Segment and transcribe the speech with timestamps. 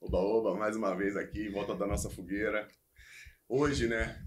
[0.00, 2.66] Oba, oba, mais uma vez aqui, volta da nossa fogueira.
[3.46, 4.24] Hoje, né,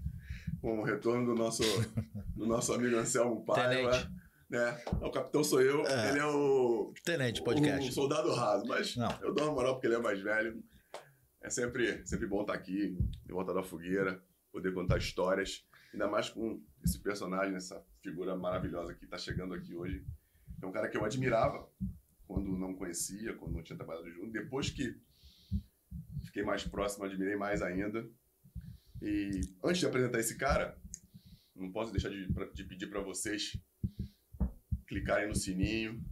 [0.60, 1.64] com o retorno do nosso,
[2.36, 4.08] do nosso amigo Anselmo Paiva.
[4.48, 4.80] Né?
[5.02, 6.10] O capitão sou eu, é.
[6.10, 6.94] ele é o.
[7.04, 7.90] Tenente podcast.
[7.90, 9.10] O soldado raso, mas Não.
[9.20, 10.62] eu dou uma moral porque ele é mais velho.
[11.42, 12.96] É sempre, sempre bom estar aqui,
[13.26, 14.22] de volta da fogueira,
[14.52, 19.74] poder contar histórias, ainda mais com esse personagem, essa figura maravilhosa que está chegando aqui
[19.74, 20.06] hoje.
[20.62, 21.68] É um cara que eu admirava
[22.28, 24.30] quando não conhecia, quando não tinha trabalhado junto.
[24.30, 24.96] Depois que
[26.34, 28.04] fiquei mais próximo, admirei mais ainda.
[29.00, 30.76] E antes de apresentar esse cara,
[31.54, 33.56] não posso deixar de, de pedir para vocês
[34.84, 36.02] clicarem no sininho,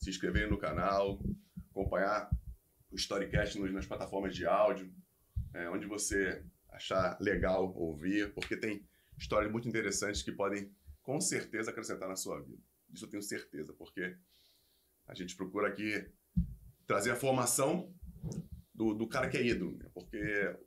[0.00, 1.22] se inscreverem no canal,
[1.70, 2.28] acompanhar
[2.90, 4.92] o Storycast nas plataformas de áudio,
[5.54, 8.84] é, onde você achar legal ouvir, porque tem
[9.16, 12.62] histórias muito interessantes que podem com certeza acrescentar na sua vida.
[12.92, 14.16] Isso eu tenho certeza, porque
[15.06, 16.04] a gente procura aqui
[16.84, 17.94] trazer a formação
[18.82, 19.88] do, do cara que é ídolo, né?
[19.94, 20.18] porque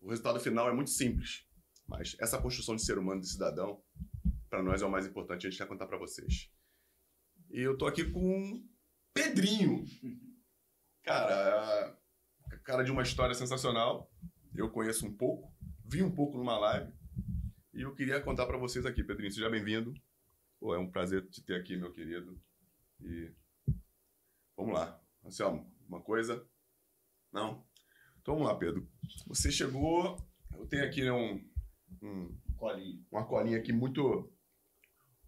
[0.01, 1.45] o resultado final é muito simples,
[1.85, 3.83] mas essa construção de ser humano, de cidadão,
[4.49, 6.49] para nós é o mais importante, a gente quer contar para vocês.
[7.51, 8.65] E eu tô aqui com
[9.13, 9.85] Pedrinho.
[11.03, 11.97] Cara,
[12.63, 14.09] cara de uma história sensacional.
[14.55, 16.91] Eu conheço um pouco, vi um pouco numa live.
[17.73, 19.31] E eu queria contar para vocês aqui, Pedrinho.
[19.31, 19.93] Seja bem-vindo.
[20.63, 22.41] é um prazer te ter aqui, meu querido.
[23.01, 23.31] E
[24.55, 24.99] vamos lá.
[25.23, 26.47] Anselmo, uma coisa?
[27.31, 27.64] Não?
[28.25, 28.89] Então vamos lá, Pedro.
[29.27, 30.17] Você chegou.
[30.51, 31.39] Eu tenho aqui né, um,
[32.01, 33.05] um, colinho.
[33.11, 34.33] uma colinha aqui muito,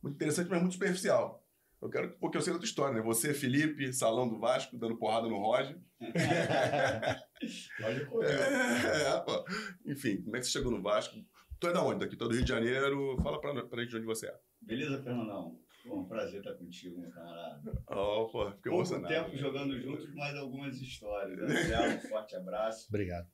[0.01, 1.45] muito interessante, mas muito superficial.
[1.79, 3.01] Eu quero, porque eu sei da tua história, né?
[3.03, 5.79] Você, Felipe, salão do Vasco, dando porrada no Roger.
[7.79, 8.29] Roger correu.
[8.31, 9.45] É, é, pô.
[9.85, 11.23] Enfim, como é que você chegou no Vasco?
[11.59, 11.99] Tu é da onde?
[11.99, 13.15] Daqui, tu é do Rio de Janeiro.
[13.21, 14.35] Fala pra, pra gente de onde você é.
[14.59, 15.59] Beleza, Fernandão?
[15.87, 17.83] Foi um prazer estar contigo, meu camarada.
[17.87, 19.07] Oh, pô, fiquei Pouco emocionado.
[19.07, 21.37] tempo jogando juntos, mas algumas histórias.
[21.69, 21.95] Né?
[21.95, 22.87] Um forte abraço.
[22.89, 23.29] Obrigado.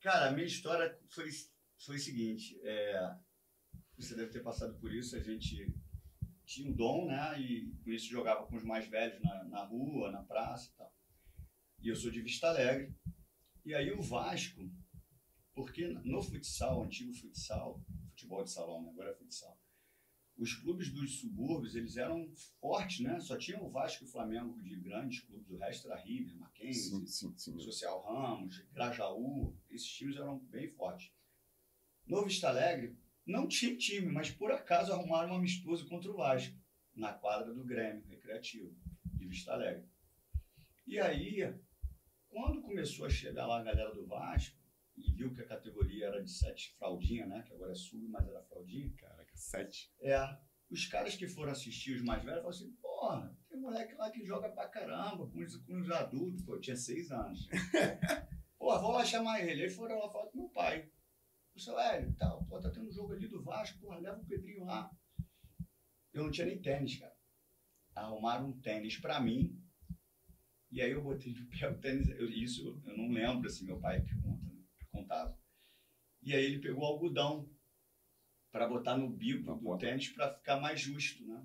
[0.00, 1.28] Cara, a minha história foi,
[1.84, 2.60] foi o seguinte.
[2.62, 3.14] É,
[3.96, 5.16] você deve ter passado por isso.
[5.16, 5.74] A gente
[6.44, 7.40] tinha um dom, né?
[7.40, 10.92] E com isso jogava com os mais velhos na, na rua, na praça e tal.
[11.80, 12.94] E eu sou de Vista Alegre.
[13.64, 14.70] E aí o Vasco,
[15.54, 18.90] porque no futsal, antigo futsal, futebol de salão, né?
[18.90, 19.58] agora é futsal,
[20.36, 22.28] os clubes dos subúrbios, eles eram
[22.60, 23.20] fortes, né?
[23.20, 26.90] Só tinha o Vasco e o Flamengo de grandes clubes, o resto era River, Mackenzie.
[27.62, 31.12] Social Ramos, Grajaú, esses times eram bem fortes.
[32.06, 36.56] No Vista Alegre, não tinha time, mas por acaso arrumaram um amistoso contra o Vasco,
[36.94, 39.88] na quadra do Grêmio Recreativo, de Vista Alegre.
[40.86, 41.54] E aí,
[42.28, 44.64] quando começou a chegar lá a galera do Vasco,
[44.96, 47.42] e viu que a categoria era de sete fraldinha, né?
[47.42, 48.92] Que agora é sub, mas era fraldinha.
[48.96, 49.92] Caraca, sete.
[50.00, 50.18] É.
[50.70, 54.24] Os caras que foram assistir, os mais velhos, falaram assim, porra, tem moleque lá que
[54.24, 56.42] joga pra caramba, com os, com os adultos.
[56.42, 57.46] Pô, eu tinha seis anos.
[58.58, 59.62] Pô, vou lá chamar ele.
[59.62, 60.90] Aí foram lá falar com meu pai.
[61.54, 64.26] O seu Hélio, tal, pô, tá tendo um jogo ali do Vasco, porra, leva o
[64.26, 64.90] Pedrinho lá.
[66.12, 67.14] Eu não tinha nem tênis, cara.
[67.94, 69.56] Arrumaram um tênis pra mim.
[70.72, 72.08] E aí eu botei no pé o tênis.
[72.08, 74.64] Eu, isso eu não lembro, assim, meu pai pergunta, né?
[74.90, 75.38] contava.
[76.22, 77.48] E aí ele pegou algodão
[78.54, 81.44] para botar no bico Na do tênis para ficar mais justo, né?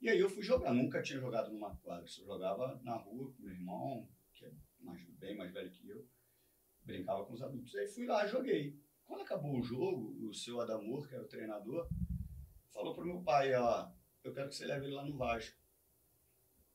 [0.00, 0.74] E aí eu fui jogar.
[0.74, 2.04] Nunca tinha jogado numa quadra.
[2.08, 4.50] Só jogava na rua com meu irmão, que é
[4.80, 6.04] mais, bem mais velho que eu.
[6.82, 7.72] Brincava com os adultos.
[7.76, 8.76] Aí fui lá, joguei.
[9.06, 11.88] Quando acabou o jogo, o seu Adamor, que era o treinador,
[12.72, 13.88] falou para meu pai, ó,
[14.24, 15.56] eu quero que você leve ele lá no Vasco.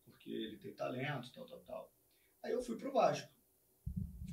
[0.05, 1.93] Porque ele tem talento, tal, tal, tal.
[2.41, 3.29] Aí eu fui pro Vasco.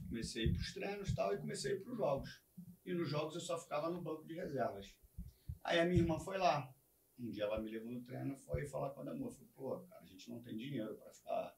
[0.08, 2.40] Comecei pros treinos e tal, e comecei pros jogos.
[2.84, 4.94] E nos jogos eu só ficava no banco de reservas.
[5.62, 6.72] Aí a minha irmã foi lá.
[7.18, 9.32] Um dia ela me levou no treino, foi falar com a Adamor.
[9.32, 11.56] Falei, pô, cara, a gente não tem dinheiro para ficar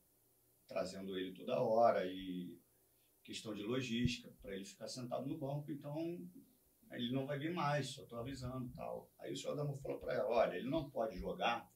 [0.67, 2.59] trazendo ele toda hora e
[3.23, 5.97] questão de logística, para ele ficar sentado no banco, então
[6.93, 9.11] ele não vai vir mais, só estou avisando tal.
[9.19, 11.69] Aí o senhor Adamo falou para ela, olha, ele não pode jogar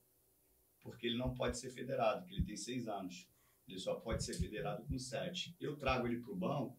[0.83, 3.29] porque ele não pode ser federado, porque ele tem seis anos.
[3.67, 5.55] Ele só pode ser federado com sete.
[5.61, 6.78] Eu trago ele para o banco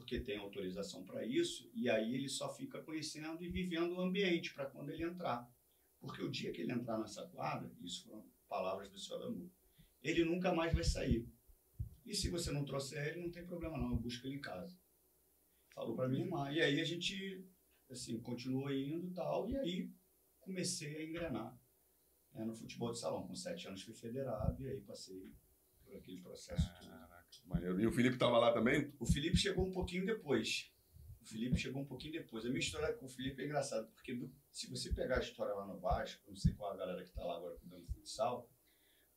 [0.00, 4.52] porque tem autorização para isso, e aí ele só fica conhecendo e vivendo o ambiente
[4.52, 5.48] para quando ele entrar.
[6.00, 9.52] Porque o dia que ele entrar nessa quadra, isso foram palavras do senhor Adamo,
[10.02, 11.28] ele nunca mais vai sair.
[12.04, 14.76] E se você não trouxer ele, não tem problema não, eu busco ele em casa.
[15.74, 16.50] Falou para minha irmã.
[16.50, 17.46] E aí a gente,
[17.90, 19.92] assim, continuou indo e tal, e aí
[20.40, 21.60] comecei a engrenar
[22.32, 23.26] né, no futebol de salão.
[23.26, 25.30] Com sete anos fui federado e aí passei
[25.84, 26.90] por aquele processo Caraca,
[27.46, 27.80] maneiro.
[27.80, 28.92] E o Felipe estava lá também?
[28.98, 30.72] O Felipe chegou um pouquinho depois.
[31.20, 32.44] O Felipe chegou um pouquinho depois.
[32.44, 35.54] A minha história com o Felipe é engraçada, porque do, se você pegar a história
[35.54, 38.48] lá no Vasco, não sei qual a galera que está lá agora cuidando do futsal,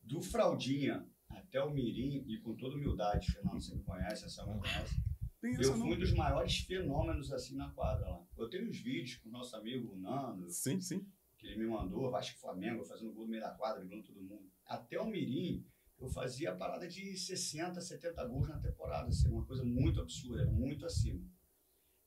[0.01, 4.59] do Fraldinha até o Mirim, e com toda humildade, Fernando, você me conhece, essa me
[4.59, 4.95] conhece,
[5.41, 5.87] Tem Eu fui não.
[5.87, 8.23] um dos maiores fenômenos assim na quadra lá.
[8.37, 11.07] Eu tenho uns vídeos com o nosso amigo Nando, Sim, sim.
[11.39, 14.51] que ele me mandou, Vasco Flamengo, fazendo gol no meio da quadra, driblando todo mundo.
[14.65, 15.65] Até o Mirim,
[16.03, 20.45] eu fazia a parada de 60, 70 gols na temporada, assim, uma coisa muito absurda,
[20.45, 21.23] muito acima.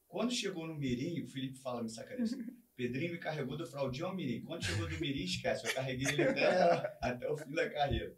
[0.07, 2.27] Quando chegou no Mirim, o Felipe fala, me sacaneia
[2.77, 4.43] Pedrinho me carregou do Fraldinho ao Mirim.
[4.43, 8.15] Quando chegou do Mirim, esquece, eu carreguei ele até, até o fim da carreira.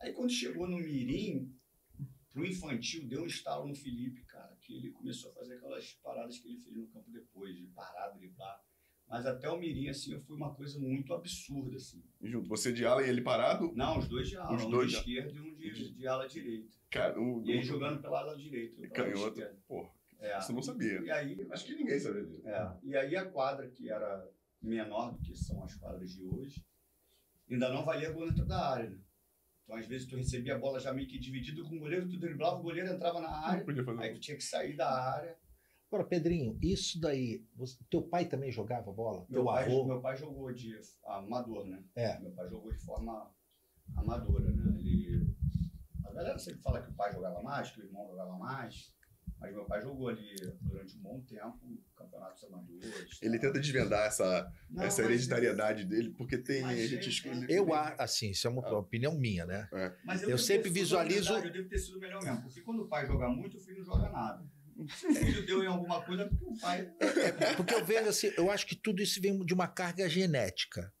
[0.00, 1.54] Aí quando chegou no Mirim,
[2.32, 6.38] pro infantil, deu um estalo no Felipe, cara, que ele começou a fazer aquelas paradas
[6.38, 8.63] que ele fez no campo depois, de parar, driblar.
[9.08, 12.02] Mas até o Mirim, assim, eu fui uma coisa muito absurda, assim.
[12.20, 13.72] E junto, você de ala e ele parado.
[13.76, 16.26] Não, os dois de ala, Os um dois de esquerda e um de, de ala
[16.26, 16.72] direita.
[16.90, 18.80] Cara, um, E ele um- jogando pela ala direita.
[18.80, 19.28] pela canhoto.
[19.38, 19.58] esquerda.
[19.68, 19.90] Porra,
[20.20, 20.38] É.
[20.38, 21.00] eu não sabia.
[21.02, 22.48] E aí, Acho que ninguém sabia disso.
[22.48, 24.28] é, e aí a quadra, que era
[24.62, 26.64] menor do que são as quadras de hoje,
[27.50, 28.98] ainda não valia gol dentro da área, né?
[29.64, 32.18] Então, às vezes, tu recebia a bola já meio que dividida com o goleiro, tu
[32.18, 33.64] driblava, o goleiro entrava na área,
[34.00, 35.36] aí tu tinha que sair da área.
[35.94, 37.44] Agora, Pedrinho, isso daí.
[37.54, 39.18] você- teu pai também jogava bola?
[39.30, 39.84] Meu teu pai, avô?
[39.84, 40.76] meu pai jogou de
[41.06, 41.84] amador, né?
[41.94, 42.18] É.
[42.18, 43.30] Meu pai jogou de forma
[43.96, 44.74] amadora, né?
[44.80, 45.32] Ele...
[46.04, 48.92] A galera sempre fala que o pai jogava mais, que o irmão jogava mais,
[49.38, 51.60] mas meu pai jogou ali durante um bom tempo
[51.94, 53.18] campeonatos amadores.
[53.22, 53.48] Ele tal.
[53.52, 56.62] tenta desvendar essa, Não, essa hereditariedade dele, porque tem.
[56.62, 57.46] Mas, a gente é, escolhe.
[57.48, 58.78] Eu acho, assim, isso é uma Ah.
[58.78, 59.68] opinião minha, né?
[60.04, 62.88] Mas Eu devo sempre visualizo- verdade, Eu devo ter sido melhor mesmo, porque quando o
[62.88, 64.44] pai joga muito, o filho não joga nada.
[64.88, 66.92] Se o filho deu em alguma coisa, é porque o pai.
[67.56, 70.92] Porque eu vejo assim, eu acho que tudo isso vem de uma carga genética.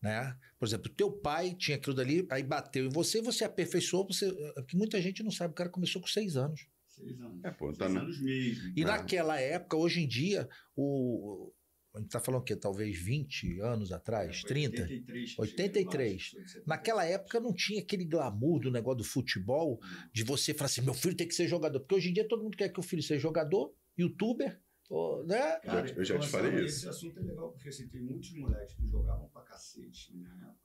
[0.00, 0.36] Né?
[0.58, 4.30] Por exemplo, teu pai tinha aquilo dali, aí bateu em você, você aperfeiçoou, você.
[4.68, 6.66] Que muita gente não sabe, o cara começou com seis anos.
[6.86, 7.40] Seis anos.
[7.44, 8.72] É, pô, Seis tá no- anos mesmo.
[8.76, 8.86] E Ah.
[8.86, 11.52] naquela época, hoje em dia, o.
[11.98, 12.54] A gente tá falando o quê?
[12.54, 14.82] Talvez 20 anos atrás, Foi 30?
[14.82, 15.34] 83.
[15.34, 16.22] que 83.
[16.22, 17.14] chegou lá, foi de Naquela 73.
[17.20, 19.80] época não tinha aquele glamour do negócio do futebol,
[20.12, 21.80] de você falar assim, meu filho tem que ser jogador.
[21.80, 25.58] Porque hoje em dia todo mundo quer que o filho seja jogador, youtuber, ou, né?
[25.60, 26.88] Cara, Eu já te falei esse isso.
[26.90, 30.58] assunto é legal, porque assim, tem muitos moleques que jogavam pra cacete na minha época,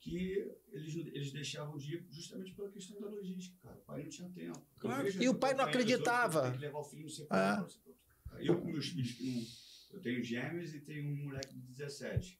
[0.00, 3.76] que eles, eles deixavam de ir justamente pela questão da logística, cara.
[3.76, 4.66] O pai não tinha tempo.
[4.78, 5.08] Claro.
[5.22, 6.42] E o pai não acreditava.
[6.44, 7.60] Tem que levar o filho não sei É.
[7.60, 7.76] outro.
[8.40, 9.42] Eu com meus filhos, que não-
[9.92, 12.38] eu tenho gêmeos e tenho um moleque de 17.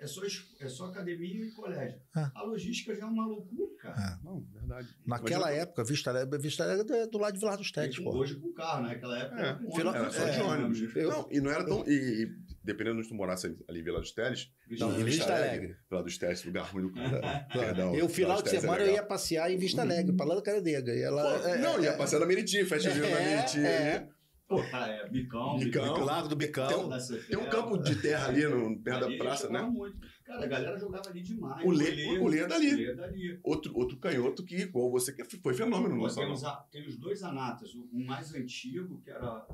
[0.00, 0.20] É só,
[0.58, 2.00] é só academia e colégio.
[2.16, 2.32] Ah.
[2.34, 3.94] A logística já é uma loucura, cara.
[3.96, 4.20] Ah.
[4.24, 4.88] Não, verdade.
[5.06, 8.02] Naquela eu- época, Vista Alegre, Vista Alegre é do lado de Vilar dos Tetes, E
[8.02, 8.16] pô.
[8.16, 8.94] Hoje com carro, né?
[8.94, 9.44] Naquela época É.
[9.44, 9.96] era com Fila-.
[9.96, 10.96] Era só de É, ônibus.
[10.96, 11.84] eu- Não, e não era tão.
[11.86, 12.26] E, e
[12.64, 15.48] dependendo de onde tu morasse ali, em Vila dos Teles, Não, Vista Vista Alegre.
[15.58, 15.76] Alegre.
[15.88, 16.92] Vila dos Teles, lugar ruim do
[17.52, 17.94] Perdão.
[17.94, 18.96] Eu, final de é semana, eu legal.
[18.96, 20.92] ia passear em Vista Alegre, pra lá do Cara Negra.
[20.96, 23.58] E ela, Pô, é, não, é, ia passear na Meriti, festa de da É, Meriti.
[23.60, 24.08] é.
[24.48, 26.04] Pô, cara, é bicão, Bicão.
[26.04, 26.88] Lago do Bicão.
[26.88, 29.60] da Tem um campo de terra ali no, perto da praça, né?
[29.62, 29.98] muito.
[30.24, 31.64] Cara, a galera jogava ali demais.
[31.66, 32.72] O Lê- o Lê é dali.
[32.72, 33.40] O Lê é dali.
[33.42, 37.22] Outro, outro canhoto que, igual você, que foi fenômeno no tem, os, tem os dois
[37.24, 37.74] anatas.
[37.74, 39.46] O, mais antigo, que era.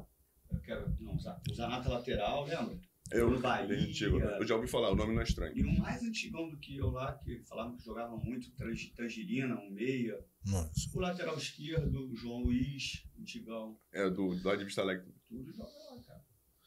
[0.62, 2.78] Que era não, os a- os anata lateral, lembra?
[3.12, 3.76] Eu, no Bahia.
[3.76, 4.38] antigo, né?
[4.38, 5.56] eu já ouvi falar, o nome não é estranho.
[5.56, 9.54] E um mais antigão do que eu lá, que falavam que jogava muito trans- tangerina,
[9.60, 10.18] um meia.
[10.46, 10.90] Nossa.
[10.94, 13.78] O lateral esquerdo, o João Luiz, antigão.
[13.92, 15.14] É do, do Vista Alegre.
[15.28, 16.24] Tudo joga lá, cara.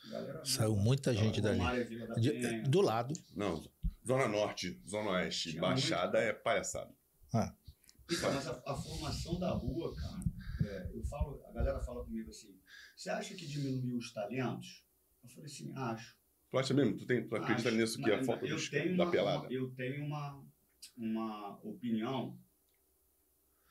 [0.10, 1.58] Galera, Saiu muita gente dali.
[1.60, 2.64] Da De- Penha.
[2.64, 3.14] do lado.
[3.36, 3.62] Não,
[4.06, 6.30] Zona Norte, Zona Oeste, Tinha Baixada muito.
[6.30, 6.94] é palhaçada.
[8.12, 10.24] Então, mas a, a formação da rua, cara,
[10.64, 12.56] é, eu falo, a galera fala comigo assim,
[12.96, 14.86] você acha que diminuiu os talentos?
[15.24, 16.16] Eu falei assim, acho.
[16.52, 16.98] Tu acha mesmo?
[16.98, 17.78] Tu, tem, tu acredita acho.
[17.78, 19.48] nisso que é a falta dos- tenho da uma- pelada?
[19.54, 20.46] eu tenho uma,
[20.96, 22.40] uma opinião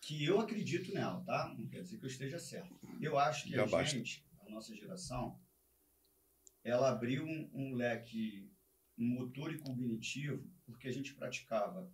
[0.00, 1.54] que eu acredito nela, tá?
[1.58, 2.74] Não quer dizer que eu esteja certo.
[3.00, 3.96] Eu acho que Já a basta.
[3.96, 5.40] gente, a nossa geração,
[6.62, 8.50] ela abriu um, um leque
[8.96, 11.90] motor e cognitivo porque a gente praticava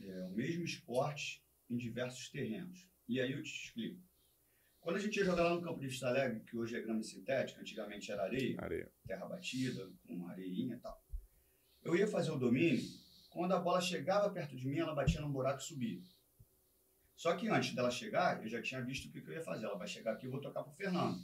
[0.00, 2.86] é, o mesmo esporte em diversos terrenos.
[3.08, 4.00] E aí eu te explico.
[4.86, 7.02] Quando a gente ia jogar lá no campo de Vista Alegre, que hoje é grama
[7.02, 8.88] sintética, antigamente era areia, Areia.
[9.04, 11.04] terra batida, com areinha e tal.
[11.82, 12.80] Eu ia fazer o domínio,
[13.28, 16.00] quando a bola chegava perto de mim, ela batia num buraco e subia.
[17.16, 19.64] Só que antes dela chegar, eu já tinha visto o que, que eu ia fazer.
[19.66, 21.18] Ela vai chegar aqui, eu vou tocar pro Fernando.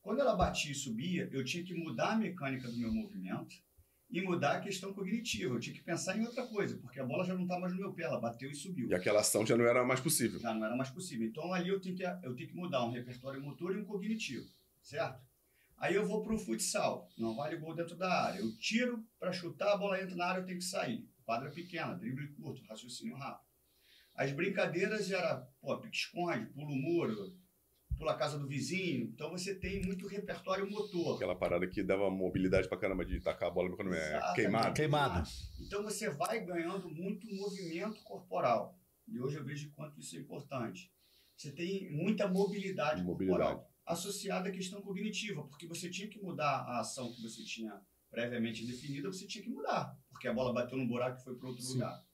[0.00, 3.56] Quando ela batia e subia, eu tinha que mudar a mecânica do meu movimento
[4.10, 5.54] e mudar a questão cognitiva.
[5.54, 7.78] Eu tinha que pensar em outra coisa, porque a bola já não está mais no
[7.78, 10.40] meu pé, ela bateu e subiu E aquela ação já não era mais possível.
[10.40, 11.26] já não era mais possível.
[11.26, 14.46] Então ali eu tenho que, eu tenho que mudar um repertório motor e um cognitivo,
[14.82, 15.20] certo?
[15.78, 18.40] Aí eu vou para o futsal, não vale gol dentro da área.
[18.40, 21.08] Eu tiro para chutar, a bola entra na área, eu tenho que sair.
[21.24, 23.48] Quadra pequena, drible curto, raciocínio rápido.
[24.16, 27.34] As brincadeiras era, pô, pique-esconde, pulo muro,
[27.98, 29.04] pula a casa do vizinho.
[29.04, 31.16] Então você tem muito repertório motor.
[31.16, 34.74] Aquela parada que dava mobilidade pra caramba de tacar a bola quando é queimado.
[34.74, 35.28] Queimado.
[35.60, 38.78] Então você vai ganhando muito movimento corporal.
[39.06, 40.92] E hoje eu vejo quanto isso é importante.
[41.36, 43.42] Você tem muita mobilidade, Mobilidade.
[43.44, 47.80] corporal associada à questão cognitiva, porque você tinha que mudar a ação que você tinha
[48.08, 51.48] previamente definida, você tinha que mudar, porque a bola bateu no buraco e foi para
[51.48, 51.72] outro Sim.
[51.74, 52.04] lugar.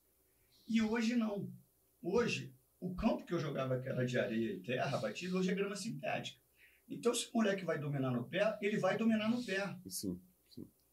[0.66, 1.52] E hoje não.
[2.00, 5.54] Hoje, o campo que eu jogava, que era de areia e terra batida, hoje é
[5.54, 6.38] grama sintética.
[6.88, 9.76] Então, se o moleque vai dominar no pé, ele vai dominar no pé.
[9.88, 10.20] Sim.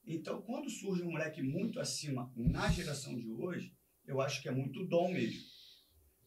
[0.05, 3.73] Então, quando surge um moleque muito acima na geração de hoje,
[4.05, 5.41] eu acho que é muito dom mesmo.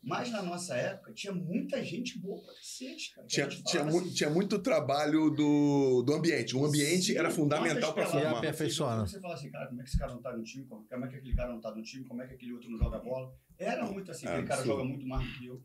[0.07, 3.27] Mas na nossa época, tinha muita gente boa pra cacete, cara.
[3.27, 6.57] que Tinha, tinha, mu- assim, tinha muito trabalho do, do ambiente.
[6.57, 8.39] O ambiente Sim, era fundamental para formar.
[8.39, 10.65] Aperfeiçoar, Você fala assim, cara, como é que esse cara não tá no time?
[10.67, 12.05] Como é que aquele cara não tá no time?
[12.05, 13.35] Como é que aquele outro não joga bola?
[13.59, 15.61] Era muito assim, É, aquele cara joga muito mais do que eu.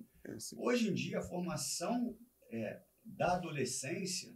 [0.57, 2.17] Hoje em dia, a formação
[2.51, 4.35] é, da adolescência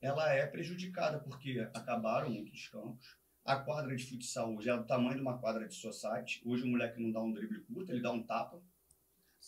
[0.00, 3.16] ela é prejudicada, porque acabaram muitos campos.
[3.44, 6.42] A quadra de futsal hoje é do tamanho de uma quadra de society.
[6.44, 8.60] Hoje o moleque não dá um drible curto, ele dá um tapa.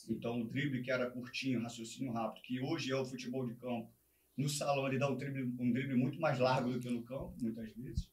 [0.08, 3.92] Então o drible que era curtinho, raciocínio rápido, que hoje é o futebol de campo,
[4.36, 7.34] no salão ele dá um drible, um drible muito mais largo do que no campo,
[7.40, 8.10] muitas vezes.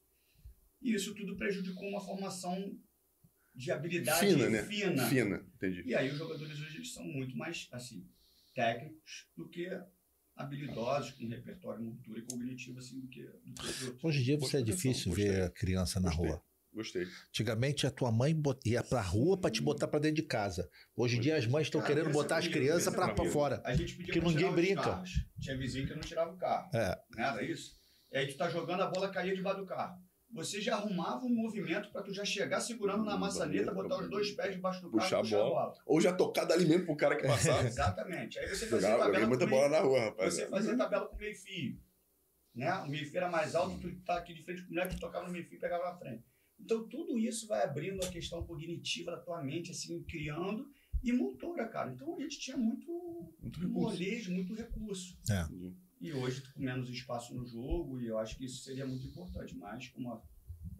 [0.81, 2.77] E isso tudo prejudicou uma formação
[3.55, 4.63] de habilidade Fina, né?
[4.63, 5.07] fina.
[5.07, 5.83] Fina, entendi.
[5.85, 8.07] E aí os jogadores hoje eles são muito mais assim
[8.55, 9.69] técnicos do que
[10.35, 14.03] habilidosos com repertório motor e cognitivo assim do que, do que os outros.
[14.03, 16.29] Hoje em dia você é difícil ver a criança na Gostei.
[16.29, 16.43] rua.
[16.73, 17.05] Gostei.
[17.29, 20.67] Antigamente a tua mãe ia pra rua pra te botar pra dentro de casa.
[20.95, 23.25] Hoje em dia as mães estão querendo botar as crianças comigo.
[23.29, 23.61] fora.
[23.63, 25.03] A gente pedia Que pra ninguém brinca.
[25.39, 26.69] Tinha vizinho que não tirava o carro.
[26.75, 26.99] É.
[27.15, 27.73] Não era isso?
[28.11, 30.01] E aí tu tá jogando, a bola caía debaixo do carro.
[30.31, 34.31] Você já arrumava um movimento pra tu já chegar segurando na maçaneta, botar os dois
[34.31, 35.53] pés debaixo do carro Puxar e a puxar a bola.
[35.67, 35.73] bola.
[35.85, 37.63] Ou já tocar dali mesmo pro cara que passar.
[37.67, 38.39] Exatamente.
[38.39, 40.33] Aí você fazia Jogava, tabela muita com bola meio- na rua, rapaz.
[40.33, 41.77] Você fazia tabela com meio fio.
[42.55, 42.71] Né?
[42.73, 45.01] O meio fio era mais alto, tu tá aqui de frente com o moleque, tu
[45.01, 46.23] tocava no meio fio e pegava na frente.
[46.59, 50.69] Então tudo isso vai abrindo a questão cognitiva da tua mente, assim, criando,
[51.03, 51.91] e motora, cara.
[51.91, 52.89] Então a gente tinha muito
[53.41, 53.71] Muito recurso.
[53.97, 55.17] molejo, muito recurso.
[55.29, 55.75] Entendi.
[55.99, 59.55] E hoje com menos espaço no jogo, e eu acho que isso seria muito importante.
[59.55, 60.21] Mas como a-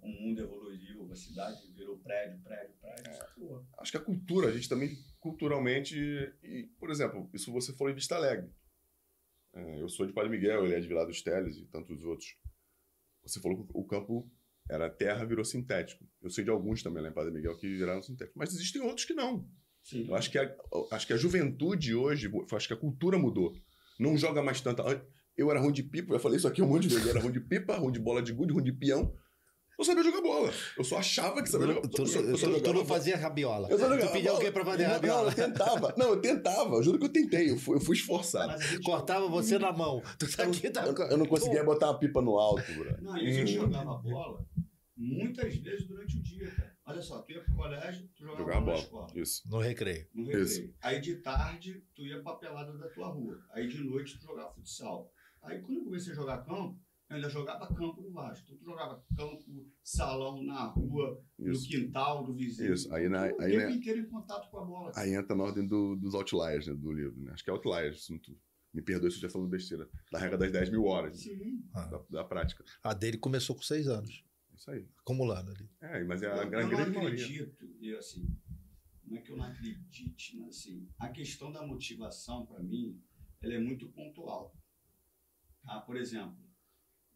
[0.01, 3.63] o mundo evoluiu, a cidade virou prédio, prédio, prédio, É.
[3.80, 5.96] Acho que a cultura, a gente também, culturalmente,
[6.44, 8.50] e, por exemplo, isso você falou em Vista Alegre.
[9.53, 12.36] É, eu sou de Padre Miguel, ele é de Vila dos Teles e tantos outros.
[13.24, 14.30] Você falou que o campo
[14.70, 16.05] era terra, virou sintético.
[16.22, 18.38] Eu sei de alguns também lá em Padre Miguel que viraram sintético.
[18.38, 19.46] Mas existem outros que não.
[19.84, 20.05] sim.
[20.08, 20.50] Eu acho que a,
[20.91, 23.53] acho que a juventude hoje, eu acho que a cultura mudou.
[24.00, 24.84] Não joga mais tanta.
[25.38, 27.03] Eu era ruim de pipa, eu falei isso aqui um monte de vezes.
[27.05, 29.13] Eu era ruim de pipa, ruim de bola de gude, ruim de peão.
[29.77, 30.53] Eu sabia jogar bola.
[30.77, 32.86] Eu só achava que sabia jogar Tu, eu só- eu só tu- não bola.
[32.86, 33.67] fazia rabiola.
[33.72, 34.38] Eu só jogava Tu pedia bola.
[34.38, 35.29] alguém pra fazer Não, Não, rabiola.
[35.32, 35.93] eu tentava.
[35.98, 36.75] Não, eu tentava.
[36.75, 37.50] Eu juro que eu tentei.
[37.50, 38.51] Eu fui, eu fui esforçado.
[38.51, 40.03] A gente- Cortava você na mão.
[40.20, 40.86] Tu tá aqui, tá...
[40.86, 42.96] Eu, eu não conseguia botar uma pipa no alto, bro.
[43.01, 43.62] Não, e a gente Hum.
[43.63, 44.46] jogava bola
[44.96, 46.78] muitas vezes durante o dia, cara.
[46.86, 49.06] Olha só, tu ia pro colégio, tu jogava Jogava bola na bola.
[49.08, 49.42] escola, Isso.
[49.50, 50.08] No recreio.
[50.14, 50.46] no recreio.
[50.46, 50.74] Isso.
[50.82, 53.40] Aí de tarde, tu ia pra pelada da tua rua.
[53.52, 55.12] Aí de noite, tu jogava futsal.
[55.42, 58.44] Aí quando eu comecei a jogar campo, eu ainda jogava campo no Vasco.
[58.46, 61.64] Então tu jogava campo, salão, na rua, Isso.
[61.64, 62.74] no quintal do vizinho.
[62.74, 62.94] Isso.
[62.94, 64.92] Aí na- Então, aí o tempo inteiro em contato com a bola.
[64.96, 67.20] Aí entra na ordem do- dos outliers né, do livro.
[67.22, 67.32] Né?
[67.34, 68.06] Acho que é outliers.
[68.06, 68.38] se não tu-
[68.74, 69.88] Me perdoe se eu estiver falando besteira.
[70.12, 71.20] Da regra das 10 mil horas.
[71.20, 71.62] Sim.
[71.72, 72.64] Da, da prática.
[72.82, 74.24] A dele começou com seis anos,
[74.63, 74.88] Isso aí.
[75.00, 75.70] acumulando ali.
[75.82, 77.25] É, mas é a, eu, a eu grande não maioria.
[77.25, 78.25] acredito, e assim,
[79.03, 82.98] não é que eu não acredite, mas assim, a questão da motivação, para mim,
[83.41, 84.55] ela é muito pontual.
[85.65, 86.38] Ah, por exemplo,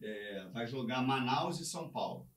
[0.02, 2.30] é, vai jogar Manaus e São Paulo.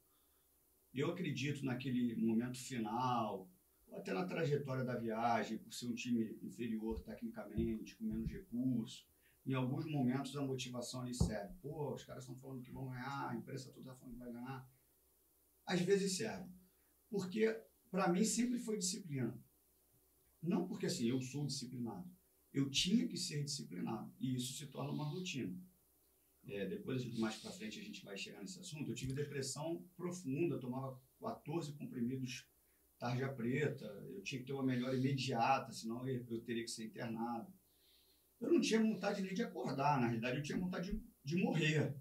[0.95, 3.50] Eu acredito naquele momento final,
[3.88, 9.09] ou até na trajetória da viagem, por ser um time inferior tecnicamente, com menos recursos.
[9.45, 11.52] Em alguns momentos a motivação ali serve.
[11.61, 14.33] Pô, os caras estão falando que vão ganhar, a imprensa toda está falando que vai
[14.33, 14.80] ganhar.
[15.71, 16.50] Às vezes serve.
[17.09, 17.47] Porque,
[17.93, 19.41] para mim, sempre foi disciplina.
[20.43, 22.11] Não porque assim, eu sou disciplinado.
[22.53, 24.12] Eu tinha que ser disciplinado.
[24.19, 25.57] E isso se torna uma rotina.
[26.49, 28.91] É, depois, mais para frente, a gente vai chegar nesse assunto.
[28.91, 32.49] Eu tive depressão profunda, tomava 14 comprimidos
[32.99, 36.85] tarja preta, eu tinha que ter uma melhora imediata, senão eu, eu teria que ser
[36.85, 37.50] internado.
[38.41, 41.95] Eu não tinha vontade nem de acordar, na realidade, eu tinha vontade de, de morrer.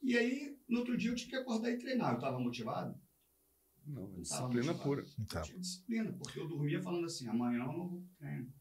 [0.00, 2.12] E aí, no outro dia, eu tinha que acordar e treinar.
[2.12, 2.98] Eu estava motivado?
[3.86, 4.82] Não, disciplina motivado.
[4.82, 5.04] pura.
[5.18, 8.52] Então, Eu tinha disciplina, porque eu dormia falando assim, amanhã eu não vou pro treino.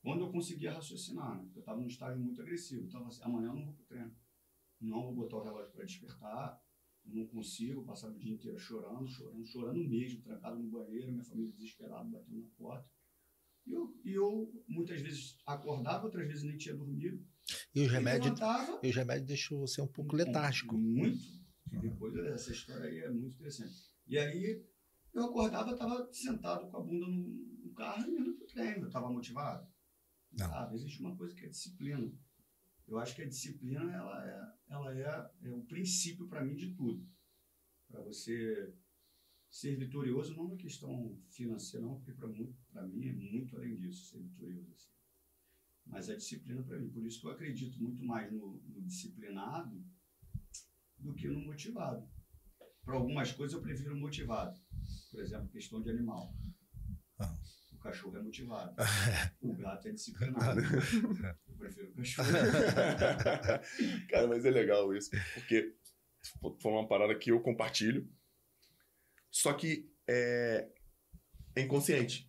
[0.00, 1.50] Quando eu conseguia raciocinar, né?
[1.54, 2.86] Eu estava num estágio muito agressivo.
[2.86, 4.14] Então, assim, amanhã eu não vou pro treino.
[4.80, 6.62] Não vou botar o relógio para despertar.
[7.04, 11.50] Não consigo, passava o dia inteiro chorando, chorando, chorando mesmo, trancado no banheiro, minha família
[11.52, 12.88] desesperada, batendo na porta.
[13.66, 17.22] E eu, e eu muitas vezes acordava, outras vezes nem tinha dormido.
[17.74, 18.38] e os remédios,
[18.82, 20.76] e os remédios deixam você um pouco letárgico.
[20.76, 21.18] muito.
[21.72, 23.90] E depois essa história aí é muito interessante.
[24.06, 24.64] E aí
[25.12, 28.82] eu acordava, estava sentado com a bunda no, carro e indo pro treino.
[28.82, 29.70] Eu estava motivado.
[30.32, 30.48] Não.
[30.48, 30.74] Sabe?
[30.74, 32.12] Existe uma coisa que é disciplina.
[32.86, 36.74] Eu acho que a disciplina ela é, ela é, é o princípio para mim de
[36.74, 37.06] tudo.
[37.86, 38.74] Para você
[39.50, 44.18] ser vitorioso, não na questão financeira, não, porque para mim é muito além disso, ser
[44.20, 44.72] vitorioso.
[44.72, 44.90] Assim.
[45.86, 46.90] Mas a disciplina para mim.
[46.90, 49.82] Por isso que eu acredito muito mais no, no disciplinado
[50.98, 52.08] do que no motivado.
[52.84, 54.58] Para algumas coisas eu prefiro motivado.
[55.10, 56.34] Por exemplo, questão de animal.
[57.18, 57.36] Ah.
[57.72, 58.74] O cachorro é motivado.
[59.40, 60.60] o gato é disciplinado.
[60.60, 62.28] eu prefiro o cachorro.
[64.10, 65.76] Cara, mas é legal isso, porque
[66.60, 68.10] foi uma parada que eu compartilho,
[69.30, 70.68] só que é,
[71.54, 72.28] é inconsciente.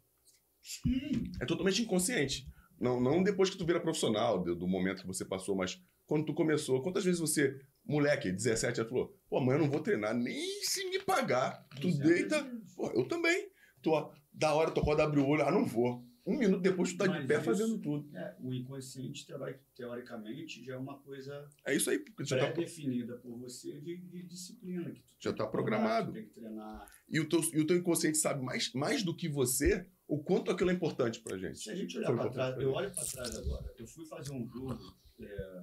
[0.61, 1.31] Sim.
[1.41, 2.47] É totalmente inconsciente.
[2.79, 6.25] Não, não depois que tu vira profissional, do, do momento que você passou, mas quando
[6.25, 10.13] tu começou, quantas vezes você, moleque, 17 anos, falou, pô, amanhã eu não vou treinar
[10.15, 11.65] nem se me pagar.
[11.81, 13.49] Tu Exemplo deita, pô, eu também.
[13.87, 16.07] Ó, da hora tu acorda, abre o olho, ah, não vou.
[16.25, 18.15] Um minuto depois tu tá de Mas pé isso- fazendo tudo.
[18.15, 22.37] É, o inconsciente, teori- teoricamente, já é uma coisa É isso aí, porque tu já
[22.37, 24.91] tá, pré-definida por você de, de disciplina.
[24.91, 26.11] Que tu Já tá programado.
[26.11, 26.87] treinar, Tem que treinar.
[27.09, 30.51] e, o teu, e o teu inconsciente sabe mais, mais do que você o quanto
[30.51, 31.57] aquilo é importante pra gente.
[31.59, 33.73] Se a gente olhar para trás, eu olho para trás agora.
[33.77, 34.77] Eu fui fazer um jogo,
[35.19, 35.61] é,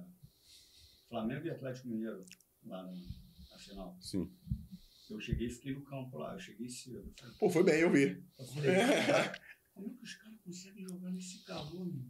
[1.07, 2.25] Flamengo e Atlético Mineiro,
[2.63, 3.97] lá na, na final.
[4.01, 4.31] Sim.
[5.09, 6.33] Eu cheguei e fiquei no campo lá.
[6.33, 7.13] Eu cheguei cedo.
[7.17, 8.23] Falei, Pô, foi bem, eu vi.
[8.37, 9.41] eu falei, cara,
[9.73, 12.03] como é que os caras conseguem jogar nesse calor, meu?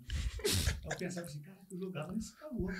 [0.83, 2.73] Eu pensava assim, cara, eu jogava nesse calor.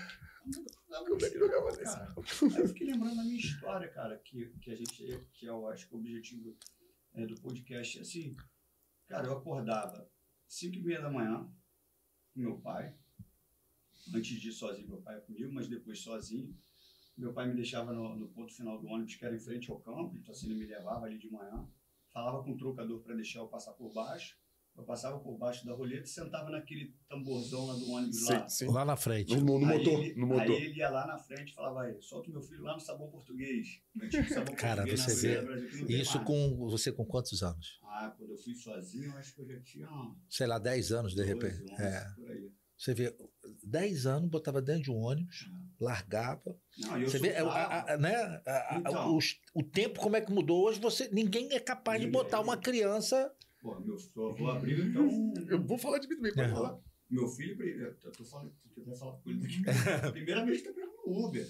[0.90, 2.16] Como é que jogava nesse cara?
[2.56, 5.88] Aí eu fiquei lembrando da minha história, cara, que, que a gente, que eu acho
[5.88, 6.58] que o objetivo
[7.14, 8.36] é, do podcast é assim.
[9.08, 10.10] Cara, eu acordava
[10.48, 11.44] 5 e meia da manhã
[12.34, 12.96] com meu pai.
[14.14, 16.56] Antes de ir sozinho, meu pai ia comigo, mas depois sozinho.
[17.18, 19.80] Meu pai me deixava no, no ponto final do ônibus, que era em frente ao
[19.80, 21.68] campo, então assim, ele me levava ali de manhã.
[22.14, 24.38] Falava com o trocador para deixar eu passar por baixo.
[24.76, 28.48] Eu passava por baixo da roleta e sentava naquele tamborzão lá do ônibus lá.
[28.48, 28.72] Sim, sim.
[28.72, 29.36] Lá na frente.
[29.36, 30.56] No, no, motor, ele- no motor.
[30.56, 32.80] Aí ele ia lá na frente e falava, aí, solta o meu filho lá no
[32.80, 33.82] sabão português.
[34.32, 37.80] Sabão Cara, português você na vê Brasil, Isso com você com quantos anos?
[37.82, 39.90] Ah, quando eu fui sozinho, eu acho que eu já tinha
[40.30, 41.72] Sei lá, 10 anos de 12, repente.
[41.72, 42.06] 11, É.
[42.16, 42.52] por aí.
[42.78, 43.16] Você vê,
[43.64, 46.56] 10 anos, botava dentro de um ônibus, largava.
[46.80, 48.16] Não, eu Você vê, é, a- a- né?
[48.46, 49.16] a- a- Então.
[49.18, 52.56] os- o tempo, como é que mudou hoje, você, ninguém é capaz de botar uma
[52.56, 53.32] criança.
[53.60, 53.96] Pô, meu
[54.30, 55.08] avô abriu, então...
[55.50, 56.54] Eu vou falar de mim também, pode É.
[56.54, 56.78] falar.
[57.10, 59.62] Meu filho, eu tô falando, tu quer falar com ele daqui.
[60.14, 61.48] Primeira vez que eu pegando Uber.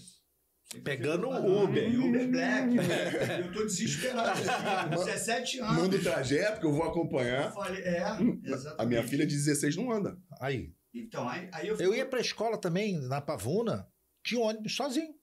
[0.72, 2.06] Sempre Pegando pegando Uber.
[2.06, 2.76] Uber Black.
[3.48, 4.30] Eu tô desesperado.
[4.32, 5.78] assim, com 17 anos.
[5.78, 7.54] Manda o trajeto que eu vou Eu acompanhar.
[7.54, 8.00] falei, é,
[8.44, 8.76] exatamente.
[8.82, 10.18] A minha filha de 16 não anda.
[10.42, 10.74] Aí.
[11.02, 13.88] Então, aí, aí eu, Eu ia pra escola também, na Pavuna,
[14.26, 15.14] de ônibus, sozinho.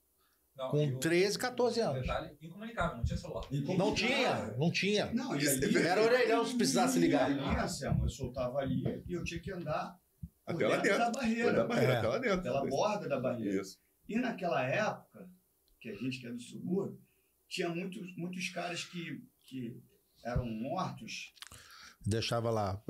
[0.56, 2.00] Não, Com e o- 13, 14 anos.
[2.02, 3.44] Detalhe, incomunicável, não tinha celular.
[3.50, 5.12] Não tinha, não tinha.
[5.12, 7.24] Não, e ali, Era orelhão se precisasse ligar.
[7.26, 9.98] Ali, Anselmo, eu soltava ali e eu tinha que andar
[10.46, 11.96] Até lá dentro da Foi da barreira, barreira, É.
[11.98, 12.42] até lá dentro.
[12.42, 13.60] pela borda da barreira.
[13.62, 13.78] Isso.
[14.08, 15.28] E naquela época,
[15.80, 17.00] que a gente que é do subúrbio,
[17.48, 19.82] tinha muitos, muitos caras que, que
[20.24, 21.32] eram mortos
[22.06, 22.82] Deixava lá.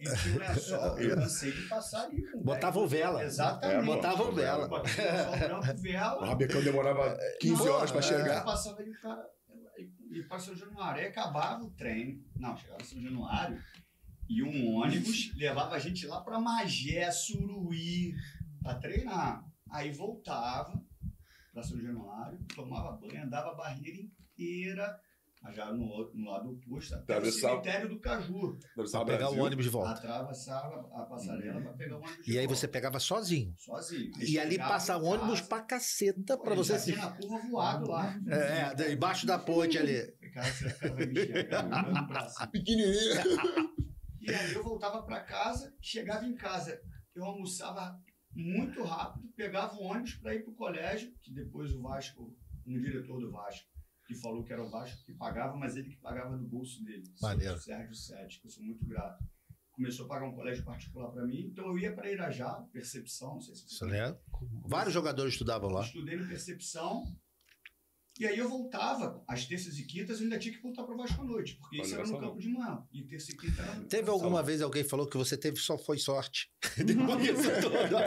[0.00, 0.98] e tinha lençol.
[0.98, 2.22] Eu cansei de passar ali.
[2.30, 3.22] com Botavam vela.
[3.22, 3.80] Exatamente.
[3.80, 4.68] É, Botavam vela.
[4.68, 6.26] Botava lençol branco, O vela.
[6.26, 8.44] Rabecão demorava 15 Não, horas pra é, chegar.
[8.44, 9.22] Passava ali o cara.
[10.10, 12.22] E para São Januário, aí acabava o trem.
[12.36, 13.62] Não, chegava em São Januário
[14.28, 18.14] e um ônibus levava a gente lá para Magé, Suruí,
[18.62, 19.44] para treinar.
[19.70, 20.82] Aí voltava
[21.52, 24.98] para São Januário, tomava banho, andava a barreira inteira,
[25.42, 28.58] mas já no, outro- no lado oposto, até o Atravessava- cemitério do Caju.
[28.74, 29.90] Pra pegar o ônibus de volta.
[29.92, 32.18] Atravessava a passarela para pegar o ônibus.
[32.28, 33.54] E de aí volta, você pegava sozinho.
[33.58, 34.10] Sozinho.
[34.18, 37.88] Aí E ali passa em ônibus pra caceta pra pô, você tinha na curva voado
[37.90, 38.14] lá.
[38.28, 40.00] É, é, embaixo da ponte ali.
[40.32, 42.46] Cara, vai me enxergar.
[42.50, 43.72] Pequenininho.
[44.20, 46.80] E aí eu voltava para casa, chegava em casa,
[47.14, 47.98] eu almoçava
[48.34, 52.32] muito rápido, pegava o ônibus para ir para o colégio, que depois o Vasco,
[52.66, 53.68] um diretor do Vasco,
[54.12, 57.04] que falou que era o Vasco que pagava, mas ele que pagava do bolso dele.
[57.20, 57.58] Maneiro.
[57.58, 59.24] Sérgio Sete, que eu sou muito grato.
[59.72, 63.40] Começou a pagar um colégio particular para mim, então eu ia para Irajá, Percepção, não
[63.40, 64.20] sei se Você lembra?
[64.66, 65.82] Vários jogadores estudavam lá.
[65.82, 67.04] Estudei no Percepção.
[68.20, 70.98] E aí eu voltava, às terças e quintas, eu ainda tinha que voltar para o
[70.98, 72.86] Vasco à noite, porque isso Olha era no campo de manhã.
[72.92, 75.78] E terça e quinta era no Teve alguma vez alguém falou que você teve só
[75.78, 76.52] foi sorte?
[76.76, 77.98] Depois disso tudo.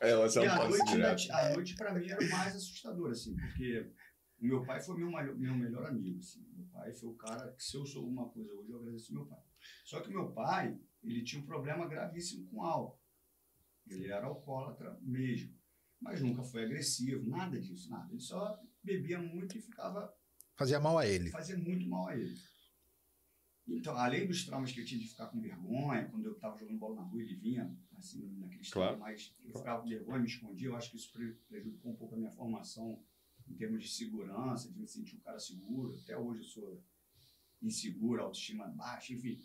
[0.00, 3.90] É, E é um a noite, noite para mim era mais assustador, assim, porque
[4.40, 6.46] o meu pai foi meu, mai- meu melhor amigo, assim.
[6.56, 9.26] Meu pai foi o cara que, se eu sou uma coisa hoje, eu agradeço meu
[9.26, 9.42] pai.
[9.84, 13.00] Só que meu pai, ele tinha um problema gravíssimo com álcool.
[13.86, 15.56] Ele era alcoólatra mesmo,
[16.00, 18.10] mas nunca foi agressivo, nada disso, nada.
[18.12, 20.14] Ele só bebia muito e ficava
[20.54, 21.30] Fazia mal a ele.
[21.30, 22.34] fazia muito mal a ele.
[23.66, 26.78] Então, além dos traumas que eu tinha de ficar com vergonha, quando eu estava jogando
[26.78, 28.94] bola na rua, ele vinha assim, naquele Claro.
[28.94, 30.68] estado, mas eu ficava com vergonha, me escondia.
[30.68, 33.02] Eu acho que isso pre- prejudicou um pouco a minha formação
[33.50, 35.98] em termos de segurança, de me sentir um cara seguro.
[36.02, 36.84] Até hoje eu sou
[37.62, 39.40] inseguro, autoestima baixa, enfim.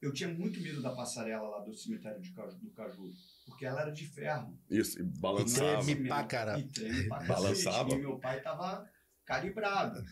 [0.00, 3.12] Eu tinha muito medo da passarela lá do cemitério de Caju, do Caju,
[3.44, 4.58] porque ela era de ferro.
[4.70, 5.84] Isso, e E balançava.
[5.84, 6.60] treme pra caramba.
[6.60, 7.94] E treme pra Balançava.
[7.94, 8.88] E meu pai tava
[9.26, 10.02] calibrado.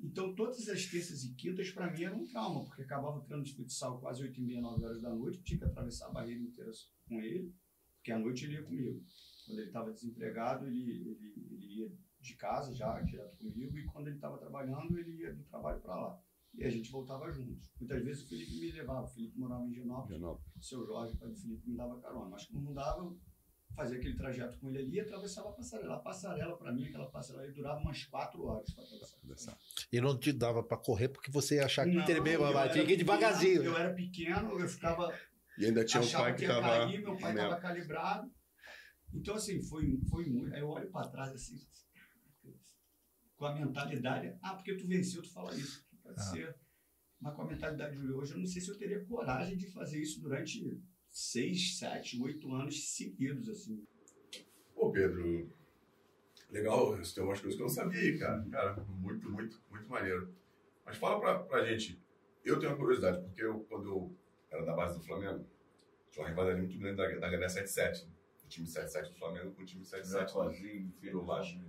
[0.00, 3.42] Então, todas as terças e quintas, para mim, era um trauma, porque acabava o treino
[3.42, 6.40] de futsal quase 8 e meia, 9 horas da noite, tinha que atravessar a barreira
[6.40, 6.70] inteira
[7.08, 7.52] com ele,
[7.96, 9.02] porque à noite ele ia comigo.
[9.48, 14.08] Quando ele estava desempregado, ele, ele, ele ia de casa já, direto comigo, e quando
[14.08, 16.20] ele estava trabalhando, ele ia do trabalho para lá.
[16.54, 17.70] E a gente voltava juntos.
[17.80, 21.18] Muitas vezes o Felipe me levava, o Felipe morava em Genópolis, o seu Jorge, o
[21.18, 22.28] pai do Felipe, me dava carona.
[22.28, 23.14] Mas quando não dava,
[23.74, 25.94] fazia aquele trajeto com ele ali e atravessava a passarela.
[25.94, 29.56] A passarela, para mim, aquela passarela ali durava umas quatro horas para atravessar.
[29.90, 32.72] E não te dava pra correr porque você ia achar que Não, eu mas era
[32.72, 33.62] tinha que ir devagarzinho.
[33.62, 35.14] Eu era pequeno, eu ficava
[35.56, 36.66] E ainda tinha um pai que que ia tava.
[36.66, 38.37] cair, meu pai estava calibrado.
[39.14, 40.54] Então, assim, foi, foi muito.
[40.54, 41.58] Aí eu olho para trás, assim,
[43.36, 44.36] com a mentalidade.
[44.42, 45.86] Ah, porque tu venceu, tu fala isso.
[46.02, 46.22] Pode Ah.
[46.22, 46.56] ser.
[47.20, 50.00] Mas com a mentalidade de hoje, eu não sei se eu teria coragem de fazer
[50.00, 53.84] isso durante seis, sete, oito anos seguidos, assim.
[54.74, 55.50] Pô, Pedro,
[56.50, 58.44] legal, isso tem umas coisas que eu não sabia cara.
[58.50, 60.32] Cara, muito, muito, muito maneiro.
[60.84, 62.00] Mas fala pra, pra gente,
[62.44, 64.16] eu tenho uma curiosidade, porque eu, quando eu
[64.50, 65.44] era da base do Flamengo,
[66.10, 68.12] tinha uma rivalidade muito grande da, da Galera 77, né?
[68.48, 71.60] O time 77 do Flamengo com o time 77 do do Vasco.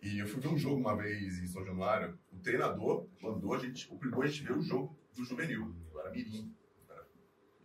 [0.00, 3.58] E eu fui ver um jogo uma vez em São Januário, o treinador mandou a
[3.58, 5.74] gente, obrigou a gente ver o jogo do juvenil.
[5.92, 6.54] Eu era mirim,
[6.86, 7.06] eu era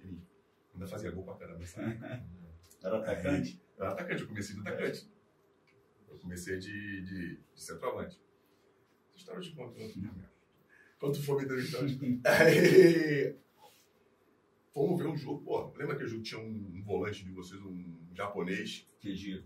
[0.02, 0.26] mirim.
[0.74, 1.64] Ainda fazia gol pra caramba?
[2.82, 3.62] Era atacante?
[3.78, 5.12] Eu era atacante, eu comecei de atacante.
[6.08, 8.18] Eu comecei de, de, de centroavante.
[9.10, 10.30] Essa história outro dia mesmo.
[10.98, 12.26] Quando tu for me entrevistar, eu te conto.
[12.26, 13.36] Aí,
[14.74, 17.60] Fomos ver um jogo, pô, lembra que o jogo tinha um, um volante de vocês,
[17.62, 19.44] um japonês, Que giro.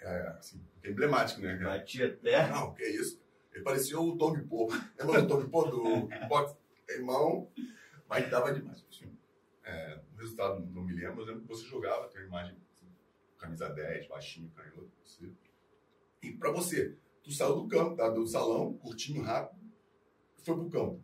[0.00, 1.56] é, assim, é emblemático, né?
[1.56, 1.78] cara?
[1.78, 2.48] Batia até.
[2.50, 3.22] Não, que isso?
[3.52, 4.68] Ele parecia o Tommy Pô.
[4.98, 6.56] Lembra do Tommy Pô do boxe?
[6.90, 7.50] Irmão,
[8.08, 8.84] mas dava demais.
[8.90, 9.16] Assim,
[9.64, 12.56] é, o resultado não me lembro, mas eu lembro que você jogava, tem uma imagem,
[12.70, 12.86] assim,
[13.38, 15.32] camisa 10, baixinho, canhoto, você.
[16.22, 18.10] E pra você, tu saiu do campo, tá?
[18.10, 19.58] do salão, curtinho, rápido,
[20.44, 21.02] foi pro campo.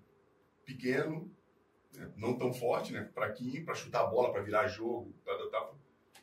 [0.66, 1.30] Pequeno,
[1.94, 2.12] né?
[2.16, 3.04] não tão forte, né?
[3.12, 5.72] Fraquinho, pra chutar a bola, pra virar jogo, tá, tá.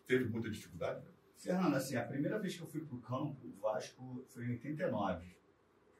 [0.05, 1.11] Teve muita dificuldade, né?
[1.37, 5.37] Fernando, assim, a primeira vez que eu fui pro campo, o Vasco foi em 89.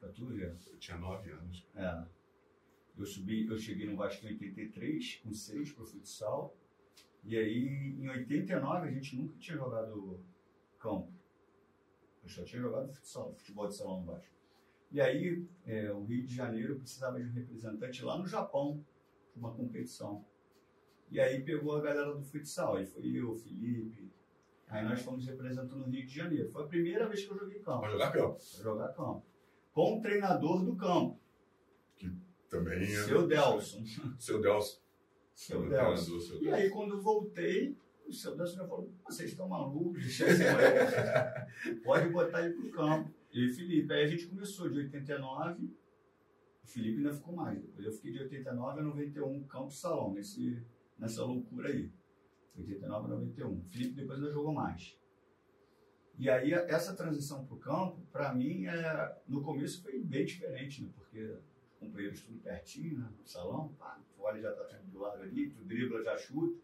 [0.00, 0.56] Pra tu ver.
[0.66, 1.66] Eu tinha 9 anos.
[1.74, 2.04] É.
[2.96, 6.56] Eu subi, eu cheguei no Vasco em 83, com 6 pro futsal.
[7.22, 10.20] E aí, em 89, a gente nunca tinha jogado
[10.78, 11.12] campo.
[12.22, 14.34] Eu só tinha jogado futsal, futebol de salão no Vasco.
[14.90, 18.97] E aí, é, o Rio de Janeiro precisava de um representante lá no Japão, para
[19.38, 20.24] uma competição.
[21.10, 22.76] E aí pegou a galera do futsal.
[22.76, 24.10] Aí foi eu, Felipe.
[24.68, 26.50] Aí nós fomos representando o Rio de Janeiro.
[26.50, 28.34] Foi a primeira vez que eu joguei campo, Pra jogar campo.
[28.36, 29.22] pra jogar campo.
[29.72, 31.18] Com o treinador do campo,
[32.50, 32.82] Também.
[32.82, 33.84] é- seu Delson.
[34.18, 34.80] Seu Delson.
[35.34, 36.20] Seu Seu Delson.
[36.20, 36.54] seu E Delson.
[36.56, 41.80] aí, quando voltei, o seu Delson já falou: vocês estão malucos, deixa esse moleque.
[41.84, 43.10] Pode botar ele pro campo.
[43.32, 43.92] E Felipe.
[43.92, 45.70] Aí a gente começou de 89.
[46.68, 47.58] O Felipe ainda ficou mais.
[47.62, 50.62] Depois eu fiquei de 89 a 91, campo salão, nesse,
[50.98, 51.90] nessa loucura aí.
[52.58, 53.52] 89 a 91.
[53.54, 54.94] O Felipe depois ainda jogou mais.
[56.18, 60.90] E aí, essa transição pro campo, para mim, é, no começo foi bem diferente, né?
[60.94, 63.08] Porque os companheiros tudo pertinho, né?
[63.18, 66.60] No salão, pá, tu olha já tá tudo do lado ali, tu dribla, já chuta.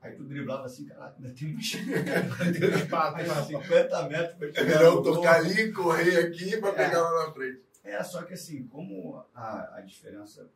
[0.00, 5.02] Aí tu driblava assim, caraca, ainda tem mais, mais 50 metros pra É chegar gol.
[5.02, 6.72] tocar ali, correr aqui pra É.
[6.72, 7.62] pegar lá na frente.
[7.84, 10.50] É, só que assim, como a, a diferença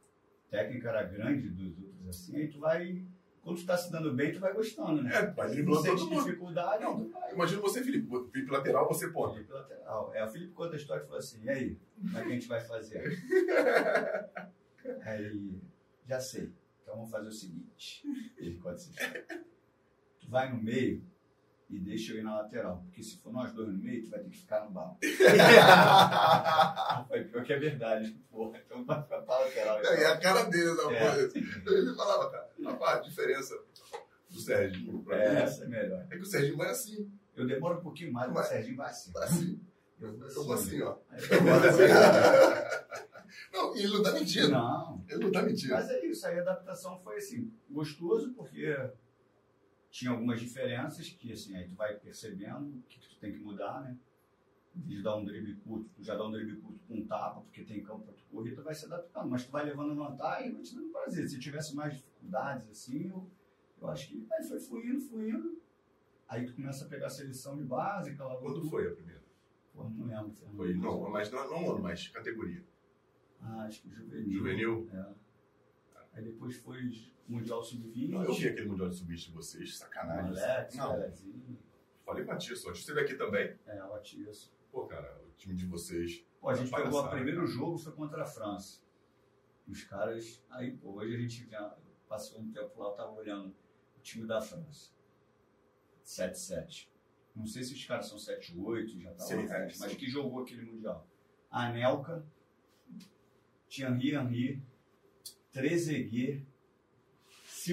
[0.50, 3.04] técnica era grande dos outros assim, aí tu vai,
[3.42, 5.14] quando tu tá se dando bem, tu vai gostando, né?
[5.14, 6.24] É, vai Se driblando todo mundo.
[6.24, 7.34] dificuldade, Não, tu vai.
[7.34, 8.08] Imagina você, Felipe.
[8.32, 9.34] Felipe lateral, você ponta.
[9.34, 10.14] Felipe lateral.
[10.14, 12.32] É, o Felipe conta a história e falou assim: e aí, como é que a
[12.32, 13.04] gente vai fazer?
[15.04, 15.60] aí,
[16.06, 16.52] já sei.
[16.82, 18.02] Então vamos fazer o seguinte:
[18.38, 19.26] ele conta essa história.
[20.20, 21.02] Tu vai no meio
[21.70, 24.20] e deixa eu ir na lateral, porque se for nós dois no meio, tu vai
[24.20, 24.98] ter que ficar no banco.
[27.08, 28.58] Foi pior que é verdade, porra.
[28.64, 29.78] Então vai ficar pra lateral.
[29.84, 31.00] É, e a cara dele, na É.
[31.00, 31.18] porra.
[31.76, 33.54] Ele falava, cara, rapaz, a diferença
[34.30, 36.06] do Serginho pra É, mim essa é melhor.
[36.10, 38.48] é que o Serginho vai assim, Eu demoro um pouquinho mais, mas o.
[38.48, 39.12] Serginho vai assim.
[39.12, 39.60] vai assim.
[40.00, 40.96] Eu vou assim, ó.
[41.10, 41.28] Assim.
[43.52, 44.48] Não, ele não tá mentindo.
[44.50, 45.72] Não, Ele não tá mentindo.
[45.74, 48.74] Mas é isso, aí a adaptação foi assim, gostoso porque
[49.90, 53.82] tinha algumas diferenças que assim, aí tu vai percebendo o que, tu tem que mudar,
[53.82, 53.96] né?
[54.76, 57.06] Em vez de dar um drible curto, tu já dá um drible curto com um
[57.06, 59.96] tapa, porque tem campo pra tu correr, tu vai se adaptando, mas tu vai levando
[59.96, 61.28] vantagem e vai te dando prazer.
[61.28, 63.28] Se tivesse mais dificuldades assim, eu,
[63.80, 64.26] Eu acho que.
[64.30, 65.60] Aí foi fluindo, fluindo.
[66.28, 69.22] Aí tu começa a pegar a seleção de base, aquela Quando foi a primeira?
[69.74, 70.30] Pô, não lembro.
[70.30, 70.56] Fernando.
[70.56, 72.62] Foi, não, mas não, não ano, mas categoria.
[73.40, 74.32] Ah, acho que juvenil.
[74.32, 74.88] Juvenil?
[74.92, 75.14] É.
[76.12, 76.82] Aí depois foi
[77.28, 78.08] Mundial Sub-20.
[78.10, 80.42] Não, eu vi aquele Mundial de Subiste de vocês, sacanagem.
[80.42, 81.58] Alex, não, Pelezinho.
[82.04, 82.72] falei com a Tia, só.
[82.72, 83.54] Esteve aqui também.
[83.66, 84.50] É, o Atias.
[84.72, 86.24] Pô, cara, o time de vocês.
[86.40, 87.52] Pô, a gente pegou o primeiro cara.
[87.52, 88.80] jogo, foi contra a França.
[89.66, 90.42] Os caras.
[90.50, 91.76] Aí, pô, hoje a gente já
[92.08, 93.54] passou um tempo lá, eu tava olhando
[93.96, 94.90] o time da França.
[96.04, 96.88] 7-7.
[97.36, 99.96] Não sei se os caras são 7-8, já Sim, estavam é, mas sim.
[99.96, 101.06] que jogou aquele Mundial?
[101.50, 102.24] Anelka,
[103.68, 104.62] Thierry Henry,
[105.52, 106.47] Trezeguet,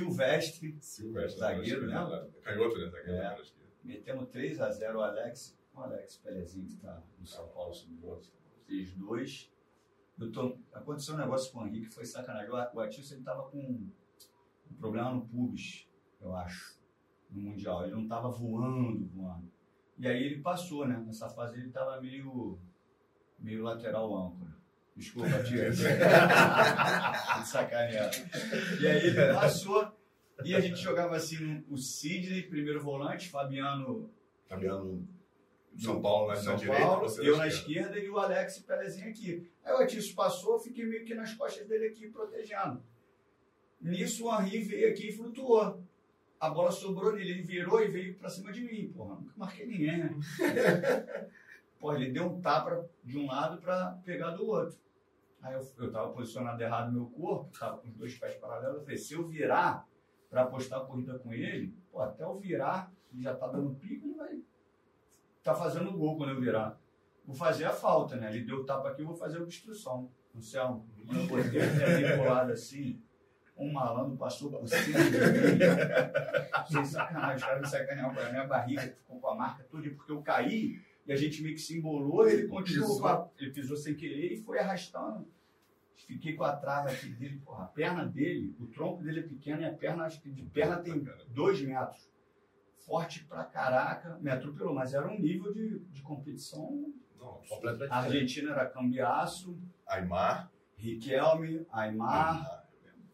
[0.03, 1.39] Silvestre, Silvestre.
[1.39, 1.93] Zagueiro, né?
[1.93, 2.29] né?
[2.43, 2.85] Canhoto, né?
[2.89, 3.21] Zagueiro, É.
[3.21, 7.73] cara, acho que- Metemos 3x0 o Alex, o Alex Pelezinho que tá no São Paulo
[7.73, 8.31] sub-12.
[8.65, 9.51] Fez dois.
[10.19, 12.49] Eu tô, aconteceu um negócio com o Henrique que foi sacanagem.
[12.49, 15.87] O, Atício ele tava com um problema no pubis,
[16.21, 16.79] eu acho,
[17.29, 17.83] no Mundial.
[17.83, 19.51] Ele não tava voando, voando.
[19.99, 20.97] E aí ele passou, né?
[21.05, 22.57] Nessa fase ele tava meio,
[23.37, 24.54] meio lateral âncora.
[24.95, 25.71] Desculpa, Atício.
[25.71, 25.73] De
[27.47, 28.11] sacanear.
[28.79, 29.91] E aí ele passou.
[30.43, 34.09] E a gente jogava assim, o Sidney, primeiro volante, Fabiano
[34.47, 35.07] Fabiano
[35.77, 39.49] São Paulo na, São na direita, Paulo, eu na esquerda e o Alex Pelezinho aqui.
[39.63, 42.83] Aí o Atício passou, eu fiquei meio que nas costas dele aqui, protegendo.
[43.81, 45.81] Nisso o Henri veio aqui e flutuou.
[46.39, 48.91] A bola sobrou nele, ele virou e veio pra cima de mim.
[48.95, 50.09] Porra, nunca marquei ninguém, né?
[51.79, 54.77] Porra, ele deu um tapa de um lado pra pegar do outro.
[55.41, 58.77] Aí eu, eu tava posicionado errado no meu corpo, tava com os dois pés paralelos.
[58.77, 59.87] Eu falei, se eu virar
[60.29, 64.07] pra apostar a corrida com ele, pô, até eu virar, ele já tá dando pico,
[64.07, 64.41] ele vai
[65.45, 66.77] tá fazendo gol quando eu virar.
[67.23, 68.29] Vou fazer a falta, né?
[68.29, 70.11] Ele deu o tapa aqui, eu vou fazer a obstrução.
[70.33, 73.01] No céu, quando eu botei pezinho colado assim,
[73.55, 75.59] um malandro passou por cima de mim.
[76.69, 78.19] Sem sacanagem, os caras me sacanearam.
[78.19, 81.53] A minha barriga ficou com a marca toda, porque eu caí e a gente meio
[81.55, 85.27] que se embolou, ele continuou, a- ele pisou sem querer e foi arrastando.
[86.07, 89.61] Fiquei com a trava aqui dele, porra, a perna dele, o tronco dele é pequeno
[89.61, 92.09] e a perna, acho que de perna tem dois metros.
[92.85, 96.93] Forte pra caraca, me atropelou, mas era um nível de, de competição.
[97.17, 97.97] Não, Completamente A.
[97.97, 100.51] Argentina era Cambiaço, Aymar.
[100.77, 102.67] Riquelme, Aymar,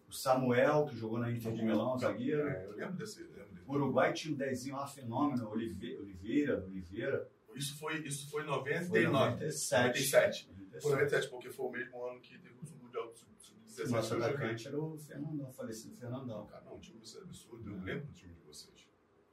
[0.09, 2.47] o Samuel, que jogou na Inter de Milão, zagueiro.
[2.49, 3.21] É, eu lembro desse.
[3.21, 3.65] eu lembro desse.
[3.69, 7.29] O Uruguai tinha um dezinho lá, fenômeno, Olive- Oliveira, Oliveira.
[7.55, 9.07] Isso foi, isso foi em Foi 99.
[9.07, 9.87] 97.
[9.87, 10.47] 97.
[10.49, 10.81] 97.
[10.81, 13.87] Foi 97, porque foi o mesmo ano que teve o Mundial do Sub-17.
[13.87, 16.45] O nosso atacante era o Fernandão, falecido Fernandão.
[16.47, 17.69] Cara, não, o time é absurdo.
[17.69, 18.87] Eu lembro do time de vocês.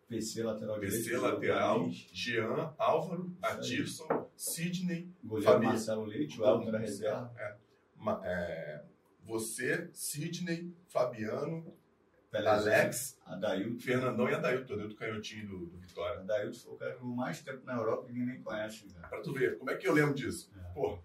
[0.08, 1.04] PC, lateral direito.
[1.04, 3.36] PC, lateral, Jean, Álvaro.
[3.42, 5.62] Atirson, Sidney, Goleiro.
[5.62, 7.32] Marcelo Leite, o Elton era reserva.
[7.36, 7.56] É,
[8.24, 8.84] é,
[9.24, 11.76] você, Sidney, Fabiano,
[12.30, 13.78] Pelezinho, Alex, Adailton.
[13.80, 16.20] Fernandão e Adailton, Adailton Canhotinho do, do Vitória.
[16.20, 19.08] Adailton foi o cara que ficou mais tempo na Europa que ninguém nem conhece, cara.
[19.08, 20.52] Pra tu ver, como é que eu lembro disso?
[20.58, 20.72] É.
[20.74, 21.00] Pô, o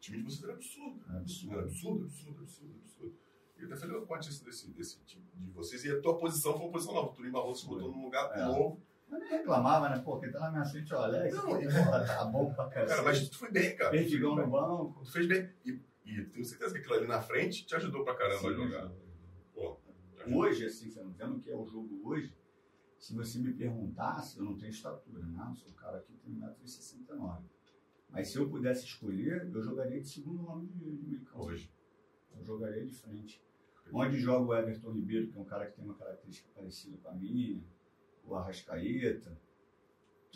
[0.00, 1.00] time de vocês era absurdo.
[1.12, 1.52] É absurdo.
[1.54, 3.18] Era absurdo, absurdo, absurdo, absurdo.
[3.58, 5.84] E eu até falei uma notícia desse, desse time de vocês.
[5.84, 7.08] E a tua posição foi uma posição nova.
[7.10, 8.44] O Turim Barroso botou num lugar É.
[8.44, 8.80] novo.
[9.10, 10.00] Eu nem reclamava, né?
[10.04, 11.34] Pô, quem tá na minha frente é o Alex.
[11.34, 13.04] Não, Pô, e- tá bom pra Cara, cacete.
[13.04, 13.90] mas tu foi bem, cara.
[13.90, 15.02] Perdigão no banco.
[15.04, 15.50] Tu fez bem.
[15.66, 18.54] E, e tenho certeza que aquilo ali na frente te ajudou pra caramba a Sim,
[18.54, 18.68] jogar.
[18.68, 19.09] Te ajudou.
[20.26, 22.34] Hoje, assim, Fernando, vendo o que é o jogo hoje,
[22.98, 25.46] se você me perguntasse, eu não tenho estatura, né?
[25.48, 27.42] Eu sou um cara que tem 1,69m.
[28.10, 31.46] Mas se eu pudesse escolher, eu jogaria de segundo homem de, de meio campo.
[31.46, 31.72] Hoje.
[32.36, 33.42] Eu jogaria de frente.
[33.92, 37.08] Onde joga o Everton Ribeiro, que é um cara que tem uma característica parecida com
[37.08, 37.62] a minha,
[38.24, 39.36] o Arrascaeta.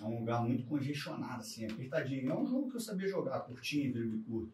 [0.00, 2.30] É um lugar muito congestionado, assim, apertadinho.
[2.30, 4.52] É um jogo que eu sabia jogar, curtinho, drible curto.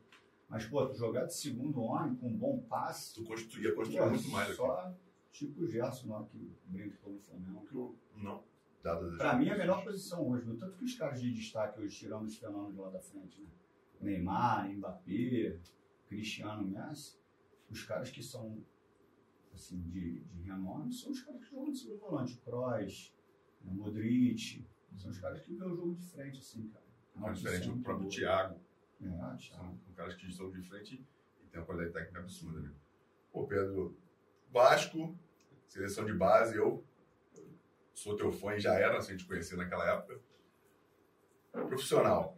[0.48, 4.10] Mas, pô, tu jogar de segundo homem, com um bom passe, Tu construía, construía pô,
[4.10, 4.56] muito mais aqui.
[4.56, 5.09] só tipo
[5.56, 7.64] o Gerson lá, que brinca pelo Flamengo.
[7.66, 8.44] Que eu, não.
[9.18, 10.46] Pra mim, é a melhor posição hoje.
[10.46, 13.48] No tanto que os caras de destaque hoje, tirando os fenômenos lá da frente, né?
[14.00, 15.58] Neymar, Mbappé,
[16.06, 17.18] Cristiano Messi,
[17.70, 18.64] os caras que são
[19.52, 22.38] assim, de, de renome são os caras que jogam de segundo volante.
[22.38, 23.14] Kroos,
[23.62, 24.66] né, Modric,
[24.96, 26.84] são os caras que vê o jogo de frente, assim, cara.
[27.14, 28.16] Uma É diferente do próprio boa.
[28.16, 28.60] Thiago.
[29.02, 29.38] É, Thiago.
[29.40, 31.06] São, são caras que estão de frente
[31.42, 32.72] e tem uma qualidade técnica absurda, né?
[33.32, 33.96] Pô, Pedro,
[34.50, 35.16] Vasco,
[35.68, 36.84] seleção de base, eu
[37.94, 40.20] sou teu fã e já era, assim, te conhecer naquela época.
[41.52, 42.36] Profissional.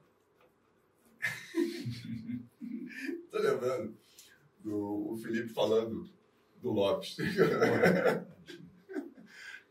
[3.31, 3.96] Tô lembrando
[4.59, 6.09] do Felipe falando
[6.61, 7.16] do Lopes.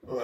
[0.01, 0.19] Pô,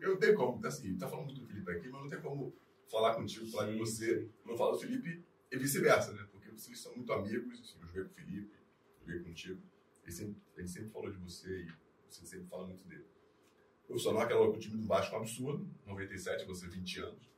[0.00, 2.54] eu não tenho como, assim, tá falando muito do Felipe aqui, mas não tem como
[2.90, 6.26] falar contigo, falar Sim, com você, não falar do Felipe e vice-versa, né?
[6.32, 8.56] Porque vocês são muito amigos, assim, eu joguei com o Felipe,
[9.00, 9.62] joguei contigo,
[10.08, 11.72] ele sempre, ele sempre falou de você e
[12.08, 13.06] você sempre fala muito dele.
[13.86, 15.70] Profissional, hora com o time do Vasco um absurdo.
[15.86, 17.28] 97, você 20 anos.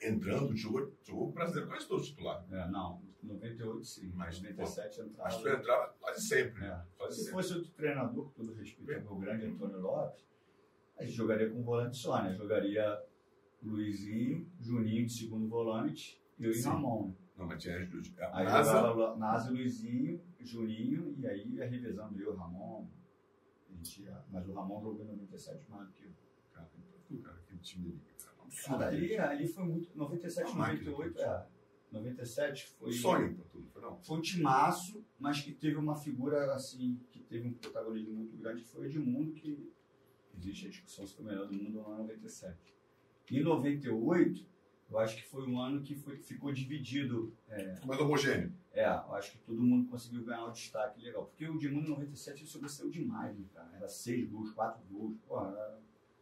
[0.00, 2.44] Entrando, jogou, jogou o brasileiro quase todo titular.
[2.50, 5.22] É, não, 98 sim, mas 97 entrava.
[5.22, 6.64] Mas tu entrava quase sempre.
[6.64, 6.84] É.
[6.96, 7.32] Quase Se sempre.
[7.32, 10.24] fosse outro treinador, com todo respeito ao meu grande Antônio Lopes,
[10.98, 12.34] a gente jogaria com volante só, né?
[12.34, 13.02] Jogaria
[13.62, 16.60] Luizinho, Juninho de segundo volante, eu e.
[16.62, 17.14] Ramon.
[17.36, 22.34] Não, mas tinha a Aí NASA, jogava Nasa, Luizinho, Juninho, e aí ia revezando eu,
[22.36, 22.86] Ramon.
[23.70, 26.12] A gente ia- mas o Ramon jogou em 97 mais do que eu.
[26.52, 26.70] Cara,
[27.08, 28.00] tu, cara, aquele time ali.
[28.22, 28.78] Cara, absurdo.
[28.78, 29.96] Cara, ali, ali foi muito.
[29.96, 31.50] 97, Uma máquina, 98, cara.
[31.50, 31.54] é.
[31.94, 32.88] 97 foi.
[32.88, 33.96] Um sonho pra tudo, foi não?
[34.02, 38.62] Foi um timaço, mas que teve uma figura assim, que teve um protagonismo muito grande,
[38.62, 39.72] que foi o Edmundo, que
[40.36, 42.74] existe a discussão se foi o melhor do mundo ou não em 97.
[43.30, 44.44] Em 98,
[44.94, 47.32] eu acho que foi um ano que foi, ficou dividido.
[47.48, 48.52] É, mais homogêneo.
[48.72, 51.26] é, eu acho que todo mundo conseguiu ganhar um destaque legal.
[51.26, 53.70] Porque o Edmundo em 97 ele sobressaiu demais, né, cara?
[53.76, 55.78] Era seis gols, quatro gols, porra, era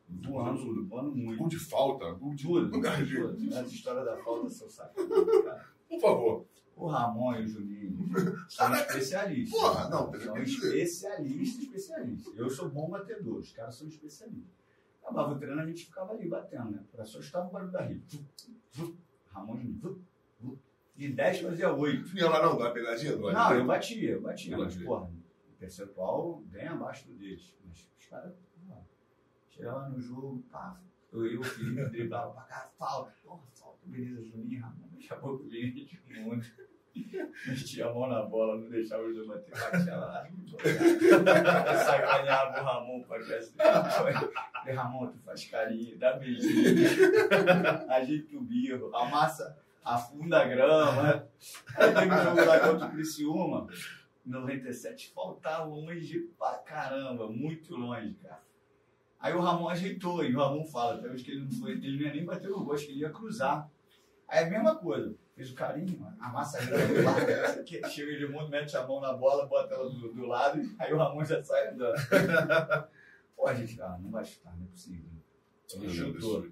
[0.09, 1.39] voando, voando muito.
[1.39, 2.43] Gol de falta, gol de.
[2.45, 2.71] Tudo,
[3.05, 3.55] de- tudo.
[3.57, 5.69] As histórias da falta são sacanas, cara.
[5.89, 6.47] Por favor.
[6.75, 8.09] O Ramon e o Juninho
[8.49, 9.61] são especialistas.
[9.61, 12.37] Porra, não, são especialistas, especialistas.
[12.37, 14.62] Eu sou bom batedor, os caras são especialistas.
[15.03, 16.85] Acabava o treino, a gente ficava ali batendo, né?
[16.95, 17.87] Era só estar o barulho da
[18.73, 18.99] vup.
[19.27, 20.05] Ramon e Juninho.
[20.95, 22.11] De 10 fazia 8.
[22.11, 24.57] Tu ia lá não, dá pegadinha Não, de eu batia, eu batia.
[24.57, 27.55] Mas, porra, o percentual bem abaixo do deles.
[27.65, 28.35] Mas os caras,
[29.49, 30.81] chegava no jogo, pá,
[31.13, 35.17] eu e o Felipe driblava pra cá, falta, porra, falta, beleza, Juninho, Ramon, daqui a
[35.17, 36.45] pouco vinha gente mundo.
[37.47, 40.29] Metia a mão na bola, não deixava os dois bater, batia lá.
[41.85, 43.55] Sacaneava o Ramon pra assim.
[44.75, 46.87] Ramon, tu faz carinho, dá beijinho,
[47.89, 51.27] ajeita o birro, amassa, afunda a grama.
[51.77, 53.67] Aí teve um jogo lá contra o Criciúma,
[54.27, 58.43] em 97, faltava longe pra caramba, muito longe, cara.
[59.19, 61.97] Aí o Ramon ajeitou, e o Ramon fala, até hoje que ele não foi, ele
[61.97, 63.69] não ia nem bater no gol, acho que ele ia cruzar.
[64.33, 68.49] Aí a mesma coisa, fez o carinho, mano, amassa a grama do chega ele mundo,
[68.49, 71.69] mete a mão na bola, bota ela do, do lado, aí o Ramon já sai
[71.69, 71.95] andando.
[73.37, 75.11] Pô, a gente, ah, não vai chutar, não é possível.
[75.75, 76.47] Ele chutou,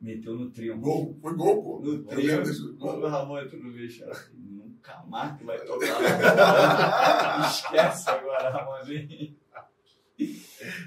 [0.00, 0.78] meteu no trinco.
[0.78, 1.80] Gol, foi gol, pô.
[1.80, 5.88] No desse quando o Ramon entrou no vestiário, nunca mais tu vai tocar.
[7.50, 9.36] Esquece agora, Ramonzinho.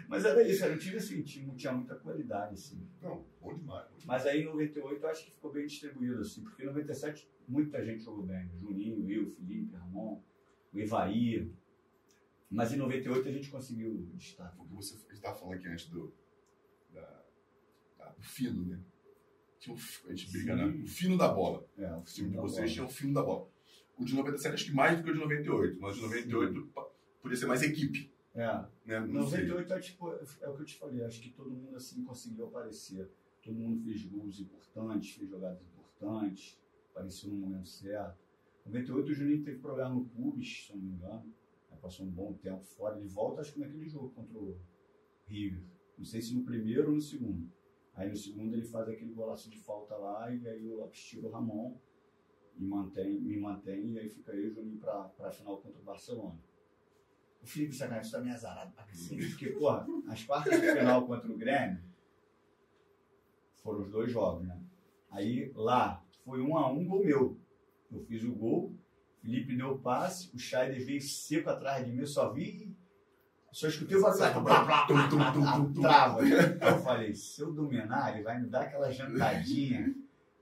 [0.07, 2.87] Mas era isso, era um time assim, time tinha muita qualidade, assim.
[3.01, 3.87] Não, bom demais.
[3.89, 4.05] bom demais.
[4.05, 7.83] Mas aí em 98 eu acho que ficou bem distribuído, assim, porque em 97 muita
[7.83, 8.49] gente jogou bem.
[8.57, 10.21] Juninho, eu, Felipe, Ramon,
[10.73, 11.49] o Evair.
[12.49, 14.57] Mas em 98 a gente conseguiu destaque.
[14.57, 16.13] Porque você estava falando aqui antes do,
[16.93, 17.23] da,
[17.97, 18.79] da- do fino, né?
[19.59, 20.43] Tinha um, a gente Sim.
[20.55, 20.65] né?
[20.65, 21.65] O fino da bola.
[21.77, 23.49] É, o time de vocês tinha o fino da bola.
[23.97, 25.79] O de 97 acho que mais do que o de 98.
[25.79, 26.89] Mas o de 98 pa-
[27.21, 28.10] podia ser mais equipe.
[28.33, 28.99] É, Né?
[28.99, 29.45] Não sei.
[29.47, 32.47] 98 é, tipo, é o que eu te falei, acho que todo mundo assim conseguiu
[32.47, 33.09] aparecer.
[33.41, 36.59] Todo mundo fez gols importantes, fez jogadas importantes,
[36.91, 38.19] apareceu no momento certo.
[38.65, 41.33] 98 o Juninho teve problema no pubis, se não me engano.
[41.71, 42.97] Aí passou um bom tempo fora.
[42.97, 44.57] Ele volta, acho que naquele jogo contra o
[45.25, 45.63] River.
[45.97, 47.51] Não sei se no primeiro ou no segundo.
[47.93, 51.27] Aí no segundo ele faz aquele golaço de falta lá e aí o Lopes tira
[51.27, 51.77] o Ramon
[52.57, 55.81] e mantém, me mantém, e aí fica eu e o Juninho pra, pra final contra
[55.81, 56.39] o Barcelona.
[57.41, 59.29] O Felipe Sacanagem também é azarado pra cacete.
[59.29, 61.81] Porque, porra, as quartas de final contra o Grêmio
[63.63, 64.59] foram os dois jogos, né?
[65.09, 67.39] Aí lá foi um a um gol meu.
[67.91, 68.73] Eu fiz o gol,
[69.17, 72.75] o Felipe deu o passe, o Scheider veio seco atrás de mim, eu só vi.
[73.51, 74.01] Só escutei o
[75.73, 75.81] tum.
[75.81, 76.21] Trava.
[76.21, 79.93] Aí eu falei, se eu dominar, ele vai me dar aquela jantadinha.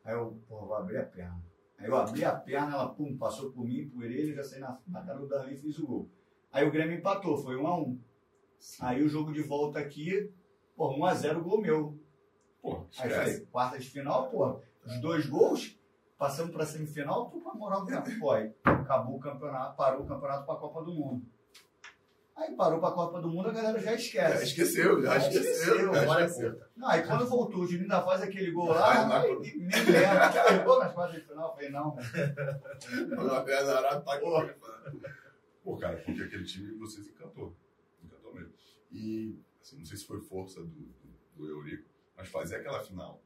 [0.06, 1.44] Aí eu, pô, vou abrir a perna.
[1.80, 4.78] Aí eu abri a perna, ela pum, passou por mim, por ele, já saí na,
[4.88, 6.12] na cara do Darley e fiz o gol.
[6.52, 8.00] Aí o Grêmio empatou, foi um a um.
[8.82, 10.32] Aí o jogo de volta aqui,
[10.76, 11.98] pô, 1 a 0 gol meu.
[12.62, 15.78] Pô, Aí falei, quarta de final, pô, os dois gols,
[16.18, 18.20] passamos pra semifinal, com a moral do.
[18.20, 21.26] Pô, aí acabou o campeonato, parou o campeonato pra Copa do Mundo.
[22.36, 24.44] Aí parou pra Copa do Mundo, a galera já Já esquece.
[24.46, 25.52] esqueceu, já Já esqueceu.
[25.52, 26.60] esqueceu, já agora, esqueceu.
[26.76, 29.94] Não, aí quando voltou, o Juninho ainda faz aquele gol lá, aí, nem lembro.
[30.34, 31.54] Já errou nas quartas de final?
[31.54, 31.98] Falei, não.
[33.18, 34.26] Uma perna arada, tá aqui.
[35.70, 37.56] Pô, cara, porque aquele time vocês encantou.
[38.04, 38.52] Encantou mesmo.
[38.92, 40.94] E, assim, não sei se foi força do, do,
[41.36, 43.22] do Eurico, mas fazer aquela final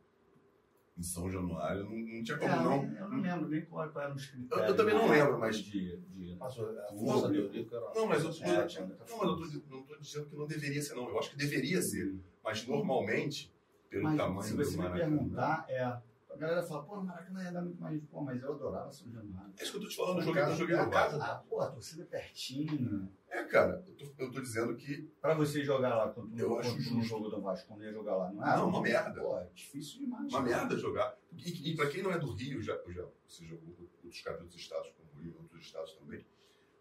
[0.98, 2.84] em São Januário não, não tinha como É, não.
[2.98, 4.58] Eu não lembro nem qual qual eram os critérios.
[4.68, 6.36] Eu- eu também não lembro, mas- De, de...
[6.36, 9.30] Passou a força do Eurico era Não, mas eu, É, eu- tinha muita não, mas
[9.30, 11.08] eu tô, di- não tô dizendo que não deveria ser, não.
[11.08, 12.14] Eu acho que deveria ser.
[12.44, 13.56] Mas normalmente,
[13.89, 15.18] pelo Mas tamanho se do você me Maracanã.
[15.18, 16.02] perguntar, é,
[16.34, 18.01] A galera fala, pô, Maracanã ia dar muito mais.
[18.05, 19.53] Pô, mas eu adorava São Januário.
[19.57, 21.61] É isso que eu tô te falando, eu joguei, eu joguei no casa, ah, pô,
[21.61, 23.11] a torcida pertinho.
[23.29, 26.71] É, cara, eu tô, eu tô dizendo que Pra você jogar lá quando Eu acho
[26.79, 26.93] justo.
[26.95, 28.57] no jogo do Vasco, quando ia jogar lá, não é?
[28.57, 29.21] Não, uma merda.
[29.21, 30.31] Pô, é difícil demais.
[30.34, 30.57] uma cara.
[30.57, 31.15] merda jogar.
[31.38, 34.43] E, e pra quem não é do Rio, já, já você jogou outros caras de
[34.45, 36.25] outros estados, como o Rio, outros estados também,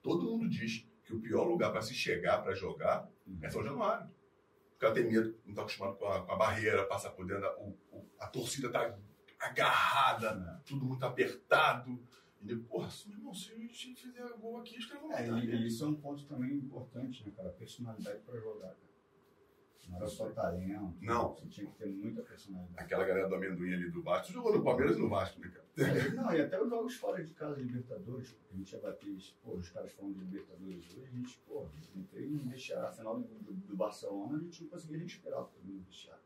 [0.03, 3.09] todo mundo diz que o pior lugar pra se chegar pra jogar
[3.43, 4.09] é São Januário.
[4.77, 7.43] O cara tem medo, não tá acostumado com a, com a barreira, passar por dentro,
[7.43, 8.99] da, o, o- a torcida tá
[9.43, 11.99] agarrada, tudo muito apertado.
[12.41, 15.29] E depois, porra, meu irmão, se a gente fizer gol aqui, os caras vão É,
[15.45, 17.51] e, e isso é um ponto também importante, né, cara?
[17.51, 18.93] Personalidade pra jogar, cara.
[19.89, 20.97] Não era só talento.
[21.01, 21.35] Não.
[21.35, 22.83] Você tinha que ter muita personalidade.
[22.83, 24.29] Aquela galera do amendoim ali do Vasco.
[24.29, 25.67] Tu jogou no Palmeiras e no Vasco, né, cara?
[25.77, 29.17] É, Não, e até os jogos fora de casa, Libertadores, pô, a gente ia bater,
[29.43, 33.19] pô, os caras falando de Libertadores hoje, a gente, pô, entrei no vestiário, a final
[33.19, 36.23] do, do, do Barcelona, a gente não conseguia respirar pô, no vestiário.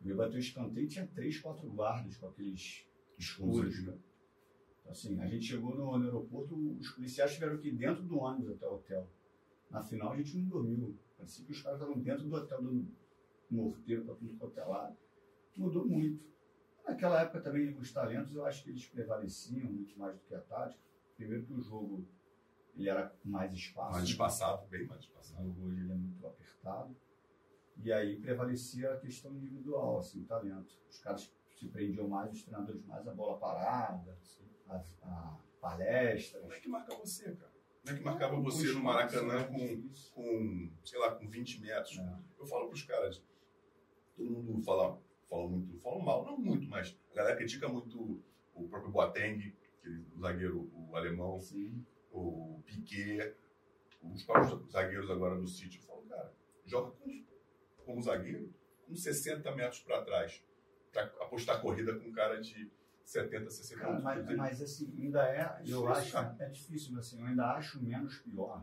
[0.00, 2.86] Eu ia bater o escanteio e tinha três, quatro guardas com aqueles
[3.18, 3.98] escuros, né?
[4.80, 8.18] Então, assim, a gente chegou no, no aeroporto, os policiais tiveram que ir dentro do
[8.18, 9.08] ônibus até o hotel.
[9.70, 10.96] Na final a gente não dormiu.
[11.16, 12.86] Parecia que os caras estavam dentro do hotel do
[13.50, 14.96] morteiro para tudo quanto é lado.
[15.56, 16.24] Mudou muito.
[16.86, 20.40] Naquela época também os talentos eu acho que eles prevaleciam muito mais do que a
[20.40, 20.80] tática.
[21.16, 22.06] Primeiro que o jogo
[22.76, 23.92] ele era mais espaço.
[23.92, 25.44] Mais espaçado, bem mais O espaçado.
[25.44, 26.96] jogo hoje ele é muito apertado.
[27.82, 30.76] E aí prevalecia a questão individual, assim, o talento.
[30.88, 34.16] Os caras se prendiam mais, os treinadores mais a bola parada,
[34.68, 36.40] a, a palestra.
[36.40, 37.58] Como é que marca você, cara?
[37.82, 41.98] Como é que marcava você no Maracanã com, com, sei lá, com 20 metros?
[41.98, 42.18] É.
[42.38, 43.22] Eu falo pros caras,
[44.16, 45.00] todo mundo fala,
[45.30, 48.22] fala muito, fala mal, não muito, mas a galera critica muito
[48.54, 53.34] o próprio Boateng, aquele zagueiro, o alemão, Assim, o Piquet,
[54.02, 55.78] os próprios zagueiros agora do City.
[55.78, 56.32] Eu falo, cara,
[56.66, 57.24] joga com,
[57.88, 58.52] como zagueiro
[58.86, 60.44] com 60 metros para trás,
[60.92, 62.70] para apostar corrida com um cara de
[63.02, 64.36] 70, 60 Cara, mas, metros.
[64.36, 66.36] mas assim, ainda é, eu Difícil, acho, cara.
[66.38, 68.62] é difícil, mas assim, eu ainda acho menos pior.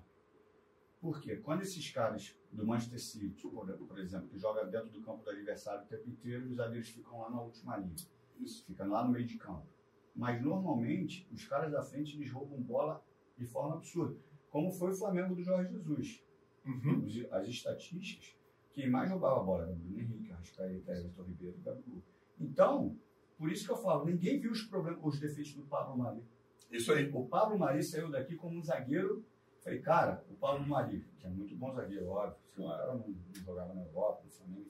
[1.02, 1.38] Por quê?
[1.38, 5.84] Quando esses caras do Manchester City, por, exemplo, que joga dentro do campo do adversário
[5.84, 7.96] o tempo inteiro, os zagueiros ficam lá na última linha.
[8.40, 9.68] Isso, fica lá no meio de campo.
[10.16, 13.04] Mas normalmente, os caras da frente eles roubam bola
[13.36, 14.18] de forma absurda.
[14.50, 16.24] Como foi o Flamengo do Jorge Jesus.
[16.66, 17.06] Uhum.
[17.32, 18.36] As estatísticas,
[18.76, 22.04] quem mais roubava a bola era o Bruno Henrique, Arrascaeta, Everton Ribeiro Gabigol.
[22.38, 23.00] Então,
[23.38, 26.22] por isso que eu falo, ninguém viu os problemas, os defeitos do Pablo Mari.
[26.70, 27.10] Isso aí.
[27.14, 29.26] O Pablo Mari saiu daqui como um zagueiro.
[29.64, 33.08] Falei, cara, o Pablo Mari, que é muito bom zagueiro, óbvio, se o cara não,
[33.08, 34.70] não jogava na Europa, no Flamengo.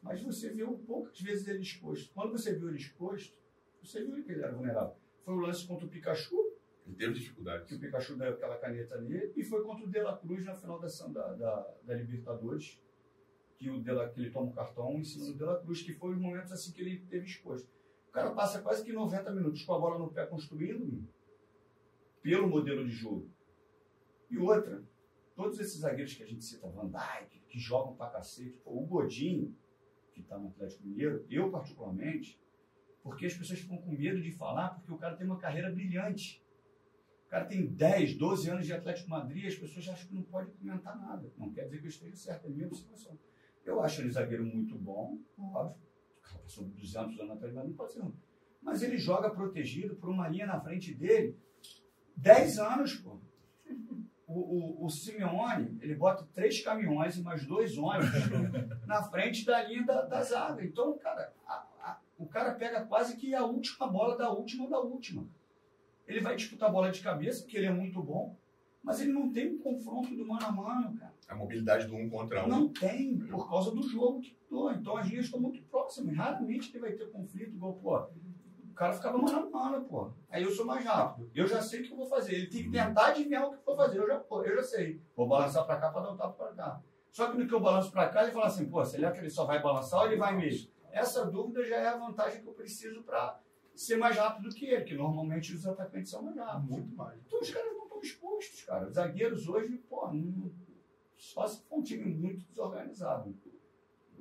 [0.00, 2.14] Mas você viu poucas vezes ele exposto.
[2.14, 3.36] Quando você viu ele exposto,
[3.82, 4.96] você viu que ele era vulnerável.
[5.24, 6.36] Foi o lance contra o Pikachu,
[6.86, 7.68] Ele teve dificuldades.
[7.68, 10.54] que o Pikachu deu aquela caneta nele, e foi contra o De La Cruz na
[10.54, 10.86] final da,
[11.34, 12.80] da, da Libertadores,
[13.58, 15.82] que, o De La, que ele toma o cartão em cima do De La Cruz,
[15.82, 17.68] que foi os momentos assim que ele teve exposto.
[18.08, 21.06] O cara passa quase que 90 minutos com a bola no pé construindo
[22.22, 23.30] pelo modelo de jogo.
[24.30, 24.82] E outra,
[25.34, 28.86] todos esses zagueiros que a gente cita, Van Dijk, que jogam pra cacete, pô, o
[28.86, 29.54] Godinho,
[30.12, 32.40] que tá no Atlético Mineiro, eu particularmente,
[33.02, 36.42] porque as pessoas ficam com medo de falar, porque o cara tem uma carreira brilhante.
[37.26, 40.50] O cara tem 10, 12 anos de Atlético Madrid as pessoas acham que não pode
[40.52, 41.30] comentar nada.
[41.36, 43.18] Não quer dizer que eu esteja certo, é a mesma situação.
[43.66, 45.76] Eu acho ele zagueiro muito bom, óbvio.
[46.18, 48.02] O cara passou 200 anos atrás, mas não pode ser.
[48.62, 51.36] Mas ele joga protegido por uma linha na frente dele
[52.16, 53.18] 10 anos, pô.
[54.28, 58.10] O, o, o Simeone, ele bota três caminhões e mais dois ônibus
[58.86, 60.64] na frente da linha da, da zaga.
[60.64, 64.80] Então, cara, a- a- o cara pega quase que a última bola da última da
[64.80, 65.28] última.
[66.08, 68.36] Ele vai disputar a bola de cabeça, porque ele é muito bom,
[68.86, 71.12] mas ele não tem um confronto do mano a mano, cara.
[71.28, 72.48] A mobilidade do um contra um.
[72.48, 74.70] Não tem, por causa do jogo que mudou.
[74.70, 76.16] Então as linhas estão muito próximas.
[76.16, 77.98] Raramente ele vai ter conflito, igual, pô,
[78.70, 80.12] o cara ficava mano a mano, pô.
[80.30, 81.28] Aí eu sou mais rápido.
[81.34, 82.36] Eu já sei o que eu vou fazer.
[82.36, 83.98] Ele tem que tentar adivinhar o que eu vou fazer.
[83.98, 85.02] Eu já, pô, eu já sei.
[85.16, 86.80] Vou balançar pra cá pra dar um tapa pra cá.
[87.10, 89.30] Só que no que eu balanço pra cá, ele fala assim, pô, será que ele
[89.30, 90.70] só vai balançar ou ele vai mesmo?
[90.92, 93.40] Essa dúvida já é a vantagem que eu preciso pra
[93.74, 96.70] ser mais rápido que ele, que normalmente os atacantes são mais rápidos.
[96.70, 97.18] Muito mais.
[97.26, 97.75] Então os caras
[98.06, 98.86] expostos, cara.
[98.88, 100.52] Os zagueiros hoje, pô, não-
[101.16, 103.34] só se for um time muito desorganizado.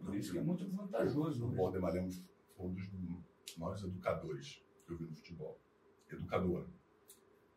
[0.04, 1.46] Por isso que é muito vantajoso.
[1.46, 1.52] O.
[1.56, 2.24] Valdemar Lemos
[2.56, 2.88] foi um dos
[3.58, 5.60] maiores educadores que eu vi no futebol.
[6.10, 6.70] Educador.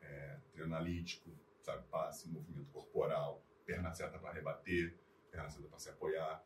[0.01, 4.99] É, treino analítico, sabe, passe, movimento corporal, perna certa para rebater,
[5.31, 6.45] perna certa para se apoiar,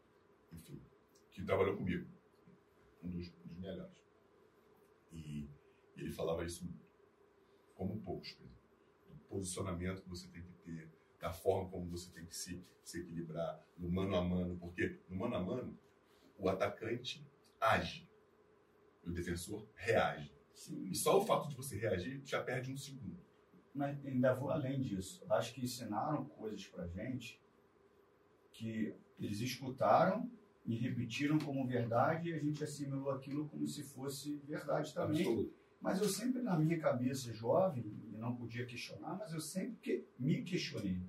[0.53, 0.83] enfim.
[1.31, 2.07] Que trabalhou comigo.
[3.03, 3.93] Um dos, dos melhores.
[5.13, 5.45] E,
[5.97, 6.69] e ele falava isso
[7.75, 8.53] como poucos, Pedro.
[9.33, 13.67] Posicionamento que você tem que ter, da forma como você tem que se, se equilibrar,
[13.79, 15.79] no mano a mano, porque no mano a mano
[16.39, 17.27] o atacante
[17.59, 18.07] age.
[19.03, 20.31] E o defensor reage.
[20.53, 20.85] Sim.
[20.85, 23.19] E só o fato de você reagir já perde um segundo.
[23.75, 25.25] Mas ainda vou além disso.
[25.31, 27.41] Acho que ensinaram coisas pra gente
[28.53, 30.31] que eles escutaram
[30.67, 35.23] e repetiram como verdade e a gente assimilou aquilo como se fosse verdade também.
[35.23, 35.55] Absoluto.
[35.81, 37.83] Mas eu sempre, na minha cabeça jovem,
[38.23, 41.03] não podia questionar, mas eu sempre que, me questionei.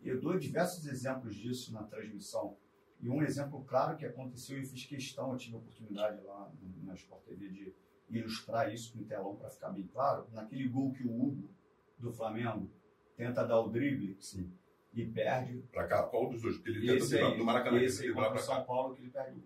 [0.00, 2.56] E eu dou diversos exemplos disso na transmissão.
[2.98, 6.50] E um exemplo claro que aconteceu, e eu fiz questão, eu tive a oportunidade lá
[6.82, 7.74] na Sport TV de
[8.08, 10.26] ilustrar isso com telão para ficar bem claro.
[10.32, 11.50] Naquele gol que o Hugo,
[11.98, 12.70] do Flamengo,
[13.16, 14.50] tenta dar o drible Sim.
[14.94, 16.64] e perde, Pra cá, qual dos dois?
[16.64, 18.38] Ele tenta esse aí, no Maracanã, esse aí o cá.
[18.38, 19.44] São Paulo que ele perde o.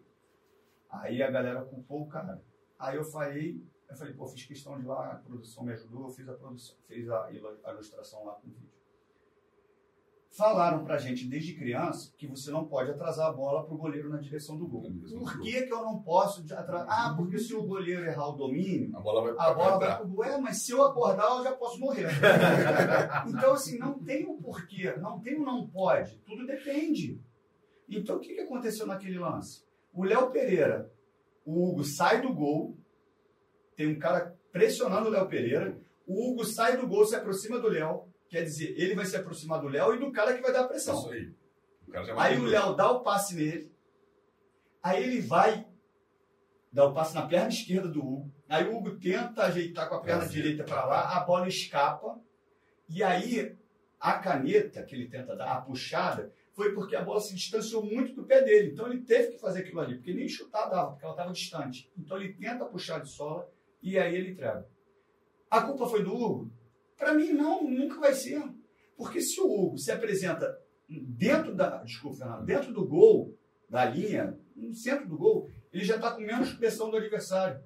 [0.88, 2.40] Aí a galera culpou o cara.
[2.78, 6.10] Aí eu falei, eu falei, pô, fiz questão de lá, a produção me ajudou, eu
[6.10, 8.74] fiz a produção, fiz a, ilustração lá com o vídeo.
[10.30, 14.16] Falaram pra gente desde criança que você não pode atrasar a bola pro goleiro na
[14.16, 14.90] direção do gol.
[15.16, 16.86] Por que, que eu não posso atrasar?
[16.88, 20.08] Ah, porque se o goleiro errar o domínio, A bola vai, a bola vai pro
[20.08, 20.24] gol.
[20.24, 22.08] É, mas se eu acordar, eu já posso morrer.
[23.28, 26.18] então, assim, não tem o porquê, não tem o não pode.
[26.26, 27.22] Tudo depende.
[27.88, 29.64] Então, o que, que aconteceu naquele lance?
[29.92, 30.92] O Léo Pereira,
[31.44, 32.76] o Hugo sai do gol,
[33.76, 37.68] tem um cara pressionando o Léo Pereira, o Hugo sai do gol, se aproxima do
[37.68, 40.62] Léo, quer dizer, ele vai se aproximar do Léo e do cara que vai dar
[40.62, 40.98] a pressão.
[40.98, 41.34] Isso aí.
[41.88, 42.44] O Aí o.
[42.44, 43.72] Léo dá o passe nele.
[44.82, 45.66] Aí ele vai
[46.72, 48.34] dar o passe na perna esquerda do Hugo.
[48.48, 52.20] Aí o Hugo tenta ajeitar com a perna direita para lá, a bola escapa.
[52.88, 53.56] E aí
[53.98, 58.14] a caneta que ele tenta dar, a puxada, foi porque a bola se distanciou muito
[58.14, 58.72] do pé dele.
[58.72, 61.90] Então ele teve que fazer aquilo ali, porque nem chutar dava, porque ela estava distante.
[61.96, 63.50] Então ele tenta puxar de sola
[63.84, 64.66] e aí ele entrega.
[65.50, 66.50] A culpa foi do Hugo?
[66.96, 68.42] Para mim, não, nunca vai ser.
[68.96, 70.58] Porque se o Hugo se apresenta
[70.88, 71.82] dentro da.
[71.82, 73.36] Desculpa, Fernando, dentro do gol,
[73.68, 77.62] da linha, no centro do gol, ele já está com menos pressão do adversário.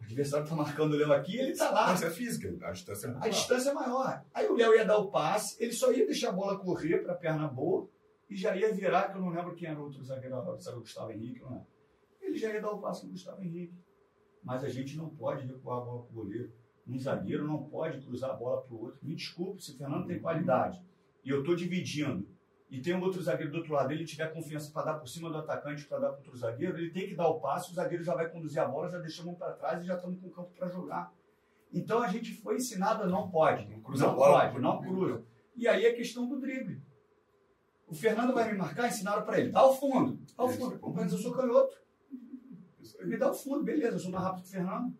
[0.00, 1.88] O adversário está marcando o Léo aqui ele está lá.
[1.88, 3.32] Mas é física, a distância é muito A maior.
[3.32, 4.24] distância é maior.
[4.34, 7.12] Aí o Léo ia dar o passe, ele só ia deixar a bola correr para
[7.12, 7.88] a perna boa
[8.28, 10.76] e já ia virar, que eu não lembro quem era o outro zagueiro, se era
[10.76, 11.66] o Gustavo Henrique, não é?
[12.20, 13.74] Ele já ia dar o passe no Gustavo Henrique.
[14.42, 16.52] Mas a gente não pode recuar a bola para o goleiro.
[16.86, 19.00] Um zagueiro não pode cruzar a bola para o outro.
[19.02, 20.80] Me desculpe, se o Fernando tem qualidade
[21.24, 22.28] e eu estou dividindo
[22.70, 25.28] e tem um outro zagueiro do outro lado, ele tiver confiança para dar por cima
[25.30, 28.04] do atacante, para dar para outro zagueiro, ele tem que dar o passe, o zagueiro
[28.04, 30.50] já vai conduzir a bola, já deixamos para trás e já estamos com o campo
[30.56, 31.12] para jogar.
[31.72, 33.68] Então a gente foi ensinado a não pode.
[33.68, 34.40] Não cruza não a bola.
[34.48, 35.24] pode, não cruza.
[35.56, 36.80] E aí é questão do drible.
[37.88, 40.18] O Fernando vai me marcar, ensinaram para ele, dá o fundo.
[40.36, 40.58] Dá o Isso.
[40.58, 40.92] fundo.
[40.94, 41.76] Mas eu sou canhoto.
[43.02, 44.94] Me dá o fundo, beleza, eu sou mais rápido que o Fernando.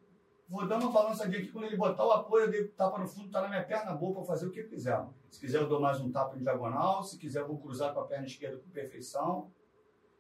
[0.49, 3.31] Vou dar uma balançadinha aqui, quando ele botar o apoio, eu dei tapa no fundo,
[3.31, 5.05] tá na minha perna boa para fazer o que eu quiser.
[5.29, 7.03] Se quiser, eu dou mais um tapa em diagonal.
[7.03, 9.51] Se quiser, eu vou cruzar com a perna esquerda com perfeição.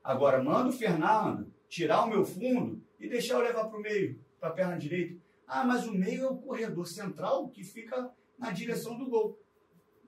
[0.02, 4.20] Agora, manda o Fernando tirar o meu fundo e deixar eu levar para o meio,
[4.40, 5.20] para a perna direita.
[5.46, 9.38] Ah, mas o meio é o corredor central que fica na direção do gol.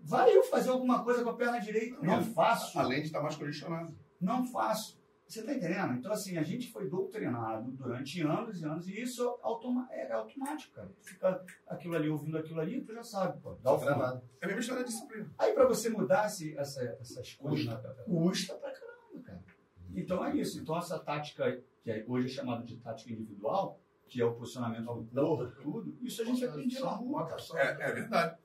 [0.02, 1.96] Vai eu fazer alguma coisa com a perna direita?
[2.02, 2.78] Não faço.
[2.78, 3.96] Além de estar mais condicionado.
[4.20, 4.98] Não faço.
[5.28, 5.92] Você está entendendo?
[5.92, 10.74] Então, assim, a gente foi doutrinado durante anos e anos, e isso automa é automático,
[10.74, 10.90] cara.
[11.02, 13.54] Fica aquilo ali, ouvindo aquilo ali, tu já sabe, pô.
[13.62, 14.22] Dá o fundo.
[14.40, 15.30] É a mesma história de disciplina.
[15.36, 17.66] Aí, para você mudar essa, essas coisas,
[18.06, 19.44] custa pra caramba, cara.
[19.94, 20.60] Então, é isso.
[20.62, 24.86] Então, essa tática, que é- hoje é chamada de tática individual, que é o posicionamento
[24.86, 27.42] do corpo, tudo, isso a gente aprende na rua, cara.
[27.54, 28.38] É, é verdade.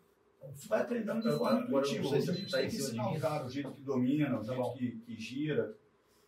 [0.54, 2.16] Você vai aprendendo de forma intuitiva.
[2.18, 4.46] a gente tá tem em que de ensinar o cara, o jeito que domina, o
[4.46, 5.78] Tá jeito que, que gira.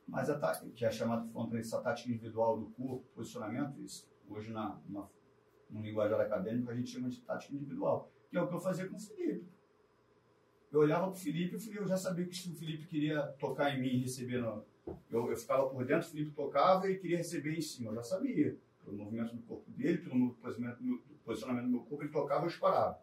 [0.07, 4.07] Mas a tática, que é chamada falando para essa tática individual do corpo, posicionamento, isso
[4.29, 8.53] hoje na, no linguajar acadêmico a gente chama de tática individual, que é o que
[8.53, 9.45] eu fazia com o Felipe.
[10.71, 13.81] Eu olhava para o Felipe e eu já sabia que o Felipe queria tocar em
[13.81, 14.63] mim e receber no.
[15.09, 17.91] Eu, eu ficava por dentro, o Felipe tocava e queria receber em cima.
[17.91, 18.57] Eu já sabia.
[18.83, 22.49] Pelo movimento do corpo dele, pelo posicionamento, do- posicionamento do meu corpo, ele tocava, eu
[22.49, 22.99] disparava.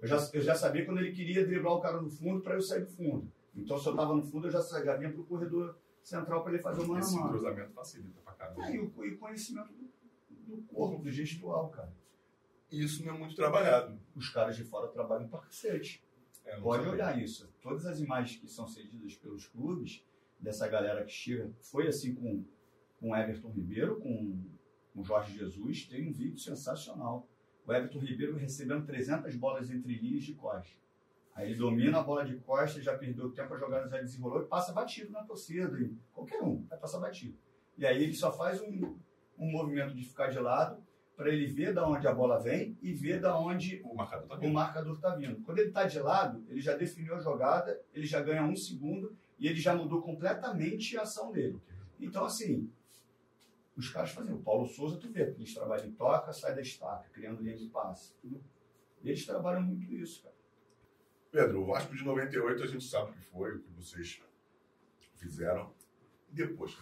[0.00, 2.60] Eu já, eu já sabia quando ele queria driblar o cara no fundo para eu
[2.60, 3.32] sair do fundo.
[3.56, 5.76] Então, se eu estava no fundo, eu já, já vinha para o corredor
[6.06, 7.28] central para ele fazer o mano a Esse mano.
[7.30, 8.62] cruzamento facilita pra caramba.
[8.64, 11.92] Ah, e o e o conhecimento do, do corpo, do gestual, cara.
[12.70, 13.98] E isso não é muito trabalhado.
[14.14, 16.04] Os caras de fora trabalham pra cacete.
[16.44, 17.52] É, Pode olhar isso.
[17.60, 20.04] Todas as imagens que são cedidas pelos clubes,
[20.38, 22.44] dessa galera que chega, foi assim com
[22.98, 24.42] com Everton Ribeiro, com
[24.94, 27.28] com Jorge Jesus, tem um vídeo sensacional.
[27.66, 30.78] O Everton Ribeiro recebendo 300 bolas entre linhas de costas.
[31.36, 34.46] Aí ele domina a bola de costas, já perdeu tempo, a jogada já desenrolou e
[34.46, 35.78] passa batido na torcida.
[35.78, 37.36] E qualquer um vai passar batido.
[37.76, 38.96] E aí ele só faz um,
[39.38, 40.82] um movimento de ficar de lado
[41.14, 44.34] para ele ver da onde a bola vem e ver da onde O marcador tá
[44.34, 44.52] o vendo.
[44.54, 45.42] marcador está vindo.
[45.42, 49.14] Quando ele está de lado, ele já definiu a jogada, ele já ganha um segundo
[49.38, 51.60] e ele já mudou completamente a ação dele.
[52.00, 52.70] Então, assim,
[53.76, 54.36] os caras faziam.
[54.36, 57.66] O Paulo Souza, tu vê, eles trabalham em toca, sai da estaca, criando linha de
[57.68, 58.14] passe.
[59.04, 60.35] Eles trabalham muito isso, cara.
[61.30, 64.22] Pedro, o Vasco de 98 a gente sabe o que foi, o que vocês
[65.14, 65.72] fizeram.
[66.30, 66.76] E depois?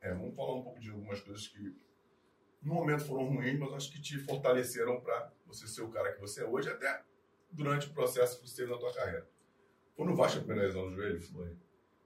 [0.00, 1.74] É, vamos falar um pouco de algumas coisas que
[2.62, 6.20] no momento foram ruins, mas acho que te fortaleceram para você ser o cara que
[6.20, 7.04] você é hoje, até
[7.50, 9.28] durante o processo que você teve na tua carreira.
[9.94, 11.20] Foi no Vasco a primeira lesão no joelho?
[11.20, 11.56] Foi.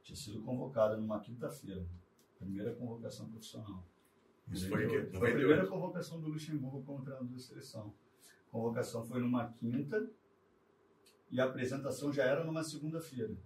[0.02, 1.86] Tinha sido convocado numa quinta-feira.
[2.38, 3.86] Primeira convocação profissional.
[4.50, 5.18] Isso foi que?
[5.18, 7.94] Foi a primeira convocação do Luxemburgo como treinador da seleção.
[8.48, 10.10] A convocação foi numa quinta
[11.30, 13.36] e a apresentação já era numa segunda-feira.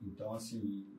[0.00, 0.98] Então, assim,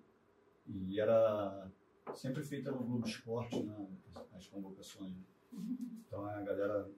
[0.66, 1.70] e era
[2.14, 3.88] sempre feita no Globo Esporte, né,
[4.34, 5.16] as convocações.
[5.52, 6.90] Então a galera,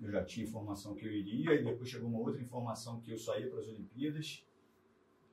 [0.00, 3.18] eu já tinha informação que eu iria, e depois chegou uma outra informação que eu
[3.18, 4.44] só ia para as Olimpíadas.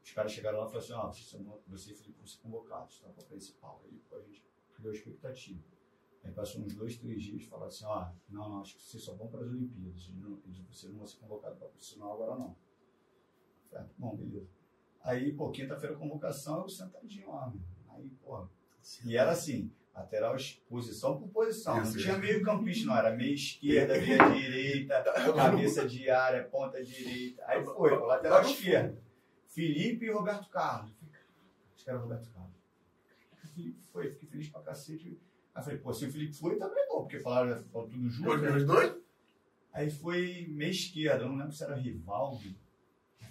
[0.04, 3.10] Os caras chegaram lá e falaram assim: ah, você e Felipe vão ser convocados tá,
[3.10, 3.82] para a principal.
[3.86, 4.44] Aí a gente
[4.76, 5.64] criou a expectativa.
[6.24, 9.04] Aí passou uns dois, três dias e falaram assim: ah, não, não, acho que vocês
[9.04, 10.12] só vão para as Olimpíadas.
[10.70, 12.56] Você não vai ser convocado para profissional agora não.
[13.76, 14.48] Falei, ah, bom, beleza.
[15.04, 17.54] Aí, pô, quinta-feira convocação, eu sentadinho lá.
[17.90, 18.48] Aí, pô.
[19.04, 20.36] E era assim: Lateral,
[20.68, 21.78] posição por posição.
[21.78, 22.98] Não tinha meio campista, não.
[22.98, 25.04] Era meio esquerda, meia direita,
[25.34, 27.44] cabeça de área, ponta direita.
[27.48, 29.02] Aí foi, lateral esquerda.
[29.48, 30.92] Felipe e Roberto Carlos.
[31.74, 32.56] Acho que era Roberto Carlos.
[33.54, 35.18] Felipe foi, fiquei feliz pra cacete.
[35.54, 38.38] Aí falei, pô, se o Felipe foi, também bom, porque falaram, falaram tudo junto.
[38.38, 38.96] Foi os dois?
[39.72, 42.54] Aí foi meia esquerda, não lembro se era Rivaldo.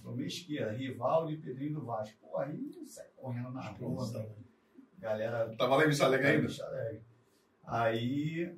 [0.05, 2.19] Foi meia esquerda, Rivaldo e Pedrinho do Vasco.
[2.21, 4.05] Pô, aí sai correndo na rua.
[4.99, 5.57] Galera.
[5.57, 6.47] Tava lá em Vista Alegre ainda?
[6.47, 7.03] Vista Alegre.
[7.65, 8.55] Aí,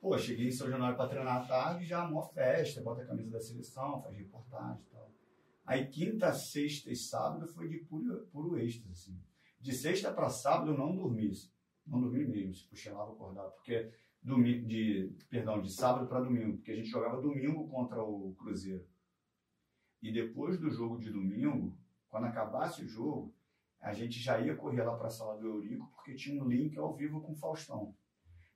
[0.00, 3.30] pô, cheguei em São Januário para treinar à tarde, já mó festa, bota a camisa
[3.30, 5.12] da seleção, faz reportagem e tal.
[5.64, 9.20] Aí quinta, sexta e sábado foi de puro, puro êxtase, assim.
[9.60, 11.50] De sexta para sábado eu não dormi, assim.
[11.86, 16.72] não dormi mesmo, se cochilava acordar, porque domingo, de, perdão, de sábado para domingo, porque
[16.72, 18.84] a gente jogava domingo contra o Cruzeiro.
[20.04, 21.74] E depois do jogo de domingo,
[22.10, 23.34] quando acabasse o jogo,
[23.80, 26.76] a gente já ia correr lá para a sala do Eurico, porque tinha um link
[26.78, 27.96] ao vivo com o Faustão.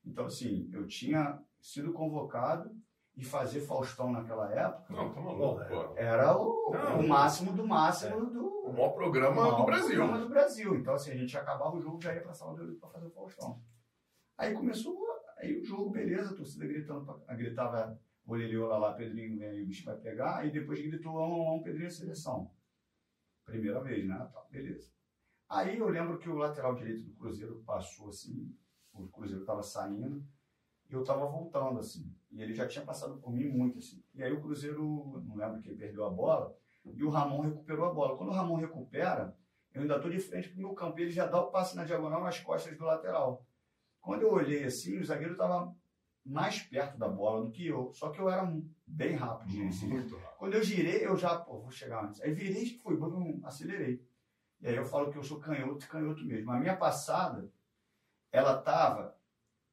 [0.05, 2.71] Então, assim, eu tinha sido convocado
[3.17, 4.93] e fazer Faustão naquela época.
[4.93, 5.95] Não, tá maluco, pô.
[5.97, 8.31] Era o, não, o máximo do máximo é.
[8.31, 8.47] do.
[8.67, 9.97] O maior programa o maior do Brasil.
[9.97, 10.75] programa do Brasil.
[10.75, 12.91] Então, assim, a gente acabava o jogo já ia para a sala do Eurico para
[12.91, 13.59] fazer o Faustão.
[14.37, 14.95] Aí começou,
[15.39, 17.99] aí o jogo, beleza, a torcida gritando, gritava
[18.29, 21.91] Oleliola lá, Pedrinho, vem aí, o bicho vai pegar, aí depois gritou, um, um, Pedrinho,
[21.91, 22.51] seleção.
[23.47, 24.19] Primeira vez, né?
[24.31, 24.93] Tá, beleza.
[25.49, 28.55] Aí eu lembro que o lateral direito do Cruzeiro passou assim,
[28.93, 30.23] o Cruzeiro estava saindo,
[30.91, 32.15] e eu estava voltando assim.
[32.31, 34.05] E ele já tinha passado por mim muito assim.
[34.15, 36.55] E aí o Cruzeiro, não lembro quem perdeu a bola,
[36.85, 38.19] e o Ramon recuperou a bola.
[38.19, 39.35] Quando o Ramon recupera,
[39.73, 41.75] eu ainda estou de frente para o meu campo, e ele já dá o passe
[41.75, 43.47] na diagonal nas costas do lateral.
[44.03, 45.75] Quando eu olhei assim, o zagueiro estava
[46.29, 48.47] mais perto da bola do que eu, só que eu era
[48.87, 49.67] bem rápido.
[49.67, 49.89] Assim.
[49.89, 50.37] Muito rápido.
[50.37, 52.21] Quando eu girei, eu já, pô, vou chegar antes.
[52.21, 52.99] Aí virei e fui,
[53.45, 54.07] acelerei.
[54.61, 56.51] E aí eu falo que eu sou canhoto e canhoto mesmo.
[56.51, 57.51] A minha passada,
[58.31, 59.17] ela estava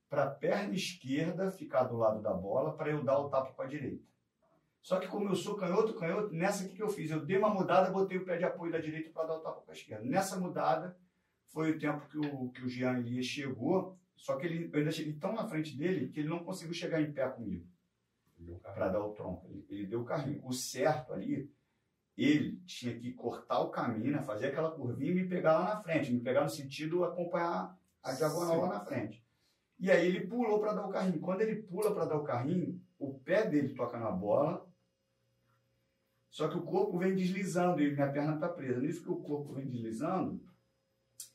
[0.09, 3.65] para a perna esquerda ficar do lado da bola para eu dar o tapa para
[3.65, 4.05] a direita.
[4.81, 7.49] Só que como eu sou canhoto, canhoto, nessa aqui que eu fiz, eu dei uma
[7.49, 10.05] mudada, botei o pé de apoio da direita para dar o tapa para a esquerda.
[10.05, 10.97] Nessa mudada
[11.47, 14.91] foi o tempo que o, que o Jean Elias chegou, só que ele, eu ainda
[14.91, 17.67] cheguei tão na frente dele que ele não conseguiu chegar em pé comigo
[18.61, 19.47] para dar o tronco.
[19.49, 20.41] Ele, ele deu o carrinho.
[20.45, 21.51] O certo ali
[22.17, 25.81] ele tinha que cortar o caminho, né, fazer aquela curvinha e me pegar lá na
[25.81, 29.23] frente, me pegar no sentido acompanhar a diagonal lá na frente.
[29.77, 31.19] E aí ele pulou para dar o carrinho.
[31.19, 34.65] Quando ele pula para dar o carrinho, o pé dele toca na bola,
[36.29, 38.79] só que o corpo vem deslizando e minha perna está presa.
[38.79, 40.41] Nisso que o corpo vem deslizando,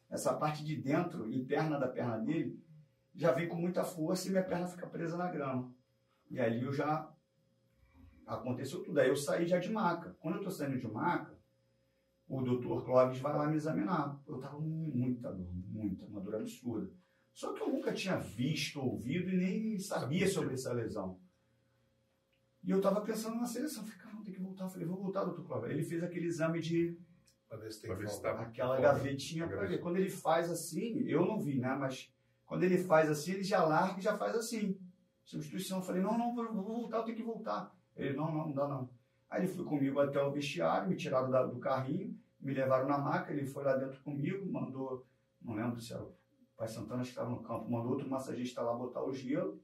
[0.09, 2.59] essa parte de dentro, interna da perna dele,
[3.15, 5.73] já vem com muita força e minha perna fica presa na grama.
[6.31, 7.13] E ali eu já
[8.27, 9.01] aconteceu tudo.
[9.01, 10.17] Aí eu saí já de maca.
[10.21, 11.39] Quando eu estou saindo de maca,
[12.29, 14.21] o doutor Clóvis vai lá me examinar.
[14.27, 16.91] Eu estava com muita dor, muita, uma dor absurda.
[17.33, 21.21] Só que eu nunca tinha visto, ouvido e nem sabia sobre essa lesão.
[22.63, 23.83] E eu estava pensando na seleção.
[23.83, 24.65] Falei, cara, não tem que voltar.
[24.65, 25.71] Eu falei, vou voltar, doutor Clóvis.
[25.71, 26.99] Ele fez aquele exame de.
[27.49, 29.81] Pra ver se tem que tá Aquela gavetinha para ver.
[29.81, 31.75] Quando ele faz assim, eu não vi, né?
[31.75, 32.13] Mas
[32.51, 34.77] quando ele faz assim, ele já larga e já faz assim.
[35.23, 35.79] Substituição.
[35.79, 37.73] Eu falei, não, não, vou voltar, eu tenho que voltar.
[37.95, 38.91] Ele, não, não, não dá não.
[39.31, 42.99] Aí ele foi comigo até o vestiário, me tiraram da, do carrinho, me levaram na
[42.99, 45.07] maca, ele foi lá dentro comigo, mandou,
[45.41, 46.13] não lembro se era o
[46.57, 49.63] Pai Santana que estava no campo, mandou outro massagista lá botar o gelo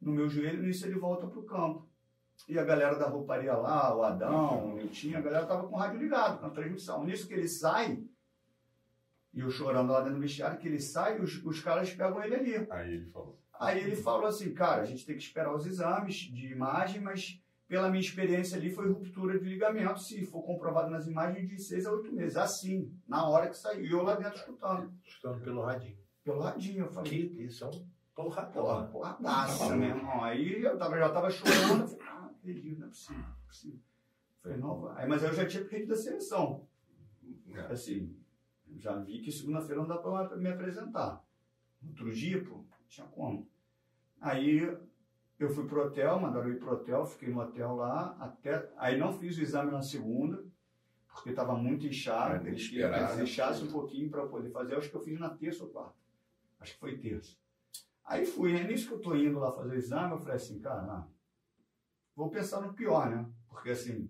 [0.00, 1.88] no meu joelho, nisso ele volta pro campo.
[2.48, 5.78] E a galera da rouparia lá, o Adão, o Niltinho, a galera tava com o
[5.78, 7.04] rádio ligado, com a transmissão.
[7.04, 8.04] Nisso que ele sai,
[9.36, 12.24] E eu chorando lá dentro do vestiário, que ele sai e os, os caras pegam
[12.24, 12.66] ele ali.
[12.70, 13.38] Aí ele falou.
[13.60, 17.38] Aí ele falou assim, cara, a gente tem que esperar os exames de imagem, mas
[17.68, 21.84] pela minha experiência ali foi ruptura de ligamento, se for comprovado nas imagens, de seis
[21.84, 22.34] a oito meses.
[22.36, 23.84] Assim, na hora que saiu.
[23.84, 24.90] E eu lá dentro escutando.
[25.04, 25.98] Escutando pelo radinho.
[26.24, 30.24] Pelo radinho, eu falei, Que isso é um porra porra, porradaça, meu irmão.
[30.24, 33.46] Aí eu tava, já tava chorando, eu falei, ah, acredito, não é possível, não é
[33.46, 33.78] possível.
[33.78, 35.02] Eu falei, não, vai.
[35.02, 36.66] Aí, mas eu já tinha perdido a seleção.
[37.52, 37.60] É.
[37.72, 38.16] Assim,
[38.78, 41.24] já vi que segunda-feira não dá pra me apresentar.
[41.86, 43.48] Outro dia, pô, não tinha como.
[44.20, 44.76] Aí
[45.38, 48.70] eu fui pro hotel, mandaram ir pro hotel, fiquei no hotel lá, até.
[48.76, 50.44] Aí não fiz o exame na segunda,
[51.08, 52.30] porque estava muito inchado.
[52.30, 53.68] Vai ter que Eles queriam que né?
[53.68, 54.76] um pouquinho para poder fazer.
[54.76, 55.94] Acho que eu fiz na terça ou quarta.
[56.58, 57.36] Acho que foi terça.
[58.04, 60.60] Aí fui, é nisso que eu tô indo lá fazer o exame, eu falei assim,
[60.60, 61.06] cara,
[62.14, 63.28] vou pensar no pior, né?
[63.48, 64.08] Porque assim,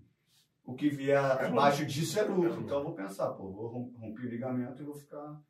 [0.66, 2.60] o que vier abaixo disso é lucro.
[2.62, 5.40] Então eu vou pensar, pô, vou rom- romper o ligamento e vou ficar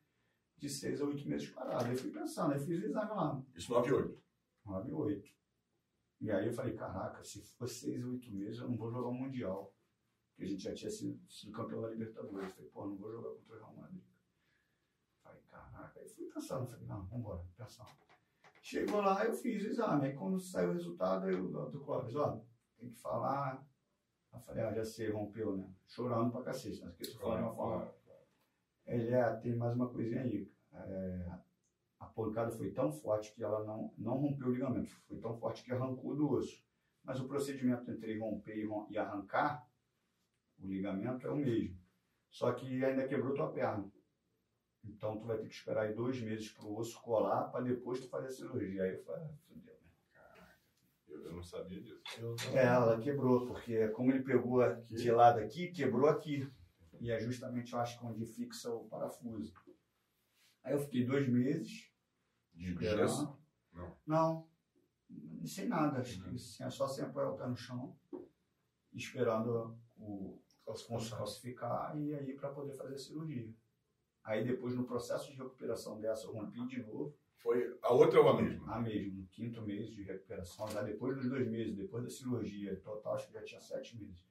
[0.59, 1.87] de seis a oito meses parado.
[1.87, 3.43] Aí fui pensando, aí fiz o exame lá.
[3.55, 4.23] Isso 9 e 8.
[4.67, 5.31] 9 e 8.
[6.21, 9.09] E aí eu falei, caraca, se for 6 ou 8 meses, eu não vou jogar
[9.09, 9.73] o Mundial.
[10.31, 12.49] Porque a gente já tinha sido, sido campeão da Libertadores.
[12.49, 14.03] Eu falei, pô, não vou jogar contra o Real Madrid.
[15.23, 16.01] Falei, caraca.
[16.01, 17.89] Aí fui pensando, falei, não, vambora, pensando.
[18.63, 20.07] Chegou lá, eu fiz o exame.
[20.07, 22.39] Aí quando saiu o resultado, eu, do Clóvis, ó,
[22.79, 23.65] tem que falar.
[24.37, 25.69] Eu falei, ah, já sei, rompeu, né?
[25.87, 26.93] Chorando pra cacete, né?
[27.01, 27.97] Se eu falar de uma forma
[28.87, 30.49] ele é, tem mais uma coisinha aí.
[30.73, 31.33] É,
[31.99, 34.91] a pancada foi tão forte que ela não, não rompeu o ligamento.
[35.09, 36.65] Foi tão forte que arrancou do osso.
[37.03, 39.69] Mas o procedimento entre romper e, arrancar
[40.59, 41.77] o ligamento é o mesmo.
[42.31, 43.91] Só que ainda quebrou tua perna.
[44.85, 48.01] Então tu vai ter que esperar aí dois meses para o osso colar para depois
[48.01, 48.85] tu fazer a cirurgia.
[48.85, 49.76] Aí eu falei, ah, fudeu?
[51.27, 52.01] Eu, não sabia disso.
[52.55, 56.51] É, ela quebrou, porque como ele pegou de lado aqui, quebrou aqui.
[57.01, 59.53] E é justamente, eu acho, que onde fixa o parafuso.
[60.63, 61.91] Aí eu fiquei dois meses.
[62.55, 63.39] De gesso?
[63.73, 63.97] Não.
[64.07, 64.49] Não,
[65.47, 66.01] sei nada.
[66.01, 67.97] Acho que assim, é só sem apoiar o pé no chão,
[68.93, 73.55] esperando o osso calcificar e aí para poder fazer a cirurgia.
[74.25, 77.17] Aí depois, no processo de recuperação dessa, eu rompi de novo.
[77.47, 78.75] Foi, a outra ou a mesma?
[78.75, 82.75] A mesmo, no quinto mês de recuperação, já depois dos dois meses, depois da cirurgia,
[82.81, 84.27] total acho que já tinha sete meses.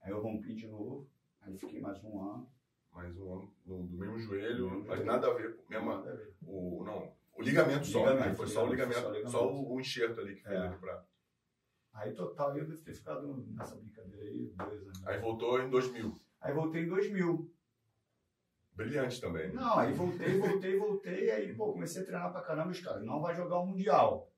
[0.00, 1.10] Aí eu rompi de novo,
[1.40, 2.48] aí fiquei mais um ano.
[2.92, 5.04] Mais um ano no, do mesmo joelho, mesmo mas joelho.
[5.04, 5.58] nada a ver.
[5.68, 6.32] Mesma, Nada a ver.
[6.46, 7.98] o, não, o ligamento só.
[7.98, 8.34] Ligamento, né?
[8.36, 10.66] Foi só o ligamento, ligamento, só só, o o, enxerto ali que fez É.
[10.66, 11.04] ele pra.
[11.92, 15.06] Aí total eu devo ter ficado nessa brincadeira aí dois anos.
[15.08, 16.20] Aí voltou em 2000.
[16.40, 17.52] Aí voltei em 2000.
[18.84, 19.48] Brilhante também.
[19.48, 19.54] né?
[19.54, 23.04] Não, aí voltei, voltei, voltei, aí pô, comecei a treinar pra caramba os caras.
[23.04, 24.30] Não vai jogar o Mundial.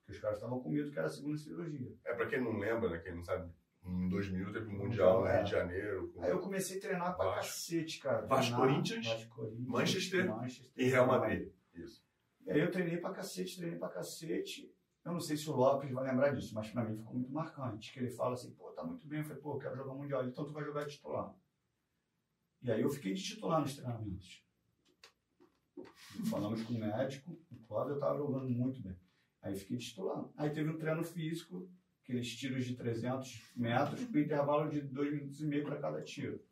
[0.00, 1.92] Porque os caras estavam com medo que era a segunda cirurgia.
[2.04, 2.98] É pra quem não lembra, né?
[2.98, 3.52] Quem não sabe,
[3.84, 5.36] em 2000 teve um Mundial no é.
[5.36, 6.14] Rio de Janeiro.
[6.18, 7.42] Aí eu comecei a treinar pra Vasco.
[7.42, 8.26] cacete, cara.
[8.26, 11.52] Vasco, Corinthians, Vasco, Corinthians, Manchester Manchester e Real Madrid.
[11.74, 12.02] Isso.
[12.46, 14.74] E aí eu treinei pra cacete, treinei pra cacete.
[15.04, 17.92] Eu não sei se o Lopes vai lembrar disso, mas pra mim ficou muito marcante.
[17.92, 19.20] Que ele fala assim, pô, tá muito bem.
[19.20, 20.24] Eu falei, pô, quero jogar o Mundial.
[20.24, 21.34] Então tu vai jogar titular.
[22.62, 24.44] E aí eu fiquei de titular nos treinamentos.
[26.30, 28.96] Falamos com o médico, o Cláudio eu tava jogando muito bem.
[29.42, 30.28] Aí fiquei de titular.
[30.36, 31.68] Aí teve um treino físico,
[32.02, 36.42] aqueles tiros de 300 metros, com intervalo de 2 minutos e meio para cada tiro.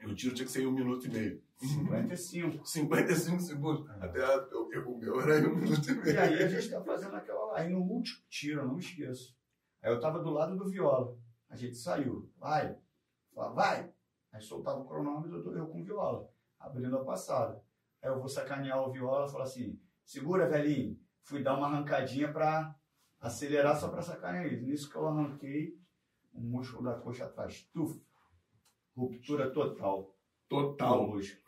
[0.00, 1.42] E o tiro tinha que ser em um minuto e meio.
[1.56, 2.66] 55.
[2.66, 3.88] 55 segundos.
[3.90, 6.14] Até a- eu, eu, o meu era em um minuto e meio.
[6.14, 7.56] E aí a gente tá fazendo aquela.
[7.56, 9.36] Aí no último tiro, eu não me esqueço.
[9.80, 11.16] Aí eu tava do lado do viola.
[11.48, 12.28] A gente saiu.
[12.36, 12.76] Vai.
[13.32, 13.93] Falava, vai.
[14.34, 16.28] Aí soltava o cronômetro, eu, eu com viola.
[16.58, 17.62] Abrindo a passada.
[18.02, 20.98] Aí eu vou sacanear o viola e falar assim: segura, velhinho.
[21.22, 22.74] Fui dar uma arrancadinha pra
[23.20, 24.66] acelerar só pra sacanear ele.
[24.66, 25.78] Nisso que eu arranquei,
[26.32, 27.62] o músculo da coxa atrás.
[27.72, 28.02] Tuf.
[28.96, 30.12] Ruptura total.
[30.48, 31.06] Total.
[31.06, 31.44] músculo.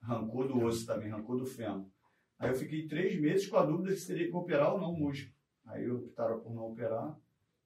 [0.00, 1.90] Arrancou do osso também, arrancou do fêmur.
[2.38, 4.98] Aí eu fiquei três meses com a dúvida se teria que operar ou não o
[4.98, 5.34] músculo.
[5.66, 7.18] Aí optaram por não operar.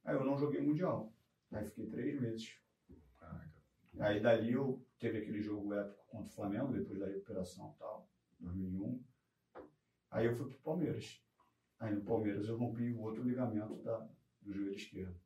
[0.03, 1.12] Aí eu não joguei mundial.
[1.53, 2.64] Aí fiquei três meses.
[3.99, 8.09] Aí dali eu teve aquele jogo épico contra o Flamengo, depois da recuperação e tal,
[8.40, 9.03] 2001.
[10.11, 11.22] Aí eu fui pro Palmeiras.
[11.78, 13.99] Aí no Palmeiras eu rompi o outro ligamento da,
[14.42, 15.16] do joelho esquerdo.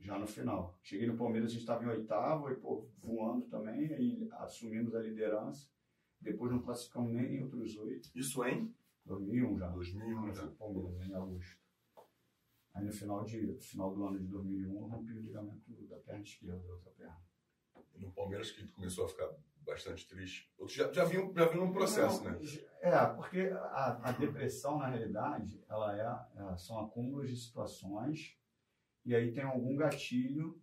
[0.00, 0.78] Já no final.
[0.82, 5.00] Cheguei no Palmeiras, a gente estava em oitavo, e pô, voando também, aí assumimos a
[5.00, 5.68] liderança.
[6.20, 8.10] Depois não classificamos nem em outros oito.
[8.14, 8.74] Isso em
[9.04, 9.68] 2001 já.
[9.68, 10.42] 2001 Eu já.
[10.42, 11.60] pro Palmeiras em agosto.
[12.74, 16.22] Aí no final, de, final do ano de 2001 eu rompi o ligamento da perna
[16.22, 17.35] esquerda, da outra perna.
[17.98, 19.28] No Palmeiras que começou a ficar
[19.66, 20.52] bastante triste.
[20.58, 22.38] Outros já, já vinham já vinham um processo, Não, né?
[22.80, 28.38] É, porque a, a depressão, na realidade, ela é, é- são acúmulos de situações
[29.04, 30.60] e aí tem algum gatilho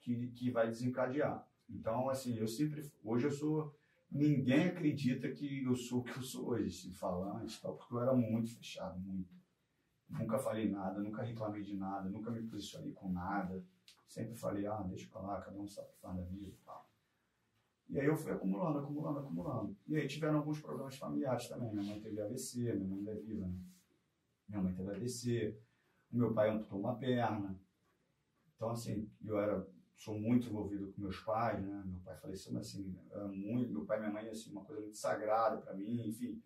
[0.00, 1.46] que, que vai desencadear.
[1.68, 3.76] Então, assim, eu sempre, hoje eu sou,
[4.10, 7.94] ninguém acredita que eu sou o que eu sou hoje, assim, falante e tal, porque
[7.94, 9.34] eu era muito fechado, muito.
[10.08, 13.64] Nunca falei nada, nunca reclamei de nada, nunca me posicionei com nada.
[14.10, 16.64] Sempre falei, ah, deixa pra lá, cada um sabe o que faz na vida e
[16.64, 16.90] tal.
[17.88, 19.76] E aí eu fui acumulando, acumulando, acumulando.
[19.86, 21.70] E aí tiveram alguns problemas familiares também.
[21.70, 23.56] Minha mãe teve AVC, minha mãe ainda é viva, né?
[24.48, 25.56] Minha mãe teve AVC,
[26.12, 27.56] o meu pai amputou uma perna.
[28.56, 31.84] Então, assim, eu era, sou muito envolvido com meus pais, né?
[31.86, 34.82] Meu pai faleceu, mas assim, era muito, meu pai e minha mãe, assim, uma coisa
[34.82, 36.42] muito sagrada para mim, enfim.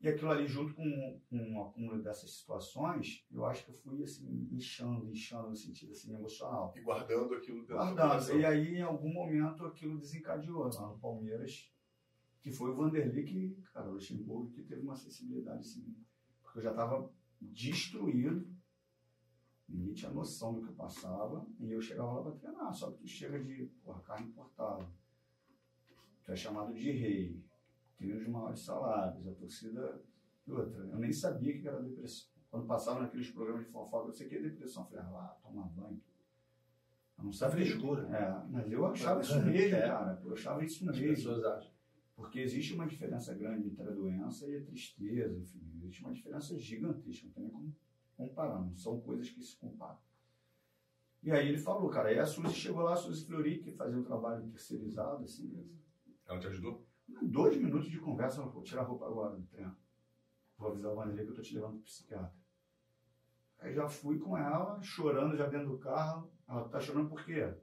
[0.00, 4.02] E aquilo ali, junto com, com um acúmulo dessas situações, eu acho que eu fui,
[4.04, 6.72] assim, inchando, inchando no sentido, assim, emocional.
[6.76, 8.38] E guardando aquilo dentro do Guardando.
[8.38, 11.72] E aí, em algum momento, aquilo desencadeou lá no Palmeiras,
[12.40, 15.96] que foi o Vanderlei que, cara, o Luxemburgo, que teve uma sensibilidade, assim,
[16.42, 18.48] porque eu já estava destruído,
[19.68, 22.98] ninguém tinha noção do que eu passava, e eu chegava lá para treinar, só que
[22.98, 24.88] tu chega de, porra, carne importada,
[26.24, 27.42] tu é chamado de rei,
[27.98, 30.00] tem os maiores salários, a torcida
[30.46, 30.82] e outra.
[30.84, 32.28] Eu nem sabia o que era depressão.
[32.50, 34.84] Quando passava naqueles programas de fofoca, eu sei que é depressão.
[34.84, 36.00] Eu falei, ah, lá, tomar banho.
[37.18, 37.66] Eu não sabia.
[37.66, 38.02] frescura?
[38.16, 39.80] É, mas eu achava isso mesmo, É.
[39.88, 40.20] cara.
[40.24, 41.14] Eu achava isso As mesmo.
[41.14, 41.72] pessoas acham.
[42.16, 45.60] Porque existe uma diferença grande entre a doença e a tristeza, enfim.
[45.76, 47.76] Existe uma diferença gigantesca, não tem nem como
[48.16, 49.98] comparar, não são coisas que se comparam.
[51.22, 53.98] E aí ele falou, cara, aí a Suzy chegou lá, a Suzy Fleury, que fazia
[53.98, 55.52] um trabalho terceirizado, assim,
[56.26, 56.87] Ela te ajudou?
[57.22, 59.76] Dois minutos de conversa, ela falou, tira a roupa agora do treino.
[60.56, 62.34] Vou avisar o Vanderlei que eu tô te levando pro psiquiatra.
[63.60, 66.30] Aí já fui com ela, chorando já dentro do carro.
[66.48, 67.40] Ela tá chorando por quê?
[67.40, 67.60] Eu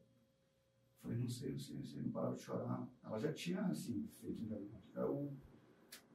[1.01, 2.87] falei, não sei, não sei, não sei, não parava de chorar.
[3.03, 4.99] Ela já tinha, assim, feito diagnóstico.
[4.99, 5.33] Aí o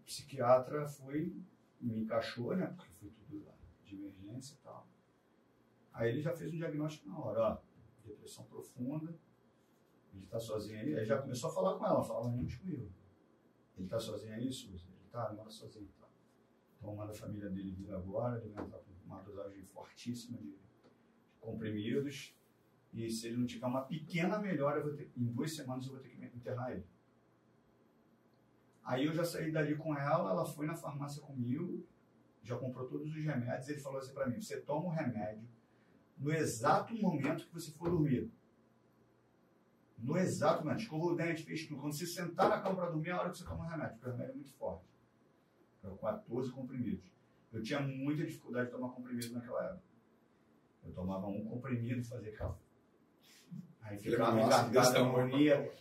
[0.05, 1.37] psiquiatra foi,
[1.81, 3.55] me encaixou, né, porque foi tudo lá
[3.85, 4.89] de emergência e tal.
[5.93, 7.59] Aí ele já fez um diagnóstico na hora, ó,
[8.05, 9.15] depressão profunda,
[10.13, 10.99] ele tá sozinho aí.
[10.99, 12.91] Aí já começou a falar com ela, falava muito comigo.
[13.81, 14.87] Ele tá sozinho aí, Suzy?
[14.89, 15.89] Ele tá, ele mora sozinho.
[15.99, 16.07] Tá.
[16.77, 20.51] Então manda a família dele vir agora, ele vai entrar com uma dosagem fortíssima de,
[20.51, 20.59] de
[21.41, 22.37] comprimidos.
[22.93, 26.11] E se ele não tiver uma pequena melhora, ter, em duas semanas eu vou ter
[26.11, 26.85] que internar ele.
[28.85, 31.87] Aí eu já saí dali com ela, ela foi na farmácia comigo,
[32.43, 33.69] já comprou todos os remédios.
[33.69, 35.49] Ele falou assim para mim: você toma o remédio
[36.19, 38.31] no exato momento que você for dormir.
[40.03, 40.81] No exato momento.
[40.81, 41.81] Escova o dente, fez tudo.
[41.81, 43.93] Quando você sentar na cama para dormir, é a hora que você toma o remédio,
[43.95, 44.85] porque o remédio é muito forte.
[45.83, 47.11] Eram 14 comprimidos.
[47.53, 49.83] Eu tinha muita dificuldade de tomar comprimido naquela época.
[50.85, 52.59] Eu tomava um comprimido e fazia aquela.
[53.83, 55.19] Aí ficava desse tamanho.
[55.27, 55.73] agonia.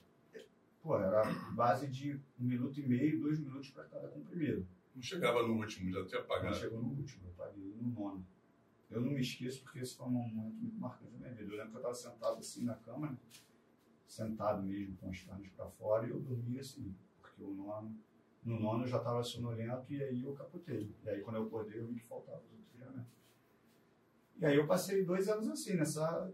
[0.82, 1.22] Pô, era
[1.54, 4.66] base de um minuto e meio, dois minutos para cada comprimido.
[4.96, 6.56] Não chegava no último, já tinha Não pagado.
[6.56, 8.26] chegou no último, eu paguei no nono.
[8.90, 11.52] Eu não me esqueço porque esse foi um momento muito marcante da minha vida.
[11.54, 13.18] Eu lembro que eu estava sentado assim na cama, né?
[14.10, 17.96] Sentado mesmo com as pernas para fora e eu dormia assim, porque o nono,
[18.44, 20.92] no nono eu já estava sonolento e aí eu capotei.
[21.04, 23.08] E aí quando eu acordei eu vi que faltava os outros remédios.
[24.40, 26.32] E aí eu passei dois anos assim, nessa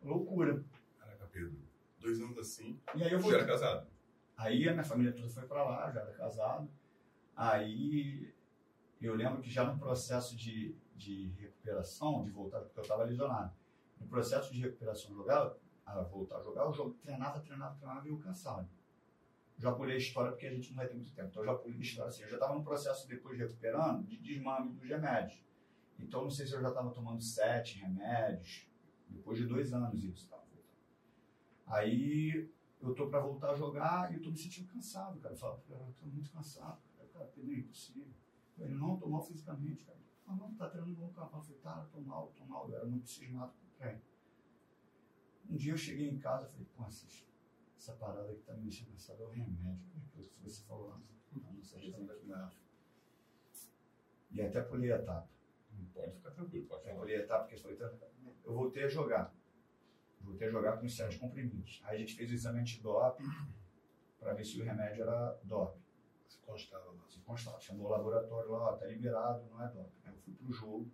[0.00, 0.64] loucura.
[0.96, 1.58] Caraca, Pedro.
[1.98, 2.80] Dois anos assim.
[2.94, 3.40] E aí eu voltei.
[3.40, 3.88] era casado.
[4.36, 6.70] Aí a minha família toda foi para lá, já era casado.
[7.34, 8.32] Aí
[9.00, 13.52] eu lembro que já no processo de, de recuperação, de voltar, porque eu estava lesionado,
[14.00, 15.52] no processo de recuperação jogar,
[15.92, 18.68] a voltar a jogar, eu jogo, treinava, treinava, treinava e eu cansado.
[19.56, 21.54] Já pulei a história porque a gente não vai ter muito tempo, então eu já
[21.54, 22.22] pulei a história assim.
[22.22, 25.42] Eu já estava no processo depois de recuperando, de desmame dos remédios.
[25.98, 28.68] Então não sei se eu já estava tomando sete remédios,
[29.08, 30.28] depois de dois anos isso.
[30.28, 30.38] Tá?
[31.66, 32.48] Aí
[32.80, 35.34] eu tô para voltar a jogar e eu tô me sentindo cansado, cara.
[35.34, 36.80] Eu falo, cara, eu tô muito cansado.
[36.96, 38.06] Cara, cara é impossível.
[38.58, 39.98] Ele não, tô mal fisicamente, cara.
[40.26, 41.30] Ah, não, tá treinando bom carro.
[41.34, 42.68] Eu falei, tá, eu tô mal, tô mal.
[42.68, 44.00] Eu era muito cismado com o treino.
[45.48, 47.06] Um dia eu cheguei em casa e falei, pô, essa,
[47.76, 49.80] essa parada que tá me mexendo nessa é o remédio.
[50.06, 52.30] Aquilo que você falou na nossa resenha aqui.
[54.30, 55.28] E até pulei a etapa.
[55.94, 57.00] Pode ficar tranquilo, pode Eu falar.
[57.02, 57.92] olhei a etapa porque eu falei, tá,
[58.44, 59.34] eu voltei a jogar.
[60.20, 61.80] Voltei a jogar com os sete comprimidos.
[61.84, 63.24] Aí a gente fez o exame antidoping
[64.18, 65.80] para ver se o remédio era doping.
[66.28, 67.08] Se constava lá.
[67.08, 67.58] Se constava.
[67.60, 70.00] Chamou o laboratório lá, ó, tá liberado, não é doping.
[70.04, 70.90] Aí eu fui pro jogo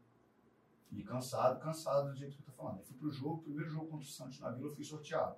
[0.97, 2.79] e cansado, cansado do jeito que eu tô falando.
[2.79, 5.37] Aí fui pro jogo, primeiro jogo contra o Santos na Vila, eu fui sorteado.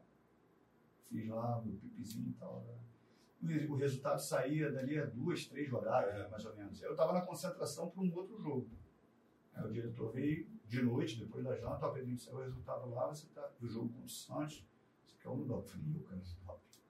[1.08, 2.60] Fiz lá meu pipizinho e tal.
[2.62, 2.74] né?
[3.42, 6.28] O re- O resultado saía dali a duas, três rodadas, É.
[6.28, 6.82] mais ou menos.
[6.82, 8.68] Eu tava na concentração para um outro jogo.
[9.54, 13.06] Aí o diretor veio de noite, depois da janta, ó, Pedrinho, saiu o resultado lá,
[13.06, 14.66] você tá do jogo contra o Santos,
[15.06, 15.78] você quer um doping?
[15.78, 16.36] Eu falei, eu quero esse.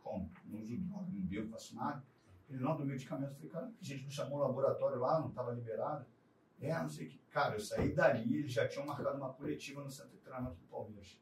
[0.02, 0.30] Como?
[0.46, 2.02] Não uso droga, não bebo, faço nada.
[2.48, 3.30] Ele não, do medicamento.
[3.30, 6.06] Eu falei, cara, a gente não chamou o laboratório lá, não estava liberado.
[6.60, 7.18] É, não sei o que.
[7.30, 10.66] Cara, eu saí dali, eles já tinham marcado uma coletiva no centro de treinamento do
[10.66, 11.20] Palmeiras.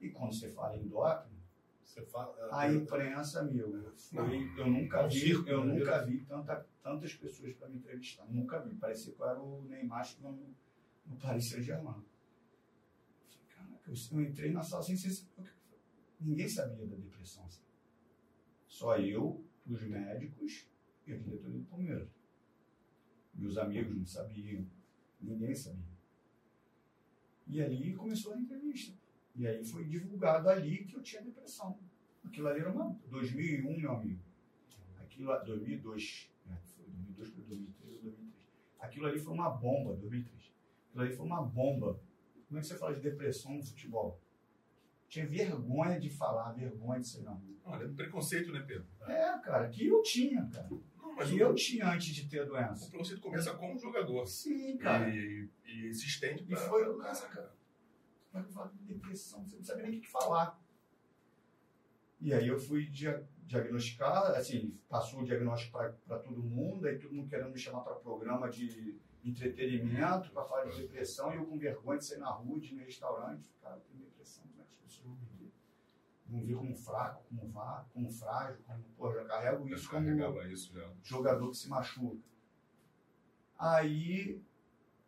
[0.00, 1.36] E quando você fala em doping,
[1.82, 2.36] Você fala.
[2.52, 5.74] A imprensa, amigo, foi, eu nunca É vi, eu né?
[5.74, 8.26] nunca vi tanta, tantas pessoas para me entrevistar.
[8.26, 8.76] Nunca vi.
[8.76, 10.54] Parecia que eu era o Neymar no,
[11.06, 12.04] no Paris Saint-Germain.
[13.56, 15.26] Caraca, eu, eu entrei na sala sem ser.
[16.20, 17.44] Ninguém sabia da depressão.
[17.46, 17.62] assim.
[18.66, 20.68] Só eu, os médicos
[21.06, 22.08] e a diretoria do Palmeiras.
[23.38, 24.66] Meus amigos não sabiam.
[25.20, 25.96] Ninguém sabia.
[27.46, 28.92] E ali começou a entrevista.
[29.34, 31.78] E aí foi divulgado ali que eu tinha depressão.
[32.24, 32.98] Aquilo ali era uma.
[33.08, 34.20] 2001, meu amigo.
[35.00, 36.30] Aquilo lá, 2002.
[36.50, 38.44] É, foi 2002 para 2003 ou 2003.
[38.80, 40.52] Aquilo ali foi uma bomba, 2003.
[40.88, 42.00] Aquilo ali foi uma bomba.
[42.48, 44.20] Como é que você fala de depressão no futebol?
[45.08, 47.40] Tinha vergonha de falar, vergonha de ser não.
[47.64, 48.86] Olha, preconceito, né, Pedro?
[49.06, 50.68] É, cara, que eu tinha, cara.
[51.18, 52.88] Mas Que o, eu tinha antes de ter a o doença.
[52.88, 54.24] preconceito começa como jogador.
[54.26, 55.08] Sim, cara.
[55.10, 57.28] E, e se estende E pra foi pra o cara.
[57.28, 57.52] cara.
[58.32, 59.44] Que eu falo de depressão?
[59.46, 60.60] Você não sabe nem o que que falar.
[62.20, 67.14] E aí eu fui dia- diagnosticar, assim, passou o diagnóstico para todo mundo, aí todo
[67.14, 71.58] mundo querendo me chamar para programa de entretenimento, para falar de depressão, e eu com
[71.58, 73.44] vergonha de sair na rua, de ir no restaurante.
[73.62, 75.26] Cara, eu tenho depressão, como é que as pessoas vão me
[76.28, 80.08] Vão ver como fraco, como vá, como frágil, como, pô, já carrego isso como
[80.52, 82.22] isso jogador que se machuca.
[83.58, 84.40] Aí,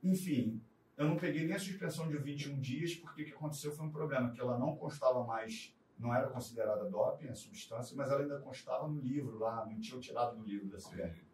[0.03, 0.63] enfim,
[0.97, 3.91] eu não peguei nem a suspensão de 21 dias, porque o que aconteceu foi um
[3.91, 8.39] problema, que ela não constava mais, não era considerada doping, a substância, mas ela ainda
[8.41, 11.25] constava no livro lá, não tinham tirado do livro da CBF.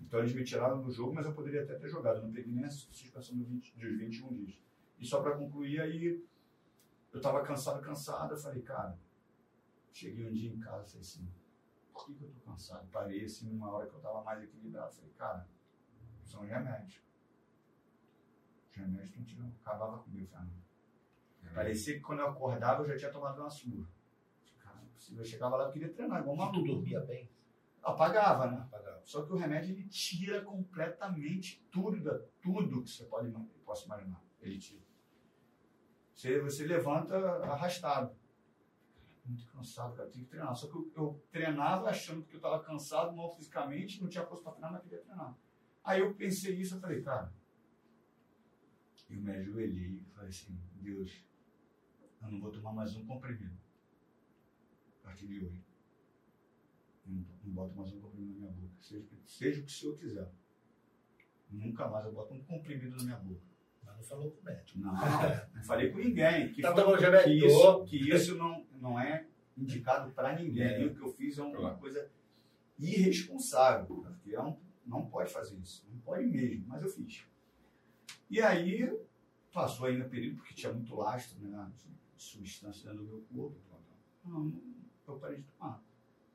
[0.00, 2.52] Então eles me tiraram do jogo, mas eu poderia até ter jogado, eu não peguei
[2.52, 4.60] nem a suspensão do 20, dos 21 dias.
[4.98, 6.22] E só para concluir, aí
[7.12, 8.98] eu estava cansado, cansado, eu falei, cara,
[9.92, 11.32] cheguei um dia em casa, falei assim,
[11.92, 12.88] por que, que eu tô cansado?
[12.90, 14.92] Parei assim, numa hora que eu tava mais equilibrado.
[14.94, 15.48] Falei, cara,
[16.24, 17.02] são remédios.
[18.70, 19.54] Os remédios estão tirando.
[19.64, 20.62] Acabava comigo, Fernando.
[21.54, 23.86] Parecia que quando eu acordava eu já tinha tomado uma surra.
[24.58, 25.20] Cara, não é possível.
[25.22, 26.66] Eu chegava lá, eu queria treinar, igual Tu maluco.
[26.66, 27.30] dormia bem?
[27.82, 28.56] Apagava, né?
[28.62, 29.02] Apagava.
[29.04, 33.30] Só que o remédio ele tira completamente tudo, da, tudo que você pode
[33.64, 34.22] possa imaginar.
[34.40, 34.82] Ele tira.
[36.14, 38.16] Você, você levanta arrastado.
[39.24, 40.10] Muito cansado, cara.
[40.10, 40.54] Tem que treinar.
[40.54, 44.42] Só que eu, eu treinava achando que eu estava cansado, mal fisicamente, não tinha força
[44.42, 45.36] para treinar, mas queria treinar.
[45.84, 47.32] Aí eu pensei isso, eu falei, cara.
[49.10, 51.24] Eu me ajoelhei e falei assim: Deus,
[52.22, 53.58] eu não vou tomar mais um comprimido.
[55.00, 55.64] A partir de hoje.
[57.04, 58.74] Eu não, não boto mais um comprimido na minha boca.
[58.80, 60.32] Seja, seja o que o senhor quiser.
[61.50, 63.51] Nunca mais eu boto um comprimido na minha boca.
[64.02, 64.78] Não falou com o médico.
[64.80, 64.92] Não,
[65.54, 66.52] não falei com ninguém.
[66.52, 69.26] Que, Tá foi- que isso, que isso não, não é
[69.56, 70.62] indicado para ninguém.
[70.62, 70.82] É.
[70.82, 71.78] E o que eu fiz é uma Claro.
[71.78, 72.10] coisa
[72.78, 73.86] irresponsável.
[74.02, 75.86] Porque é um- não pode fazer isso.
[75.90, 77.24] Não pode mesmo, mas eu fiz.
[78.28, 78.90] E aí,
[79.52, 81.70] passou ainda período, porque tinha muito lastro, né?
[82.16, 83.56] Substância dentro do meu corpo.
[84.24, 84.62] Não, não,
[85.08, 85.82] eu parei de tomar.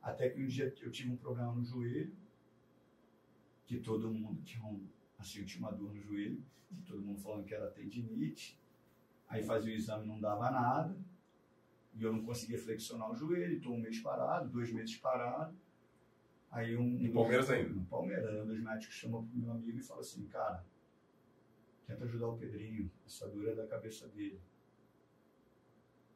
[0.01, 2.13] Até que um dia eu tive um problema no joelho,
[3.65, 4.85] que todo mundo tinha um,
[5.17, 6.43] assim, eu tinha uma dor no joelho,
[6.85, 8.59] todo mundo falando que era tendinite.
[9.27, 10.97] Aí fazia o exame não dava nada,
[11.93, 15.57] e eu não conseguia flexionar o joelho, estou um mês parado, dois meses parado.
[16.51, 16.87] Aí um.
[16.99, 17.69] No Palmeiras ainda?
[17.69, 20.63] No Palmeiras, aí um dos médicos chamou pro meu amigo e falou assim, cara,
[21.85, 24.39] tenta ajudar o Pedrinho, essa dor é da cabeça dele.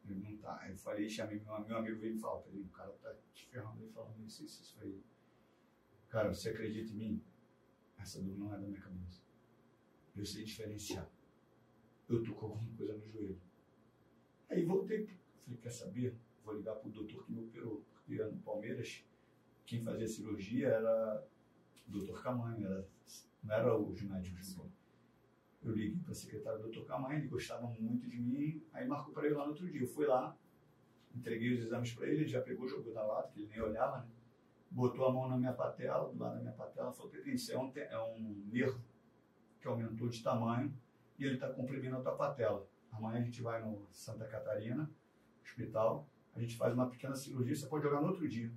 [0.08, 0.68] Ele não tá.
[0.70, 3.82] Eu falei, chamei meu, meu amigo veio e falou, Pedrinho, o cara tá te ferrando
[3.82, 5.04] aí falando isso, isso, isso aí.
[6.10, 7.24] Cara, você acredita em mim?
[8.02, 9.22] Essa dor não é da minha cabeça.
[10.16, 11.08] Eu sei diferenciar.
[12.10, 13.40] Eu tô com alguma coisa no joelho.
[14.50, 15.08] Aí voltei.
[15.40, 16.16] Falei, quer saber?
[16.44, 17.84] Vou ligar pro doutor que me operou.
[17.94, 19.06] Porque no Palmeiras,
[19.66, 21.26] quem fazia cirurgia era
[21.88, 22.88] o doutor Camanho, era,
[23.44, 24.58] não era os médicos.
[25.64, 29.14] Eu liguei para a secretária do doutor Camanho, ele gostava muito de mim, aí marcou
[29.14, 29.82] para ele lá no outro dia.
[29.82, 30.36] Eu fui lá,
[31.16, 34.00] entreguei os exames para ele, ele já pegou, jogou da lata, que ele nem olhava,
[34.00, 34.10] né?
[34.72, 37.72] Botou a mão na minha patela, do lado da minha patela, falou, Pedrinho, é um,
[37.76, 38.82] é um nervo
[39.60, 40.74] que aumentou de tamanho
[41.20, 42.66] e ele está comprimindo a tua patela.
[42.90, 44.90] Amanhã a gente vai no Santa Catarina,
[45.44, 48.52] hospital, a gente faz uma pequena cirurgia, você pode jogar no outro dia.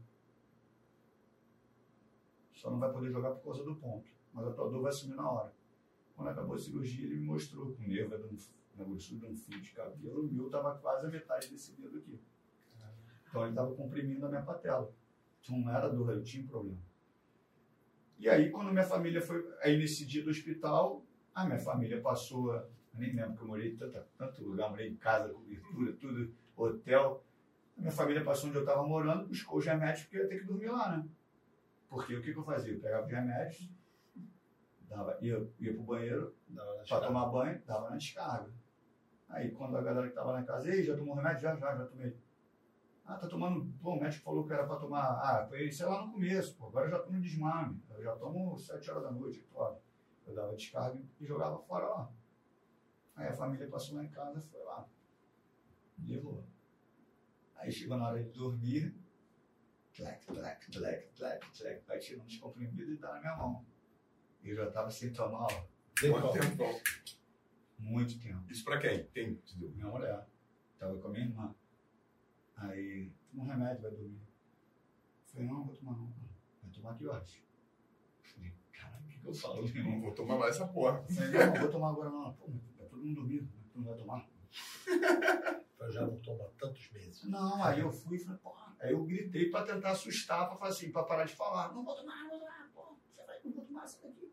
[2.53, 5.17] Só não vai poder jogar por causa do ponto, mas a tua dor vai sumir
[5.17, 5.53] na hora.
[6.15, 8.37] Quando acabou a cirurgia, ele me mostrou que o nervo é de um,
[8.77, 11.99] na grossura de um fio de cabelo, o meu estava quase a metade desse dedo
[11.99, 12.21] aqui.
[13.29, 14.93] Então ele estava comprimindo a minha patela.
[15.45, 16.79] Então não era dor, eu tinha um problema.
[18.19, 19.47] E aí, quando minha família foi.
[19.61, 22.55] Aí nesse dia do hospital, a minha família passou.
[22.55, 26.33] Eu nem lembro que eu morei em tanta, tanto lugar, morei em casa, cobertura, tudo,
[26.57, 27.23] hotel.
[27.77, 30.39] A minha família passou onde eu estava morando, buscou os remédios, porque eu ia ter
[30.39, 31.09] que dormir lá, né?
[31.89, 32.73] Porque o que, que eu fazia?
[32.73, 33.69] Eu pegava os remédios,
[34.89, 36.35] dava, ia, ia pro banheiro,
[36.89, 38.51] para tomar banho, dava na descarga.
[39.29, 41.43] Aí quando a galera que estava na casa, ei, já tomou remédio?
[41.43, 42.17] Já, já, já tomei.
[43.05, 43.71] Ah, tá tomando.
[43.83, 45.03] Pô, o médico falou que era pra tomar.
[45.21, 46.69] Ah, foi, sei lá, no começo, pô.
[46.69, 47.83] Agora eu já tô no desmame.
[47.91, 49.79] Eu já tomo 7 horas da noite, 8 horas.
[50.27, 52.11] Eu dava descarga e jogava fora lá.
[53.17, 54.89] Aí a família passou lá em casa, foi lá.
[56.03, 56.45] Levou.
[57.57, 58.95] Aí chegou na hora de dormir.
[59.93, 61.87] Tlec, tlec, tlec, tlec, tlec.
[61.87, 63.65] Vai tirando os comprimidos e dá na minha mão.
[64.43, 65.65] E eu já tava sem tomar, ó,
[66.01, 66.65] Quanto tempo?
[67.79, 68.51] muito tempo.
[68.51, 69.07] Isso pra quem?
[69.09, 69.71] Quem te deu?
[69.71, 70.27] Minha mulher.
[70.79, 71.55] Tava com a minha irmã.
[72.57, 74.21] Aí, toma um remédio, vai dormir.
[74.21, 76.15] Eu falei, não, vou tomar não.
[76.63, 77.43] Vai tomar que horas?
[78.23, 81.05] Eu Falei, caralho, o que, que eu falo, meu Não vou tomar mais essa porra.
[81.09, 82.35] Eu falei, não, não vou tomar agora não.
[82.35, 84.29] Pô, mas tá todo mundo dormindo, mas tu não vai tomar?
[85.85, 87.25] Eu já não tomo há tantos meses.
[87.25, 88.75] Não, aí eu fui e falei, porra.
[88.81, 91.75] Aí eu gritei pra tentar assustar, pra, falar assim, pra parar de falar.
[91.75, 94.33] Não vou tomar, não vou tomar, pô, você vai, não vou tomar isso daqui.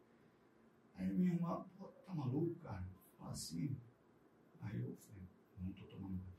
[0.95, 2.87] Aí minha irmã, pô, tá maluco, cara?
[3.17, 3.77] Fala assim.
[4.61, 5.27] Aí eu falei,
[5.59, 6.31] não tô tomando mais.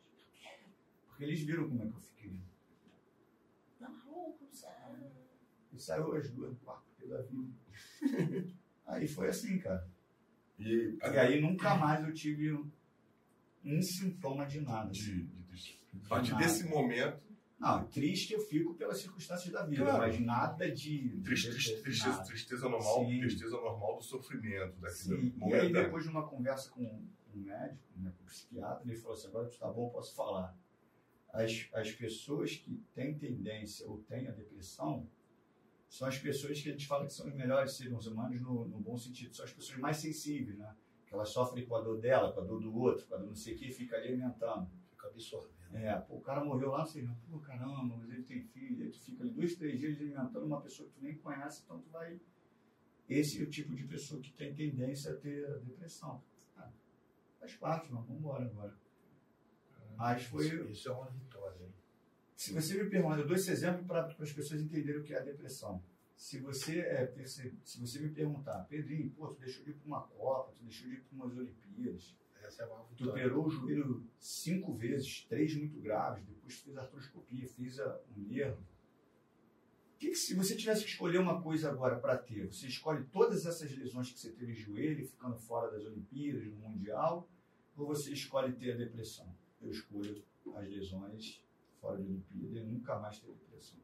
[1.23, 2.41] Porque eles viram como é que eu fiquei.
[3.79, 5.07] Tá maluco, sério?
[5.73, 7.53] E saiu as duas do quarto da vida.
[8.87, 9.89] aí foi assim, cara.
[10.59, 12.69] E, E aí nunca mais eu tive um,
[13.65, 14.91] um sintoma de nada.
[14.91, 15.01] assim.
[15.01, 16.45] de, de, de- a partir nada.
[16.45, 17.23] desse momento,
[17.59, 19.99] Não, triste eu fico pelas circunstâncias da vida, Claro.
[20.01, 21.21] mas nada de.
[21.23, 22.25] triste- de- triste- de- tristeza, nada.
[22.25, 23.21] tristeza normal, Sim.
[23.21, 25.27] tristeza normal do sofrimento, daquele Sim.
[25.37, 25.61] E momento.
[25.63, 29.17] aí, depois de uma conversa com, com um médico, né, com um psiquiatra, ele falou
[29.17, 30.57] assim: agora tu tá bom, posso falar.
[31.33, 35.09] As, as pessoas que têm tendência ou têm a depressão
[35.89, 38.79] são as pessoas que a gente fala que são os melhores seres humanos no, no
[38.79, 40.75] bom sentido, são as pessoas mais sensíveis, né?
[41.07, 43.29] Que elas sofrem com a dor dela, com a dor do outro, com a dor
[43.29, 44.71] não sei o que, e fica ali alimentando.
[44.91, 45.53] Fico absorvendo.
[45.75, 48.91] É, pô, o cara morreu lá, você não, pô, caramba, mas ele tem filho, aí
[48.91, 51.91] tu fica ali dois, três dias alimentando uma pessoa que tu nem conhece, então tu
[51.91, 52.21] vai.
[53.09, 56.23] Esse é o tipo de pessoa que tem tendência a ter depressão.
[56.57, 56.71] Ah,
[57.39, 58.82] faz parte, mano, vamos embora agora.
[59.97, 60.47] Mas foi.
[60.47, 61.73] Isso, isso é uma vitória, hein?
[62.37, 65.19] Se você me pergunta, eu dou esse exemplo para as pessoas entenderem o que é
[65.19, 65.83] a depressão.
[66.17, 69.87] Se você, é, perce- se você me perguntar, Pedrinho, pô, tu deixou de ir para
[69.87, 73.51] uma Copa, tu deixou de ir para umas Olimpíadas, Essa é uma Tu operou o
[73.51, 78.61] joelho cinco vezes, três muito graves, depois fez artroscopia, fez a- um nervo.
[79.99, 83.47] Que que se você tivesse que escolher uma coisa agora para ter, você escolhe todas
[83.47, 87.29] essas lesões que você teve de joelho, ficando fora das Olimpíadas, no Mundial,
[87.77, 89.33] ou você escolhe ter a depressão?
[89.63, 91.43] Eu escolho as lesões
[91.81, 93.81] fora da Olimpíada e nunca mais ter depressão.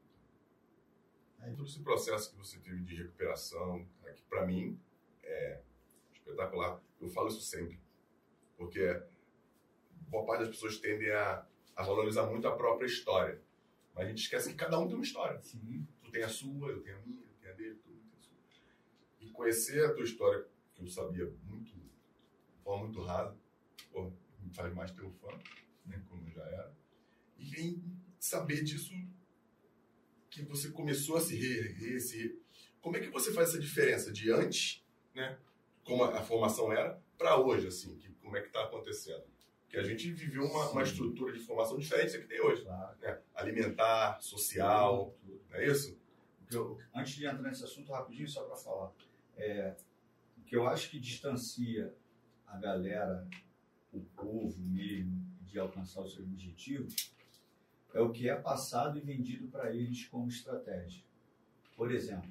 [1.55, 4.79] Todo esse processo que você teve de recuperação, né, que para mim
[5.23, 5.61] é
[6.11, 6.81] espetacular.
[6.99, 7.79] Eu falo isso sempre,
[8.57, 9.01] porque
[10.09, 13.41] boa parte das pessoas tendem a, a valorizar muito a própria história.
[13.95, 15.41] Mas a gente esquece que cada um tem uma história.
[15.41, 15.87] Sim.
[16.01, 18.19] Tu tem a sua, eu tenho a minha, eu tenho a dele, todo mundo tem
[18.19, 18.37] a sua.
[19.21, 23.35] E conhecer a tua história, que eu sabia muito, de forma muito rasa,
[23.91, 24.11] pô,
[24.41, 25.29] me faz mais teu fã,
[25.89, 26.73] né, como já era.
[27.37, 27.83] E vem
[28.19, 28.93] saber disso
[30.29, 32.39] que você começou a se reerguer, se
[32.81, 35.37] Como é que você faz essa diferença de antes, né,
[35.83, 39.23] como a, a formação era, para hoje, assim, que, como é que está acontecendo?
[39.63, 42.63] Porque a gente viveu uma, uma estrutura de formação diferente da que tem hoje.
[42.63, 42.97] Claro.
[42.99, 43.19] Né?
[43.35, 45.41] Alimentar, social, Tudo.
[45.49, 45.97] não é isso?
[46.47, 48.91] Que eu- antes de entrar nesse assunto, rapidinho, só para falar.
[49.37, 49.75] É,
[50.37, 51.93] o que eu acho que distancia
[52.47, 53.27] a galera,
[53.93, 57.11] o povo mesmo, de alcançar os seus objetivos,
[57.93, 61.03] é o que é passado e vendido para eles como estratégia.
[61.75, 62.29] Por exemplo,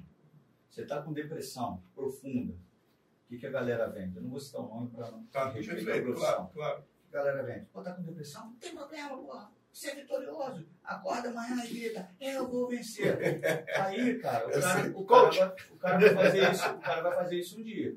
[0.69, 2.53] você está com depressão profunda.
[2.53, 4.15] O que, que a galera vende?
[4.17, 6.29] Eu não vou citar o nome para não Tá, respeitar a profissão.
[6.29, 6.83] claro, claro.
[7.09, 7.65] A galera vende.
[7.73, 8.45] Pô, tá com depressão?
[8.47, 9.51] Não tem problema, porra.
[9.71, 10.65] Você é vitorioso.
[10.83, 13.17] Acorda amanhã e grita, eu vou vencer.
[13.79, 17.15] Aí, cara, o cara, o cara, vai, o cara vai fazer isso, o cara vai
[17.15, 17.95] fazer isso um dia.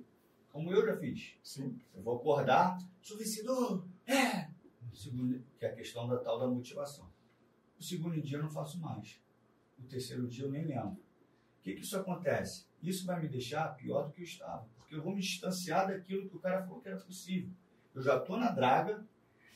[0.51, 1.34] Como eu já fiz.
[1.42, 1.80] Sim.
[1.94, 3.86] Eu vou acordar, sou vencedor.
[4.06, 4.51] É.
[4.93, 7.10] O segundo, que é a questão da tal da motivação.
[7.78, 9.20] O segundo dia eu não faço mais.
[9.78, 11.01] O terceiro dia eu nem lembro.
[11.59, 12.66] O que, que isso acontece?
[12.82, 14.69] Isso vai me deixar pior do que eu estava.
[14.77, 17.51] Porque eu vou me distanciar daquilo que o cara falou que era possível.
[17.94, 19.06] Eu já estou na draga,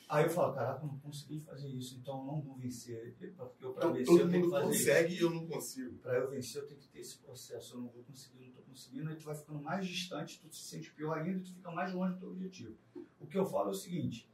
[0.07, 3.11] aí eu falo, caraca, eu não consegui fazer isso, então eu não vou vencer.
[3.11, 5.97] Porque para Todo, vencer eu tenho que fazer isso consegue e eu não consigo.
[5.99, 7.75] para eu vencer, eu tenho que ter esse processo.
[7.75, 9.09] Eu não vou conseguir, não estou conseguindo.
[9.09, 12.13] Aí tu vai ficando mais distante, tu se sente pior ainda, tu fica mais longe
[12.13, 12.77] do teu objetivo.
[13.19, 14.29] O que eu falo é o seguinte: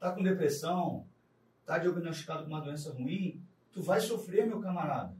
[0.00, 1.06] tá com depressão,
[1.64, 3.40] tá diagnosticado com uma doença ruim,
[3.70, 5.14] tu vai sofrer, meu camarada.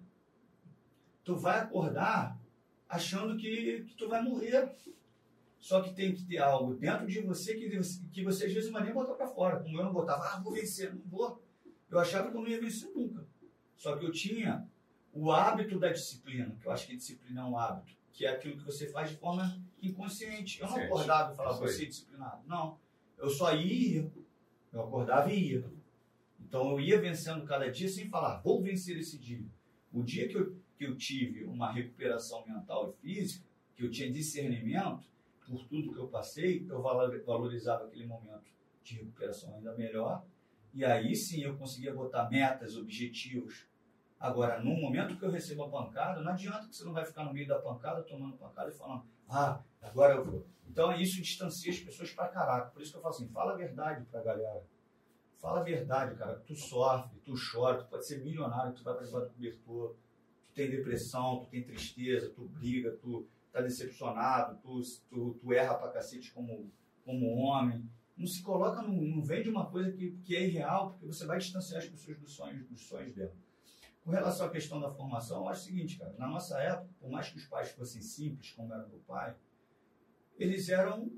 [1.23, 2.37] Tu vai acordar
[2.89, 4.75] achando que, que tu vai morrer.
[5.59, 8.71] Só que tem que ter algo dentro de você que, você- que você às vezes
[8.71, 9.61] não vai nem botar para fora.
[9.63, 11.41] Como eu não botava, ah, vou vencer, não vou.
[11.91, 13.25] Eu achava que eu não ia vencer nunca.
[13.77, 14.67] Só que eu tinha
[15.13, 18.57] o hábito da disciplina, que eu acho que disciplina é um hábito, que é aquilo
[18.57, 20.61] que você faz de forma inconsciente.
[20.61, 22.43] Eu não acordava e falava, você é disciplinado.
[22.47, 22.79] Não.
[23.19, 24.11] Eu só ia,
[24.73, 25.65] eu acordava e ia.
[26.41, 29.45] Então eu ia vencendo cada dia sem falar, vou vencer esse dia.
[29.93, 33.45] O dia que eu, que eu tive uma recuperação mental e física,
[33.77, 35.05] que eu tinha discernimento
[35.47, 38.45] por tudo que eu passei, eu valor- valorizava aquele momento
[38.85, 40.25] de recuperação ainda melhor.
[40.73, 43.67] E aí sim eu conseguia botar metas, objetivos.
[44.19, 47.25] Agora, no momento que eu recebo a pancada, não adianta que você não vai ficar
[47.25, 50.47] no meio da pancada, tomando pancada e falando, ah, agora eu vou.
[50.69, 52.71] Então isso distancia as pessoas pra caraca.
[52.71, 54.65] Por isso que eu falo assim, fala a verdade pra galera.
[55.39, 56.39] Fala a verdade, cara.
[56.47, 59.97] Tu sofre, tu chora, tu pode ser milionário, tu vai debaixo do cobertor,
[60.47, 65.75] tu tem depressão, tu tem tristeza, tu briga, tu tá decepcionado, tu, tu, tu erra
[65.75, 66.71] pra cacete como,
[67.05, 67.89] como homem.
[68.17, 71.39] Não se coloca, não, não vende uma coisa que, que é irreal, porque você vai
[71.39, 73.35] distanciar as pessoas dos sonhos, dos sonhos dela.
[74.05, 77.11] Com relação à questão da formação, eu acho o seguinte, cara, na nossa época, por
[77.11, 79.35] mais que os pais fossem simples, como era meu pai,
[80.43, 81.11] eles eram.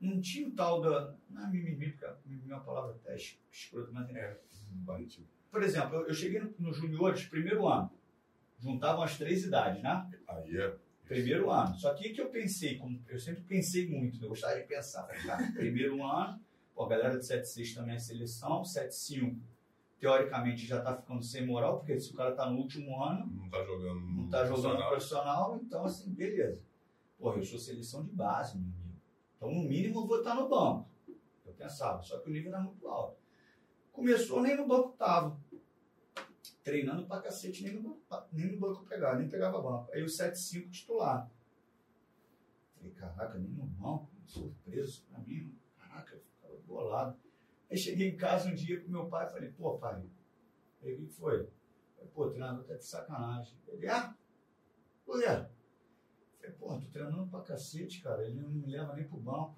[0.00, 1.14] Não tinha o tal da.
[1.30, 4.38] Não é mimimi, porque a mimimi é uma palavra até es- escrota, mas é.
[4.70, 5.24] Bate.
[5.50, 7.90] Por exemplo, eu, eu cheguei no, nos juniores, primeiro ano.
[8.58, 10.08] Juntavam as três idades, né?
[10.28, 10.74] Aí é.
[11.06, 11.74] Primeiro ano.
[11.76, 15.06] Só que o que eu pensei, como eu sempre pensei muito, eu gostava de pensar.
[15.06, 16.40] Cara, primeiro ano,
[16.74, 19.36] pô, a galera de 7.6 também é seleção, 7.5
[20.00, 23.48] teoricamente já tá ficando sem moral, porque se o cara tá no último ano, Não
[23.48, 24.00] tá jogando.
[24.00, 24.88] não tá jogando profissional.
[24.90, 26.58] profissional, então assim, beleza.
[27.22, 29.00] Porra, eu sou seleção de base, meu amigo.
[29.36, 30.90] Então, no mínimo, eu vou estar no banco.
[31.46, 33.16] Eu pensava, só que o nível era muito alto.
[33.92, 35.40] Começou, nem no banco tava.
[36.64, 39.92] Treinando pra cacete, nem no banco, nem no banco pegava, nem pegava banco.
[39.92, 41.30] Aí o 7-5 titular.
[42.74, 45.56] Falei, caraca, nem no banco, surpreso pra mim.
[45.78, 47.16] Caraca, eu ficava bolado.
[47.70, 50.02] Aí cheguei em casa um dia com meu pai falei, pô, pai,
[50.82, 51.48] aí o que foi?
[51.94, 53.56] Falei, pô, treinador tá de sacanagem.
[53.68, 54.12] Ele, ah,
[55.06, 55.51] quê?
[56.42, 58.26] Falei, pô, tô treinando pra cacete, cara.
[58.26, 59.56] Ele não me leva nem pro banco.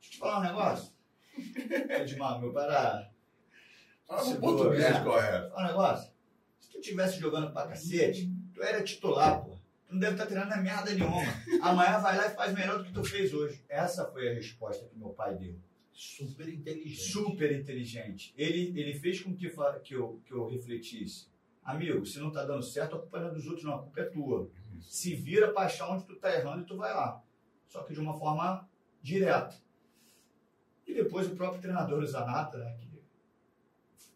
[0.00, 0.92] Deixa eu te falar um negócio.
[2.00, 3.10] Edmar, meu pai era.
[4.06, 5.04] Fala Segura, português é.
[5.04, 5.50] correto.
[5.50, 6.12] Fala um negócio.
[6.58, 9.56] Se tu tivesse jogando pra cacete, tu era titular, pô.
[9.86, 11.22] Tu não deve estar treinando a merda nenhuma.
[11.60, 13.62] Amanhã vai lá e faz melhor do que tu fez hoje.
[13.68, 15.56] Essa foi a resposta que meu pai deu.
[15.92, 17.00] Super inteligente.
[17.00, 18.34] Super inteligente.
[18.36, 19.48] Ele, ele fez com que,
[19.82, 21.28] que, eu, que eu refletisse.
[21.62, 23.74] Amigo, se não tá dando certo, a culpa não é dos outros, não.
[23.74, 24.50] A culpa é tua.
[24.82, 27.22] Se vira pra achar onde tu tá errando e tu vai lá.
[27.66, 28.68] Só que de uma forma
[29.02, 29.56] direta.
[30.86, 32.86] E depois o próprio treinador, Zanata, né, que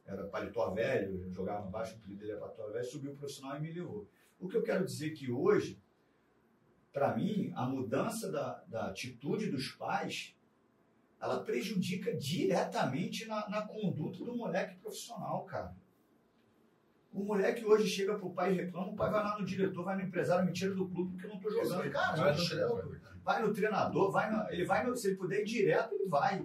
[0.07, 3.57] era paletó velho, jogava no baixo, o apelido dele era paletó velho, subiu o profissional
[3.57, 4.09] e me levou.
[4.39, 5.81] O que eu quero dizer que hoje,
[6.93, 10.35] para mim, a mudança da, da atitude dos pais,
[11.20, 15.77] ela prejudica diretamente na, na conduta do moleque profissional, cara.
[17.12, 19.97] O moleque hoje chega pro pai e reclama, o pai vai lá no diretor, vai
[19.97, 21.91] no empresário, me tira do clube porque eu não tô jogando.
[21.91, 23.01] Cara, Vai no treinador.
[23.24, 26.45] vai no treinador, vai no, ele vai no, se ele puder ir direto, ele vai.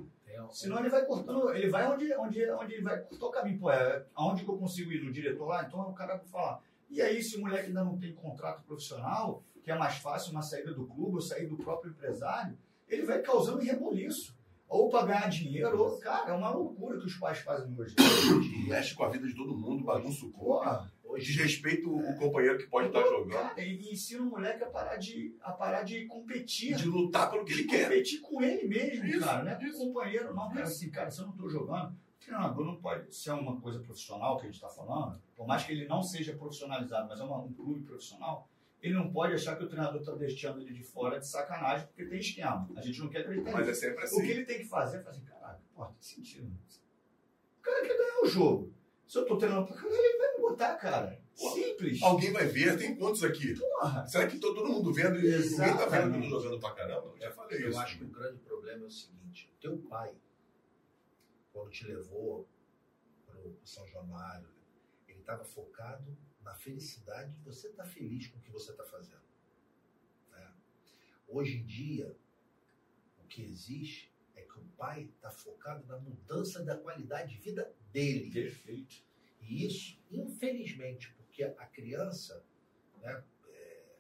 [0.51, 3.59] Senão ele vai cortando, ele vai onde, onde, onde ele vai cortar o caminho.
[3.59, 5.03] Pô, é, aonde que eu consigo ir?
[5.03, 5.63] No diretor lá?
[5.63, 6.61] Então o cara vai falar.
[6.89, 10.41] E aí, se o moleque ainda não tem contrato profissional, que é mais fácil uma
[10.41, 14.35] saída do clube ou sair do próprio empresário, ele vai causando reboliço.
[14.67, 17.95] Ou para ganhar dinheiro, ou, cara, é uma loucura que os pais fazem hoje.
[18.67, 20.87] Mexe com a vida de todo mundo, bagunça o corpo.
[21.17, 23.31] Desrespeita o companheiro que pode estar jogando.
[23.31, 26.75] Cara, e ensina o moleque a parar de, a parar de competir.
[26.75, 27.83] De lutar pelo que ele de quer.
[27.83, 29.55] competir com ele mesmo, Isso, cara, né?
[29.55, 32.75] Com o companheiro, não, cara, assim, cara, se eu não tô jogando, o treinador não
[32.75, 36.03] pode ser uma coisa profissional que a gente tá falando, por mais que ele não
[36.03, 38.49] seja profissionalizado, mas é uma- um clube profissional,
[38.85, 42.05] ele não pode achar que o treinador tá deixando ele de fora de sacanagem, porque
[42.05, 42.69] tem esquema.
[42.75, 43.71] A gente não quer acreditar Mas nisso.
[43.85, 44.29] é sempre O que assim.
[44.29, 46.51] ele tem que fazer é fazer, caraca, pô, tem sentido.
[47.57, 48.73] O cara quer ganhar o jogo.
[49.07, 51.19] Se eu tô treinando pra caralho, ele vai me botar, cara.
[51.33, 52.01] Simples.
[52.01, 53.55] Alguém vai ver, tem quantos aqui?
[53.55, 54.05] Porra.
[54.07, 57.11] Será que todo, todo mundo vendo e ninguém tá vendo eu jogando pra caramba?
[57.15, 57.79] Eu já falei Eu isso.
[57.79, 60.13] acho que o grande problema é o seguinte: o teu pai,
[61.51, 62.47] quando te levou
[63.25, 64.47] para o São Januário,
[65.07, 66.15] ele estava focado
[66.45, 69.25] na felicidade de você estar feliz com o que você está fazendo.
[70.31, 70.53] né?
[71.27, 72.15] Hoje em dia,
[73.17, 77.73] o que existe é que o pai está focado na mudança da qualidade de vida
[77.91, 78.31] dele.
[78.31, 79.03] Perfeito.
[79.41, 82.45] E isso, infelizmente, porque a criança
[83.01, 83.95] né, é,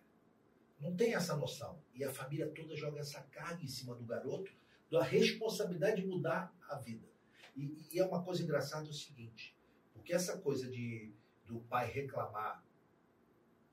[0.79, 1.81] não tem essa noção.
[1.95, 4.51] E a família toda joga essa carga em cima do garoto,
[4.91, 7.07] da responsabilidade de mudar a vida.
[7.55, 9.57] E, e é uma coisa engraçada o seguinte,
[9.93, 11.13] porque essa coisa de
[11.45, 12.63] do pai reclamar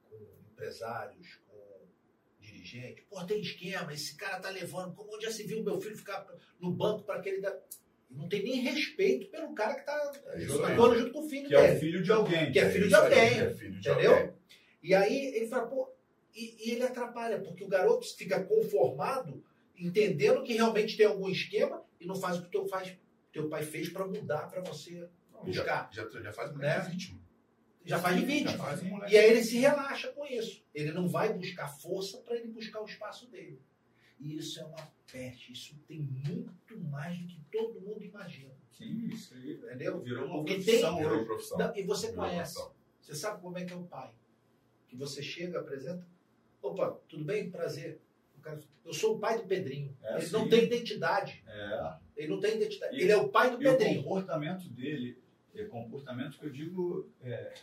[0.09, 0.16] com
[0.53, 1.86] empresários, com
[2.40, 5.97] dirigentes, pô, tem esquema, esse cara tá levando, como onde já se viu meu filho
[5.97, 6.27] ficar
[6.61, 7.57] no banco para aquele da...
[8.11, 10.77] Não tem nem respeito pelo cara que tá É isso aí.
[10.77, 11.77] jogando junto com o filho Que é dele.
[11.77, 12.53] o filho de alguém.
[12.53, 14.12] Que é filho de alguém, É filho de entendeu?
[14.15, 14.35] alguém.
[14.82, 15.90] E aí ele fala, pô,
[16.35, 19.43] e, e ele atrapalha, porque o garoto fica conformado,
[19.78, 22.94] entendendo que realmente tem algum esquema e não faz o que o teu faz,
[23.32, 25.09] teu pai fez para mudar, para você
[25.43, 25.89] buscar.
[25.90, 26.81] Já, já, já faz o Né?
[26.81, 27.19] vítima.
[27.84, 28.44] Já faz de.
[28.44, 28.80] Já faz.
[28.82, 30.62] E aí ele se relaxa com isso.
[30.74, 33.60] Ele não vai buscar força para ele buscar o espaço dele.
[34.20, 35.52] E isso é uma peste.
[35.52, 38.52] Isso tem muito mais do que todo mundo imagina.
[38.70, 39.54] Sim, isso aí.
[39.54, 40.00] Entendeu?
[40.00, 41.24] Virou uma Porque profissão Virou hoje.
[41.26, 41.59] profissão.
[41.59, 42.54] Não, e você Virou conhece.
[42.54, 42.82] profissão.
[43.00, 44.12] Você sabe como é que é o pai.
[44.88, 46.06] Que você chega, apresenta.
[46.62, 47.50] Opa, tudo bem?
[47.50, 48.00] Prazer.
[48.84, 49.96] Eu sou o pai do Pedrinho.
[50.02, 50.32] É, ele sim.
[50.32, 51.42] não tem identidade.
[51.46, 51.94] É.
[52.16, 52.96] Ele não tem identidade.
[52.96, 54.02] E- ele é o pai do E o Pedrinho.
[54.02, 55.18] comportamento dele,
[55.54, 57.54] é comportamento que eu digo, é,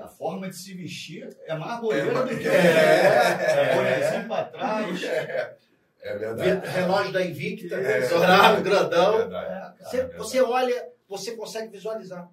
[0.00, 4.44] a forma de se vestir é mais boleira É, do que é, é, bonezinho pra
[4.44, 5.02] trás.
[5.02, 5.56] É,
[6.02, 6.68] é verdade.
[6.68, 8.08] Relógio da Invicta, É.
[8.08, 9.16] dourado, É grandão.
[9.18, 9.46] verdade.
[9.46, 9.76] É, cara.
[9.90, 12.30] Você, você olha, você consegue visualizar.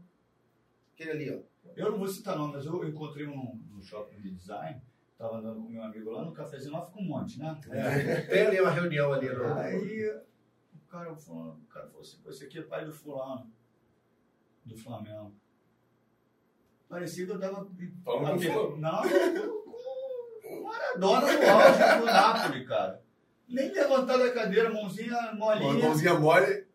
[0.93, 1.71] Aquele ali, ó.
[1.75, 5.61] Eu não vou citar nome, mas eu encontrei um no shopping de design, estava andando
[5.61, 7.55] com meu amigo lá no cafezinho, lá fica um monte, né?
[8.29, 9.29] Tem ali uma reunião ali.
[9.29, 9.53] No...
[9.53, 13.51] Aí o cara, falou, o cara falou assim, esse aqui é pai do fulano,
[14.65, 15.35] do Flamengo.
[16.89, 17.67] Parecia que eu tava...
[18.03, 18.77] Falando com.
[18.77, 19.01] Não,
[20.45, 23.01] o Maradona no auge do Napoli, cara.
[23.47, 25.73] Nem levantar da cadeira, mãozinha molinha.
[25.73, 26.65] Mãozinha mole.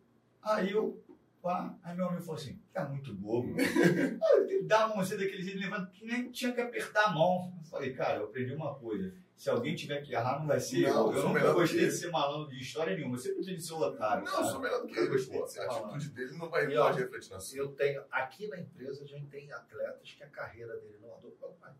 [0.41, 1.01] Aí eu,
[1.41, 3.55] pá, aí meu amigo falou assim, tá muito bobo.
[3.57, 7.53] Aí eu Dá a mãozinha daquele jeito, levanta, que nem tinha que apertar a mão.
[7.57, 9.13] Eu falei, cara, eu aprendi uma coisa.
[9.35, 10.93] Se alguém tiver que errar, não vai ser Não, eu.
[10.93, 13.15] sou Eu nunca gostei que de ser malandro de história nenhuma.
[13.15, 14.23] Eu sempre gostei de ser o otário.
[14.23, 14.43] Não, cara.
[14.45, 15.25] eu sou melhor do que ele.
[15.25, 15.43] pô.
[15.43, 15.45] A
[15.87, 17.57] atitude dele não vai pode refletir na sua.
[17.57, 21.31] Eu tenho, aqui na empresa, a gente tem atletas que a carreira dele não andou
[21.31, 21.73] pelo pai.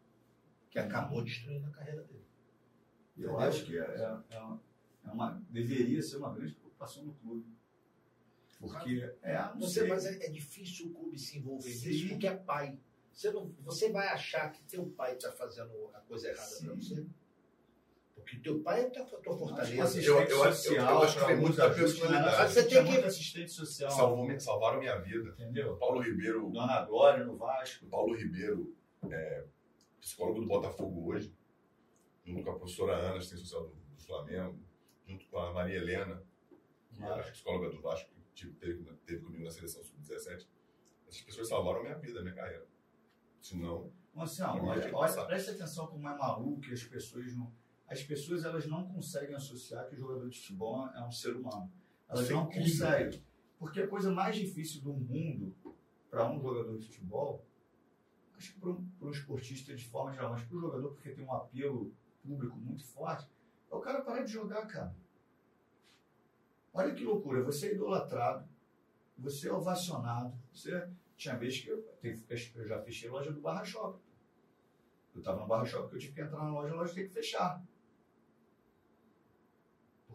[0.70, 2.26] Que acabou destruindo a carreira dele.
[3.18, 3.40] Eu Entendeu?
[3.40, 4.62] acho que é, é- é uma,
[5.06, 7.46] é uma- deveria ser uma grande preocupação no clube.
[8.60, 9.90] Porque, é, não Você, sei.
[9.90, 11.90] mas é, é difícil o clube se envolver Sim.
[11.90, 12.80] nisso porque é pai.
[13.12, 17.06] Você, não, você vai achar que teu pai está fazendo a coisa errada para você.
[18.16, 20.02] Porque teu pai é a tua, fortaleza.
[20.02, 22.38] Eu- eu- eu- social, eu acho que tem muito da personalidade.
[22.38, 22.48] né?
[22.48, 23.92] Você tem que- assistente social.
[23.92, 25.30] Salvou, salvaram minha vida.
[25.32, 25.76] Entendeu?
[25.78, 27.86] Paulo Ribeiro, Dona Glória no Vasco.
[27.88, 28.76] Paulo Ribeiro,
[29.12, 29.46] é,
[30.00, 31.34] psicólogo do Botafogo hoje,
[32.26, 34.60] junto com a professora Ana, assistente social do, do Flamengo,
[35.06, 36.24] junto com a Maria Helena,
[36.92, 40.48] que era a psicóloga do Vasco, que teve, teve comigo na seleção sub-17.
[41.08, 42.66] Essas pessoas salvaram minha vida, minha carreira.
[43.42, 43.92] Senão,
[44.58, 47.52] Não olha, olha, preste atenção como é maluco que as pessoas não.
[47.94, 51.72] As pessoas elas não conseguem associar que o jogador de futebol é um ser humano.
[52.10, 53.24] Elas Isso é não conseguem.
[53.60, 55.56] Porque a coisa mais difícil do mundo
[56.10, 57.46] para um jogador de futebol,
[58.36, 61.12] acho que para um, para um esportista de forma geral, mas para o jogador, porque
[61.12, 61.94] tem um apelo
[62.24, 63.30] público muito forte,
[63.72, 64.96] é o cara parar de jogar, cara.
[66.74, 68.50] Olha que loucura, você é idolatrado,
[69.20, 74.02] você é ovacionado, você tinha vez que eu, eu já fechei loja do Barra Shopping.
[75.14, 77.14] Eu estava no Barra Shopping eu tive que entrar na loja, a loja tem que
[77.14, 77.64] fechar.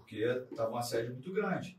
[0.08, 1.78] Porque estava uma sede muito grande.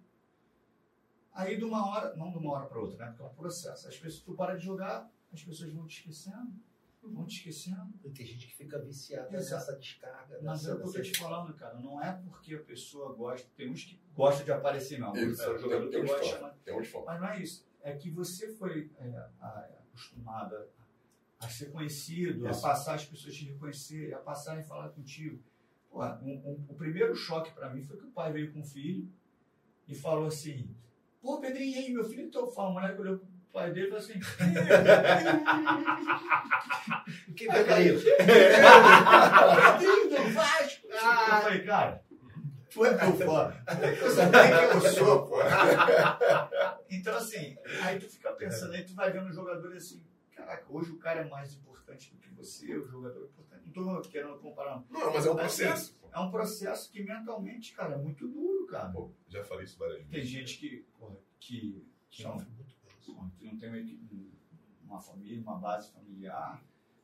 [1.34, 3.08] Aí de uma hora, não de uma hora para outra, né?
[3.08, 3.88] Porque é um processo.
[3.88, 6.52] As pessoas, tu para de jogar, as pessoas vão te esquecendo,
[7.02, 7.92] vão te esquecendo.
[8.04, 9.56] E Tem gente que fica viciada Exato.
[9.66, 10.40] nessa descarga.
[10.44, 11.80] Mas nessa, é o que eu tô te falando, cara.
[11.80, 13.48] Não é porque a pessoa gosta.
[13.58, 15.16] Tem uns que gostam de aparecer, não.
[15.16, 16.84] Isso, é o jogador que tem uns gosta fora.
[16.86, 17.06] foco.
[17.08, 17.66] Mas não é isso.
[17.82, 19.08] É que você foi é,
[19.42, 22.60] a- acostumado a, a ser conhecido, Isso.
[22.66, 25.42] a passar as pessoas te reconhecer, a passar e falar contigo.
[25.90, 28.66] Pô, um- um- o primeiro choque para mim foi que o pai veio com o
[28.66, 29.08] filho
[29.88, 30.70] e falou assim:
[31.22, 32.70] Pô, Pedrinho, e aí, meu filho, então fala.
[32.70, 34.20] O moleque olhou pro pai dele e falou assim:
[37.36, 38.00] Quem vai cair?
[39.80, 40.88] Pedrinho do Vasco!
[40.88, 42.04] Eu falei, cara,
[42.70, 43.54] tu é meu fã.
[44.02, 45.38] Eu sabia quem eu sou, pô.
[46.92, 50.04] Então, assim, aí tu fica pensando, aí tu vai vendo o jogador assim,
[50.36, 53.49] caraca, hoje o cara é mais importante do que você, o jogador é importante.
[53.76, 55.14] Não tô querendo comparar, não.
[55.14, 55.96] Mas é um processo.
[55.96, 56.08] pô.
[56.12, 58.90] É um processo que mentalmente, cara, é muito duro, cara.
[58.92, 60.12] Pô, já falei isso várias vezes.
[60.12, 63.14] Tem gente que, porra, que, que não, Sofre muito com isso.
[63.14, 64.40] Bom, tu não tem uma
[64.86, 66.64] uma família, uma base familiar,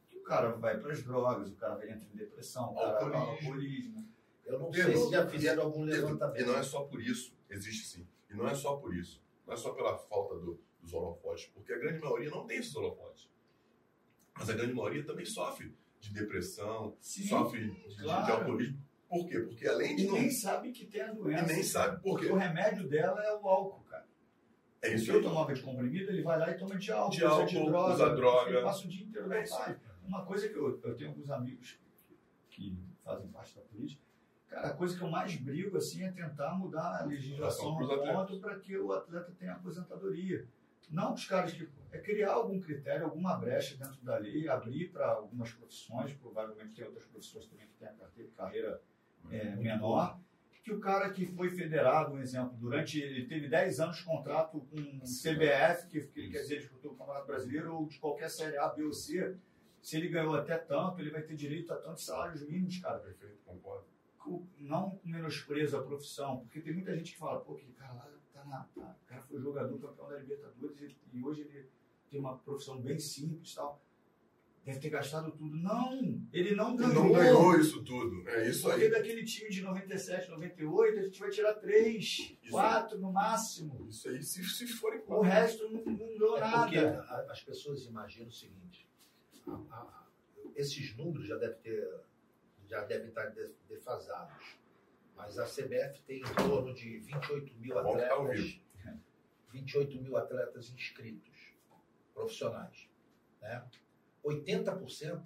[0.09, 2.93] que o cara vai para as drogas, o cara vai entrar em depressão, o cara
[3.07, 3.47] vai Alcoolismo.
[3.47, 4.09] alcoolismo.
[4.43, 6.41] Eu não sei se já fizeram algum levantamento.
[6.41, 8.07] E não é só por isso, existe sim.
[8.29, 9.23] E não é só por isso.
[9.45, 12.75] Não é só pela falta do- dos holofotes, porque a grande maioria não tem esses
[12.75, 13.29] holofotes.
[14.37, 15.71] Mas a grande maioria também sofre
[16.05, 18.25] de depressão, Sim, sofre de, de- claro.
[18.25, 18.85] de alcoolismo.
[19.09, 19.39] Por quê?
[19.39, 20.13] Porque além de E não.
[20.13, 21.45] nem sabe que tem a E doença.
[21.45, 22.31] nem sabe por Porque quê.
[22.31, 24.05] o remédio dela é o álcool, cara.
[24.81, 25.21] É Se isso eu aí.
[25.23, 28.49] tomava de comprimido, ele vai lá e toma de álcool, De usa álcool, usa droga.
[28.51, 29.77] Ele passa o dia inteiro É paz.
[30.07, 31.79] Uma coisa que eu, eu tenho alguns amigos
[32.49, 34.01] que fazem parte da política,
[34.47, 38.09] cara, a coisa que eu mais brigo assim é tentar mudar a legislação atletas.
[38.15, 40.47] ponto para que o atleta tenha aposentadoria.
[40.91, 41.67] Não os caras que.
[41.91, 46.83] É criar algum critério, alguma brecha dentro da lei, abrir para algumas profissões, provavelmente tem
[46.83, 48.81] outras profissões também que têm a carreira
[49.31, 50.19] é, menor,
[50.65, 52.99] que o cara que foi federado, um exemplo, durante.
[52.99, 56.95] Ele teve 10 anos de contrato com o CBF, que, que quer dizer, disputou o
[56.95, 59.37] Campeonato Brasileiro, ou de qualquer série A, B ou C.
[59.79, 62.97] Se ele ganhou até tanto, ele vai ter direito a tantos salários mínimos, cara.
[62.97, 63.85] Perfeito, concordo.
[64.59, 68.09] Não com menosprezo a profissão, porque tem muita gente que fala, pô, aquele cara lá
[68.33, 68.63] tá na.
[68.63, 71.69] tá- o cara foi jogador campeão da Libertadores e, e hoje ele
[72.09, 73.81] tem uma profissão bem simples e tal.
[74.63, 75.55] Deve ter gastado tudo.
[75.57, 76.19] Não!
[76.33, 76.93] Ele não Ele ganhou.
[77.03, 78.27] não ganhou isso tudo.
[78.27, 78.89] É isso Porque aí.
[78.89, 83.85] daquele time de 97, 98, a gente vai tirar três, quatro no máximo.
[83.87, 87.01] Isso aí, se, se forem O resto não, não ganhou É porque nada.
[87.03, 88.89] a- as pessoas imaginam o seguinte:
[89.47, 90.07] a- a-
[90.55, 91.87] esses números já devem ter,
[92.67, 94.57] já devem estar de- defasados.
[95.15, 98.59] Mas a CBF tem em torno de 28 mil tá ao atletas,
[99.51, 101.53] 28 mil atletas inscritos,
[102.13, 102.89] profissionais.
[103.41, 103.65] Né?
[104.23, 105.25] 80%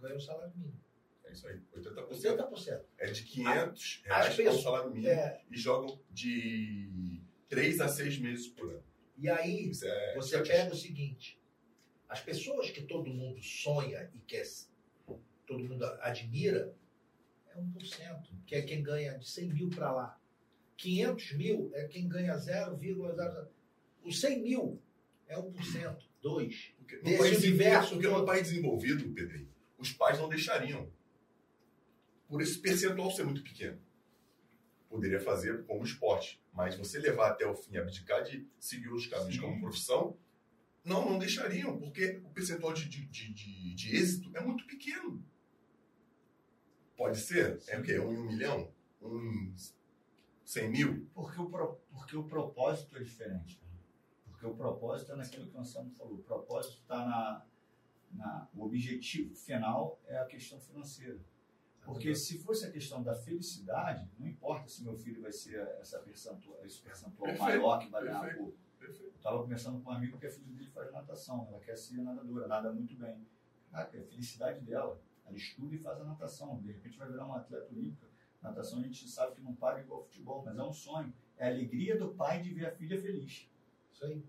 [0.00, 0.80] ganham salário mínimo.
[1.24, 1.60] É isso aí.
[1.74, 2.84] 80% 80%.
[2.98, 7.88] é de 500 As reais o pessoas- salário mínimo É, e jogam de 3 a
[7.88, 8.84] 6 meses por ano.
[9.16, 11.40] e aí, é Você pega o seguinte:
[12.08, 14.44] as pessoas que todo mundo sonha e quer,
[15.50, 16.72] todo mundo admira,
[17.48, 20.20] é 1%, que é quem ganha de 100 mil para lá.
[20.76, 23.48] 500 mil é quem ganha 0,0.
[24.04, 24.80] Os 100 mil
[25.26, 26.74] é 1%, 2%.
[26.78, 28.20] Porque Desse país, universo porque todo.
[28.20, 30.88] no país desenvolvido, Pedrinho, os pais não deixariam.
[32.28, 33.80] Por esse percentual ser muito pequeno.
[34.88, 36.40] Poderia fazer como esporte.
[36.52, 39.40] Mas você levar até o fim, abdicar de seguir os caminhos Sim.
[39.40, 40.16] como profissão,
[40.84, 45.22] não, não deixariam, porque o percentual de, de, de- de êxito é muito pequeno.
[47.00, 47.58] Pode ser?
[47.66, 47.98] É o quê?
[47.98, 48.70] Um em um milhão?
[49.00, 49.54] Um em
[50.44, 51.08] cem mil?
[51.14, 53.58] Porque o, pro- porque o propósito é diferente.
[53.62, 53.70] né?
[54.26, 56.16] Porque o propósito é naquilo que o Anselmo falou.
[56.16, 57.46] O propósito está na,
[58.12, 58.48] na.
[58.54, 61.18] O objetivo final é a questão financeira.
[61.82, 66.00] Porque se fosse a questão da felicidade, não importa se meu filho vai ser essa
[66.00, 68.58] percentual, esse percentual Perfeito, maior que vai ganhar pouco.
[68.78, 71.46] Eu estava conversando com um amigo que a filha dele faz natação.
[71.48, 73.26] Ela quer ser nadadora, nada muito bem.
[73.70, 75.00] Caraca, é a felicidade dela.
[75.30, 76.60] Ela estuda e faz a natação.
[76.60, 78.06] De repente vai virar uma atleta olímpica.
[78.42, 81.12] Natação a gente sabe que não paga igual futebol, mas é um sonho.
[81.36, 83.48] É a alegria do pai de ver a filha feliz.
[83.92, 84.24] Isso aí.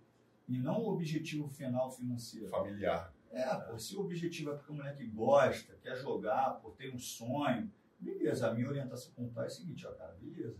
[0.47, 2.47] E não o objetivo final financeiro.
[2.47, 3.13] Familiar.
[3.31, 6.99] É, pô, se o objetivo é porque o moleque gosta, quer jogar, pô, tem um
[6.99, 8.49] sonho, beleza.
[8.49, 10.59] A minha orientação com o pai é a seguinte, ó, cara, beleza.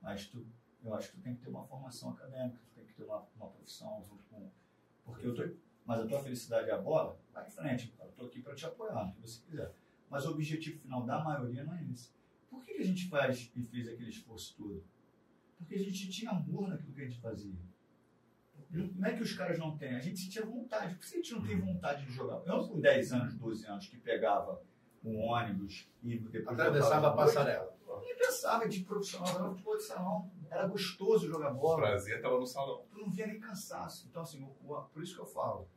[0.00, 0.46] Mas tu,
[0.84, 3.26] eu acho que tu tem que ter uma formação acadêmica, tu tem que ter uma,
[3.36, 4.50] uma profissão junto com.
[5.04, 5.42] Porque eu tô,
[5.86, 8.10] mas a tua felicidade é a bola, vai em frente, cara.
[8.10, 9.72] Eu tô aqui para te apoiar, no que você quiser.
[10.10, 12.10] Mas o objetivo final da maioria não é esse.
[12.50, 14.84] Por que, que a gente faz e fez aquele esforço todo?
[15.56, 17.54] Porque a gente tinha amor naquilo que a gente fazia.
[18.70, 20.94] Não é que os caras não têm, a gente tinha vontade.
[20.94, 22.42] Por que a gente não tem vontade de jogar?
[22.46, 24.62] Eu, com 10 anos, 12 anos, que pegava
[25.04, 27.76] um ônibus e depois Atravessava a passarela.
[28.00, 30.30] nem pensava de profissional, era futebol de salão.
[30.48, 31.78] Era gostoso jogar O bola.
[31.78, 32.84] prazer estava no salão.
[32.90, 34.06] Tu não via nem cansaço.
[34.08, 34.44] Então, assim,
[34.92, 35.68] por isso que eu falo.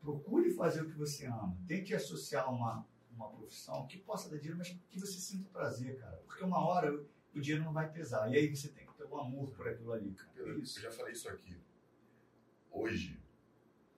[0.00, 1.56] Procure fazer o que você ama.
[1.66, 2.86] Tente associar uma,
[3.18, 6.16] uma profissão que possa dar dinheiro, mas que você sinta prazer, cara.
[6.26, 6.92] Porque uma hora
[7.34, 8.30] o dinheiro não vai pesar.
[8.32, 10.30] E aí você tem que ter um amor por aquilo ali, cara.
[10.36, 10.78] É Eu, isso.
[10.78, 11.56] eu já falei isso aqui.
[12.70, 13.20] Hoje,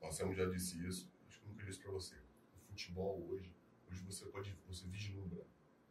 [0.01, 2.17] o Anselmo já disse isso, acho que eu nunca disse pra você.
[2.17, 3.55] O futebol hoje,
[3.91, 5.45] hoje você pode, você vislumbra.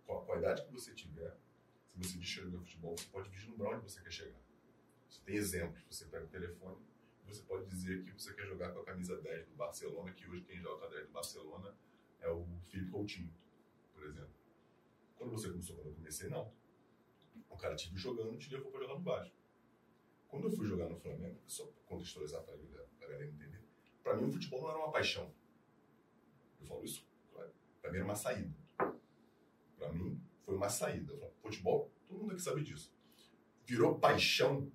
[0.06, 1.38] Com a, com a idade que você tiver,
[1.86, 4.40] se você jogar futebol, você pode vislumbrar onde você quer chegar.
[5.08, 6.78] Você tem exemplos, você pega o telefone,
[7.28, 10.42] você pode dizer que você quer jogar com a camisa 10 do Barcelona, que hoje
[10.46, 11.76] quem joga com a 10 do Barcelona
[12.22, 13.34] é o Felipe Coutinho,
[13.94, 14.34] por exemplo.
[15.16, 16.52] Quando você começou, quando eu comecei, não.
[17.50, 19.36] O cara te viu jogando te levou pra jogar no Vasco.
[20.28, 23.64] Quando eu fui jogar no Flamengo, só pra contextualizar galera, pra galera entender,
[24.04, 25.34] pra mim o futebol não era uma paixão.
[26.62, 27.52] Eu falo isso, claro,
[27.82, 28.56] pra mim era uma saída.
[29.78, 31.14] Pra mim foi uma saída.
[31.14, 32.94] Eu falo, futebol, todo mundo aqui sabe disso.
[33.66, 34.72] Virou paixão.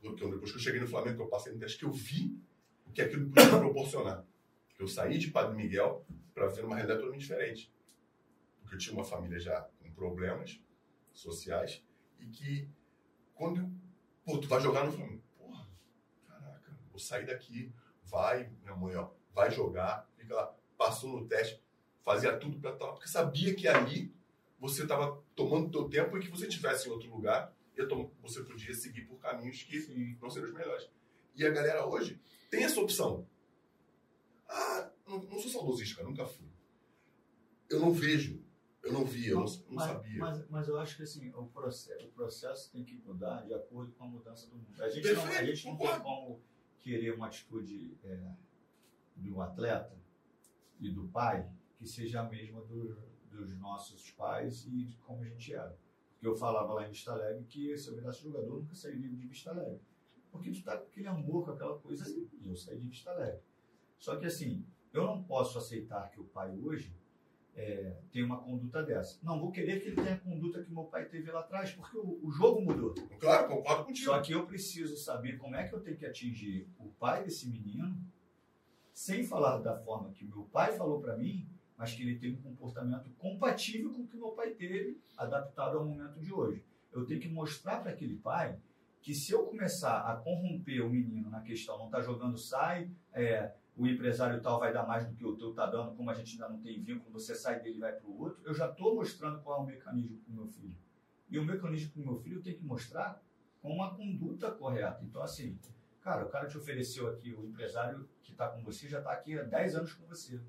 [0.00, 2.38] Depois que eu cheguei no Flamengo, que eu passei no teste, que eu vi
[2.86, 4.26] o que aquilo podia proporcionar.
[4.74, 7.72] Que eu saí de Padre Miguel para ver uma realidade totalmente diferente.
[8.60, 10.60] Porque eu tinha uma família já com problemas
[11.12, 11.82] sociais
[12.18, 12.68] e que
[13.34, 13.70] quando
[14.24, 15.68] pô, tu vai jogar no Flamengo, porra,
[16.26, 17.72] caraca, vou sair daqui,
[18.04, 21.62] vai, minha mãe, ó, vai jogar, fica lá, passou no teste,
[22.02, 24.14] fazia tudo para tal, porque sabia que ali
[24.58, 27.54] você estava tomando teu tempo e que você estivesse em outro lugar,
[28.22, 30.16] você podia seguir por caminhos que Sim.
[30.22, 30.88] não seriam os melhores.
[31.34, 32.20] E a galera hoje
[32.50, 33.26] tem essa opção.
[34.56, 36.46] Ah, não, não sou saudosista, cara, nunca fui.
[37.68, 38.40] Eu não vejo,
[38.82, 40.18] eu não via, eu não, não mas, sabia.
[40.18, 43.92] Mas, mas eu acho que assim, o processo, o processo tem que mudar de acordo
[43.92, 44.80] com a mudança do mundo.
[44.82, 46.40] A gente não, a Perfeito, gente não tem como
[46.78, 48.32] querer uma atitude é,
[49.16, 49.98] do atleta
[50.78, 52.96] e do pai que seja a mesma do-
[53.30, 55.76] dos nossos pais e de como a gente era.
[56.12, 59.08] Porque eu falava lá em Vista Alegre que se eu virasse jogador, eu nunca sairia
[59.08, 59.80] de Vista Alegre.
[60.30, 62.08] Porque tu tá com aquele amor, com aquela coisa.
[62.08, 63.40] E eu saí de Vista Alegre.
[64.04, 64.62] Só que assim,
[64.92, 66.94] eu não posso aceitar que o pai hoje
[67.56, 69.18] é, tenha uma conduta dessa.
[69.22, 71.96] Não vou querer que ele tenha a conduta que meu pai teve lá atrás, porque
[71.96, 72.92] o, o jogo mudou.
[73.18, 74.04] Claro, concordo contigo.
[74.04, 77.48] Só que eu preciso saber como é que eu tenho que atingir o pai desse
[77.48, 77.98] menino,
[78.92, 82.42] sem falar da forma que meu pai falou para mim, mas que ele tem um
[82.42, 86.62] comportamento compatível com o que meu pai teve, adaptado ao momento de hoje.
[86.92, 88.58] Eu tenho que mostrar para aquele pai
[89.00, 93.54] que se eu começar a corromper o menino na questão, não está jogando, sai, é,
[93.76, 96.32] o empresário tal vai dar mais do que o teu está dando, como a gente
[96.32, 98.94] ainda não tem vínculo, você sai dele e vai para o outro, eu já estou
[98.94, 100.76] mostrando qual é o mecanismo para o meu filho.
[101.28, 103.20] E o mecanismo para o meu filho eu tenho que mostrar
[103.60, 105.00] com uma conduta correta.
[105.02, 105.58] Então, assim,
[106.00, 109.38] cara, o cara te ofereceu aqui, o empresário que está com você já está aqui
[109.38, 110.40] há 10 anos com você.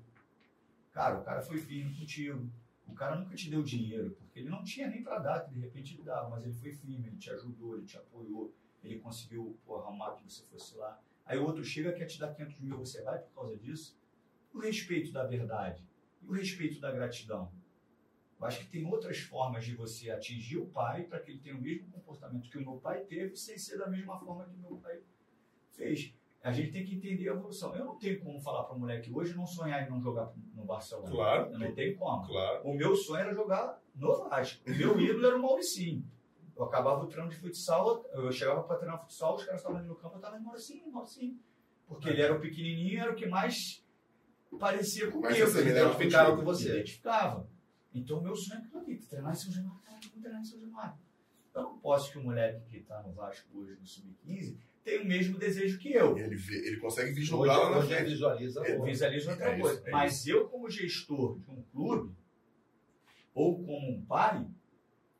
[0.92, 2.48] Cara, o cara foi firme contigo.
[2.86, 5.58] O cara nunca te deu dinheiro, porque ele não tinha nem para dar, que de
[5.58, 9.58] repente ele dava, mas ele foi firme, ele te ajudou, ele te apoiou, ele conseguiu
[9.68, 11.00] arrumar que você fosse lá.
[11.26, 13.98] Aí o outro chega quer te dar 500 mil, você vai por causa disso?
[14.54, 15.84] O respeito da verdade
[16.22, 17.52] e o respeito da gratidão.
[18.38, 21.56] Eu acho que tem outras formas de você atingir o pai para que ele tenha
[21.56, 24.58] o mesmo comportamento que o meu pai teve, sem ser da mesma forma que o
[24.58, 25.00] meu pai
[25.72, 26.14] fez.
[26.42, 27.74] A gente tem que entender a evolução.
[27.74, 30.64] Eu não tenho como falar para o moleque hoje não sonhar em não jogar no
[30.64, 31.10] Barcelona.
[31.10, 31.52] Claro.
[31.52, 32.24] Eu não tenho como.
[32.24, 32.62] Claro.
[32.62, 34.62] O meu sonho era jogar no Vasco.
[34.70, 36.04] O meu ídolo era o Mauricinho.
[36.56, 39.86] Eu acabava o treino de futsal, eu chegava para treinar futsal, os caras estavam ali
[39.86, 41.38] no campo, eu estava em Mauricinho, Mauricinho.
[41.86, 43.84] Porque ele era o pequenininho, era o que mais
[44.58, 45.28] parecia comigo.
[45.28, 46.70] Mas você ele identificava com você.
[46.70, 47.48] identificava.
[47.92, 50.44] Então, o meu sonho é aquilo ali, treinar em São Januário, cara, vamos treinar em
[50.44, 50.98] São Januário.
[51.54, 55.06] Eu não posso que o moleque que está no Vasco hoje, no Sub-15, tenha o
[55.06, 56.16] mesmo desejo que eu.
[56.16, 58.10] Ele, vê, ele consegue vislumbrar lá na frente.
[58.10, 59.88] visualiza É, Eu visualizo outra É isso, coisa.
[59.88, 62.14] é Mas eu, como gestor de um clube,
[63.34, 64.46] ou como um pai,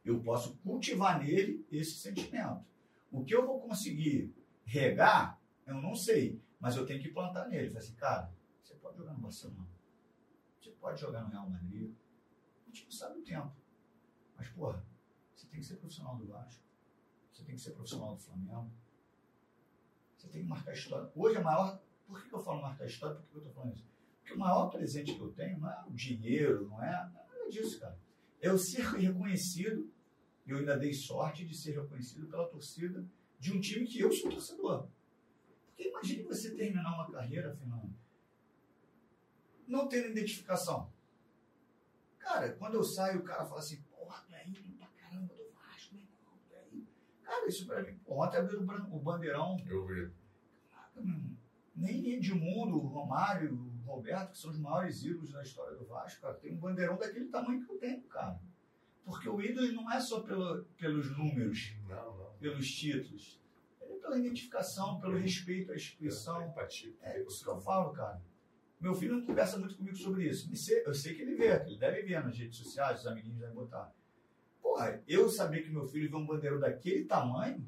[0.08, 2.64] eu posso cultivar nele esse sentimento.
[3.10, 4.34] O que eu vou conseguir
[4.64, 7.68] regar, eu não sei, mas eu tenho que plantar nele.
[7.68, 9.68] Falar assim, cara, você pode jogar no Barcelona,
[10.60, 11.92] você pode jogar no Real Madrid,
[12.64, 13.52] a gente não sabe o tempo.
[14.36, 14.84] Mas, porra,
[15.34, 16.62] você tem que ser profissional do Vasco,
[17.32, 18.70] você tem que ser profissional do Flamengo,
[20.16, 21.10] você tem que marcar história.
[21.14, 21.80] Hoje, a maior.
[22.06, 23.16] Por que eu falo marcar história?
[23.16, 23.84] Por que eu estou falando isso?
[24.20, 27.80] Porque o maior presente que eu tenho não é o dinheiro, não é nada disso,
[27.80, 27.98] cara.
[28.40, 29.90] É eu ser reconhecido,
[30.46, 33.04] e eu ainda dei sorte de ser reconhecido pela torcida
[33.38, 34.88] de um time que eu sou torcedor.
[35.66, 37.92] Porque imagine você terminar uma carreira, Fernando,
[39.66, 40.90] não tendo identificação.
[42.18, 45.50] Cara, quando eu saio, o cara fala assim, porra, tu é ídolo pra caramba do
[45.52, 46.86] Vasco, meu irmão, tu é ídolo.
[47.22, 50.10] Cara, isso pra mim, pô, ontem abriu o bandeirão, Eu vi.
[50.70, 51.36] Caraca, meu irmão.
[51.74, 56.54] Nem Edmundo, Romário, Roberto, que são os maiores ídolos da história do Vasco, cara, tem
[56.54, 58.40] um bandeirão daquele tamanho que eu tenho, cara.
[59.06, 62.32] Porque o ídolo não é só pelo, pelos números, Não, não.
[62.40, 63.40] pelos títulos.
[63.80, 66.44] Ele é pela identificação, pelo respeito à instituição.
[66.44, 66.92] Empatia.
[67.00, 68.20] É isso que eu falo, cara.
[68.80, 70.50] Meu filho não conversa muito comigo sobre isso.
[70.84, 73.94] Eu sei que ele vê, ele deve ver nas redes sociais, os amiguinhos devem botar.
[74.60, 77.64] Porra, eu saber que meu filho vê um bandeirão daquele tamanho,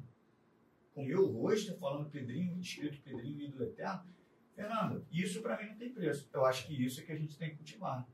[0.93, 4.03] com o meu rosto, falando Pedrinho, escrito Pedrinho, ídolo eterno.
[4.53, 6.29] Fernando, isso pra mim não tem preço.
[6.33, 8.05] Eu acho que isso é que a gente tem que cultivar.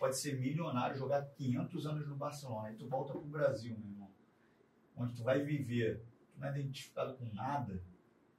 [0.00, 4.10] Pode ser milionário, jogar 500 anos no Barcelona, aí tu volta pro Brasil, meu irmão.
[4.96, 6.02] Onde tu vai viver,
[6.32, 7.82] tu não é identificado com nada,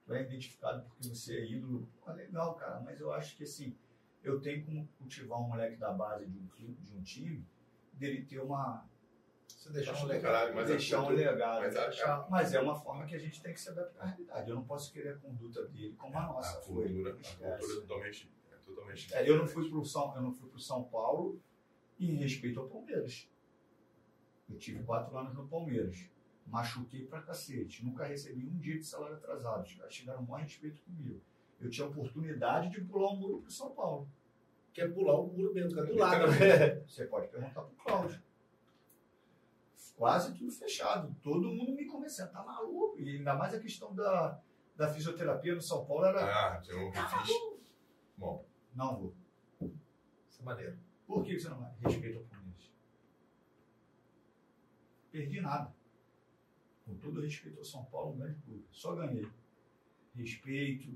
[0.04, 1.88] tu é identificado porque você é ídolo.
[2.04, 3.78] Pô, legal, cara, mas eu acho que assim,
[4.24, 7.46] eu tenho como cultivar um moleque da base de um, clube, de um time,
[7.94, 8.90] dele ter uma.
[9.48, 10.32] Você deixar Acho um do legal.
[10.34, 11.62] caralho, mas deixar é um legado.
[11.62, 14.50] Mas, a, Mas é uma forma que a gente tem que se adaptar à realidade.
[14.50, 16.86] Eu não posso querer a conduta dele como a a, nossa a foi.
[16.88, 17.60] cultura, a Esquece.
[17.60, 18.32] cultura é totalmente.
[18.52, 21.40] É totalmente É, eu não fui pro São, eu não fui pro São Paulo
[22.10, 23.30] em respeito ao Palmeiras.
[24.50, 26.10] Eu tive quatro anos no Palmeiras.
[26.48, 27.86] Machuquei pra cacete.
[27.86, 29.64] Nunca recebi um dia de salário atrasado.
[29.64, 31.22] Os caras tiveram o maior respeito comigo.
[31.60, 34.10] Eu tinha a oportunidade de pular um muro pro São Paulo.
[34.74, 36.26] Quer pular o muro mesmo, fica do lado.
[36.88, 38.22] Você pode perguntar pro Cláudio.
[39.96, 41.16] Quase tudo fechado.
[41.22, 42.32] Todo mundo me convencendo.
[42.32, 43.00] Tá maluco?
[43.00, 44.42] E ainda mais a questão da,
[44.76, 46.26] da fisioterapia no São Paulo era.
[46.26, 47.60] Ah, um Tá maluco?
[48.18, 49.16] Bom, Não vou.
[50.28, 50.78] Isso é maneiro.
[51.12, 51.70] Por que você não vai?
[51.84, 52.72] Respeito ao Palmeiras.
[55.12, 55.76] Perdi nada.
[56.86, 58.66] Com todo respeito ao São Paulo, um grande clube.
[58.72, 59.28] Só ganhei.
[60.16, 60.90] Respeito.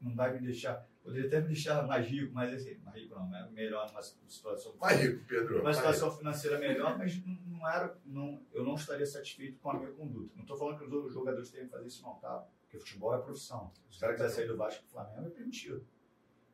[0.00, 0.88] Não vai me deixar.
[1.04, 4.74] Poderia até me deixar mais rico, mas assim, mais rico não, é melhor numa situação.
[4.80, 5.60] mais rico, Pedro.
[5.60, 7.96] Uma situação financeira melhor, mas não, era.
[8.04, 10.32] Não, eu não estaria satisfeito com a minha conduta.
[10.34, 12.44] Não estou falando que os outros jogadores tenham que fazer isso, não, tá?
[12.62, 13.72] Porque futebol é profissão.
[13.88, 15.86] Se o cara quiser sair do Vasco pro Flamengo, é permitido.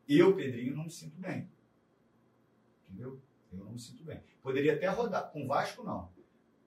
[0.07, 1.49] Eu, Pedrinho, não me sinto bem.
[2.89, 3.21] Entendeu?
[3.53, 4.23] Eu não me sinto bem.
[4.43, 5.31] Poderia até rodar.
[5.31, 6.11] Com o Vasco, não.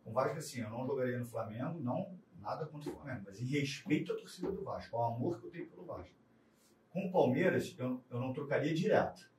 [0.03, 3.39] Com o Vasco, assim, eu não jogaria no Flamengo, não nada contra o Flamengo, mas
[3.39, 6.15] em respeito à torcida do Vasco, ao amor que eu tenho pelo Vasco.
[6.89, 9.29] Com o Palmeiras, eu, eu não trocaria direto.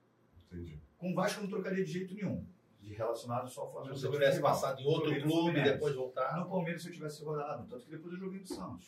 [0.47, 0.81] Entendi.
[0.97, 2.47] Com o Vasco, eu não trocaria de jeito nenhum.
[2.81, 3.97] De relacionado só ao Se Flamengo.
[3.97, 4.53] você eu tivesse rival.
[4.53, 6.37] passado em outro clube e depois voltar.
[6.39, 7.67] No Palmeiras, se eu tivesse rodado.
[7.69, 8.87] Tanto que depois eu joguei no Santos.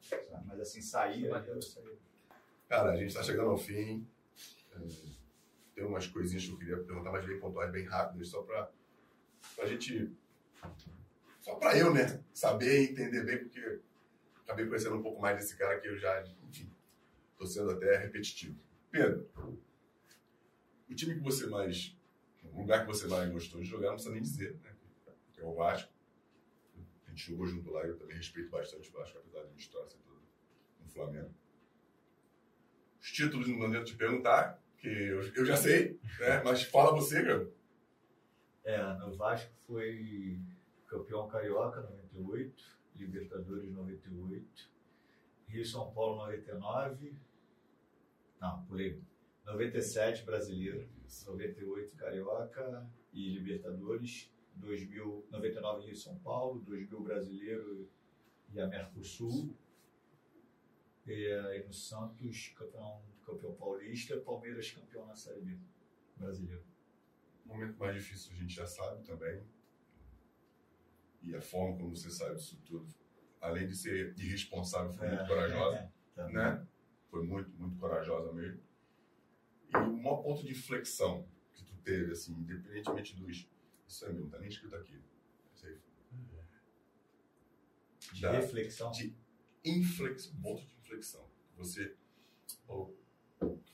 [0.00, 0.46] Sabe?
[0.46, 1.96] Mas assim, saía, eu saía.
[2.68, 4.06] Cara, a gente tá chegando ao fim.
[4.72, 4.78] É,
[5.76, 8.72] Tem umas coisinhas que eu queria perguntar, mas bem pontuais, bem rápidas, só pra,
[9.54, 10.10] pra gente.
[11.38, 12.24] Só pra eu, né?
[12.32, 13.80] Saber e entender bem, porque
[14.42, 16.72] acabei conhecendo um pouco mais desse cara que eu já, enfim,
[17.44, 18.58] sendo até repetitivo.
[18.90, 19.28] Pedro,
[20.88, 21.94] o time que você mais.
[22.54, 24.74] O lugar que você mais gostou de jogar, não precisa nem dizer, né?
[25.36, 25.92] É o Vasco.
[27.06, 29.90] A gente jogou junto lá, eu também respeito bastante o Vasco, apesar de minha história
[29.90, 30.20] toda
[30.82, 31.34] no Flamengo.
[32.98, 36.42] Os títulos não adianta te perguntar, que eu, eu já sei, né?
[36.44, 37.48] Mas fala você, cara.
[38.64, 40.38] É, no Vasco foi
[40.86, 41.82] campeão carioca
[42.14, 42.64] 98,
[42.96, 44.70] Libertadores 98,
[45.48, 47.16] Rio São Paulo 99,
[48.40, 49.00] não, pulei.
[49.44, 50.88] 97 brasileiro,
[51.26, 57.88] 98 carioca e Libertadores, 2000, 99 Rio São Paulo, 2000 brasileiro
[58.52, 59.54] e a Mercosul.
[61.06, 65.58] E aí no Santos, campeão, campeão paulista, Palmeiras campeão na Série B
[66.16, 66.64] brasileiro.
[67.44, 69.42] O momento mais difícil a gente já sabe também.
[71.22, 72.86] E a forma como você sabe disso tudo,
[73.40, 76.34] além de ser irresponsável, foi muito corajosa, é, também.
[76.34, 76.66] né?
[77.10, 78.60] Foi muito, muito corajosa mesmo.
[79.72, 83.48] E o maior ponto de inflexão que tu teve, assim, independentemente dos.
[83.88, 85.00] Isso aí mesmo, não tá nem escrito aqui.
[88.12, 88.90] De Da- reflexão.
[88.92, 89.14] de
[89.64, 91.28] inflexão, ponto de inflexão.
[91.56, 91.96] Você
[92.68, 92.96] ou,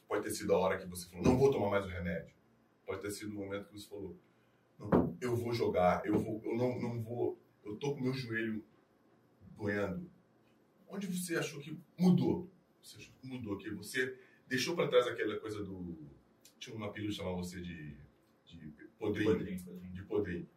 [0.09, 2.35] pode ter sido a hora que você falou, não vou tomar mais o remédio.
[2.87, 4.17] Pode ter sido o momento que você falou,
[4.79, 8.65] não, eu vou jogar, eu vou, eu não, não vou, eu tô com meu joelho
[9.57, 10.11] doendo.
[10.89, 12.51] Onde você achou que mudou?
[12.83, 15.97] Você achou que mudou que você deixou para trás aquela coisa do
[16.59, 17.97] tinha uma apelido que chamava você de
[18.45, 18.67] de
[18.99, 19.93] podrinho, Podrinho, podrinho.
[19.93, 20.49] de podrinho.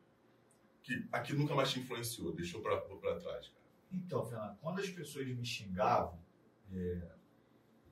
[0.84, 3.41] Que aquilo nunca mais te influenciou, deixou para trás, cara.
[3.91, 6.19] Então, Fernando, quando as pessoas me xingavam,
[6.72, 7.15] é,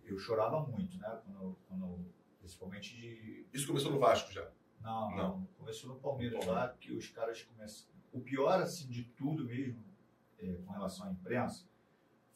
[0.05, 1.21] eu chorava muito, né?
[1.25, 2.05] Quando, quando-
[2.39, 3.45] principalmente de.
[3.53, 4.49] Isso começou no Vasco já.
[4.81, 5.17] Não, Não.
[5.39, 5.45] não.
[5.57, 6.71] Começou no Palmeiras No Palmeiras.
[6.71, 7.87] lá, que os caras começam.
[8.11, 9.83] O pior, assim, de tudo mesmo,
[10.37, 11.65] é, com relação à imprensa,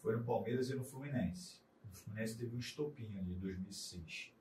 [0.02, 1.62] foi no Palmeiras e no Fluminense.
[1.92, 4.34] O Fluminense teve um estopim ali em 2006.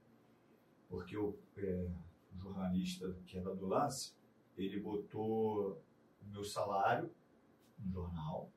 [0.88, 1.90] Porque o, é,
[2.32, 4.14] o jornalista que era do lance,
[4.56, 5.82] ele botou
[6.22, 7.10] o meu salário
[7.78, 8.50] no jornal.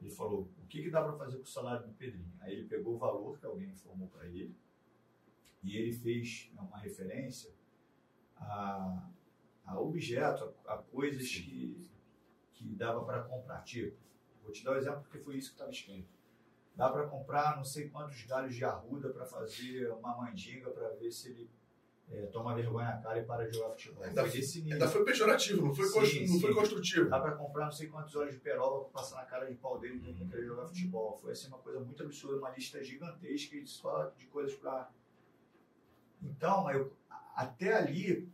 [0.00, 2.32] Ele falou: o que, que dá para fazer com o salário do Pedrinho?
[2.40, 4.54] Aí ele pegou o valor que alguém informou para ele
[5.62, 7.50] e ele fez uma referência
[8.36, 9.08] a,
[9.64, 11.88] a objeto, a, a coisas que,
[12.52, 13.62] que dava para comprar.
[13.62, 13.96] Tipo,
[14.42, 16.12] vou te dar um exemplo porque foi isso que estava escrito.
[16.76, 21.10] Dá para comprar não sei quantos galhos de arruda para fazer uma mandinga para ver
[21.10, 21.50] se ele
[22.10, 24.04] é, toma vergonha na cara e para de jogar futebol.
[24.04, 24.72] Ainda foi desse nível.
[24.74, 27.08] Ainda foi pejorativo, não foi, Sim, constru- não foi construtivo.
[27.10, 29.78] Dá pra comprar não sei quantos olhos de peroba pra passar na cara de pau
[29.78, 31.18] dele pra não querer jogar futebol.
[31.20, 34.90] Foi assim uma coisa muito absurda, uma lista gigantesca de só de coisas pra.
[36.22, 36.92] Então, eu,
[37.34, 38.28] até ali,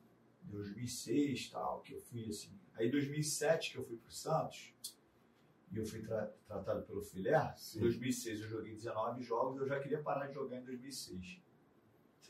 [0.44, 2.50] 2006 tal, que eu fui assim.
[2.74, 4.72] Aí 2007 que eu fui pro Santos,
[5.72, 7.54] e eu fui tra- tratado pelo Filé.
[7.76, 11.40] Em 2006 eu joguei 19 jogos, eu já queria parar de jogar em 2006.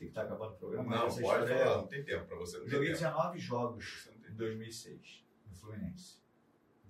[0.01, 2.57] Sei que tá acabando o programa, Não, pode história falar, não tem tempo pra você.
[2.57, 3.01] Não joguei tempo.
[3.01, 6.19] 19 jogos em 2006, no Fluminense.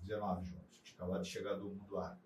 [0.01, 0.79] 19 jogos.
[0.81, 2.21] Tinha acabado de chegar do mundo árabe.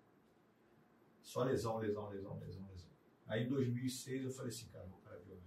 [1.20, 2.90] Só lesão, lesão, lesão, lesão, lesão.
[3.26, 5.42] Aí em 2006 eu falei assim, cara, vou parar de jogar.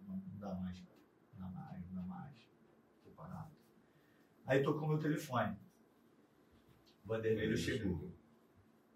[0.00, 0.98] Não, não dá mais, cara.
[1.38, 2.36] Não dá mais, não dá mais.
[3.04, 3.52] Tô parado.
[4.44, 5.56] Aí tocou meu telefone.
[7.04, 8.12] O Vanderlei chegou.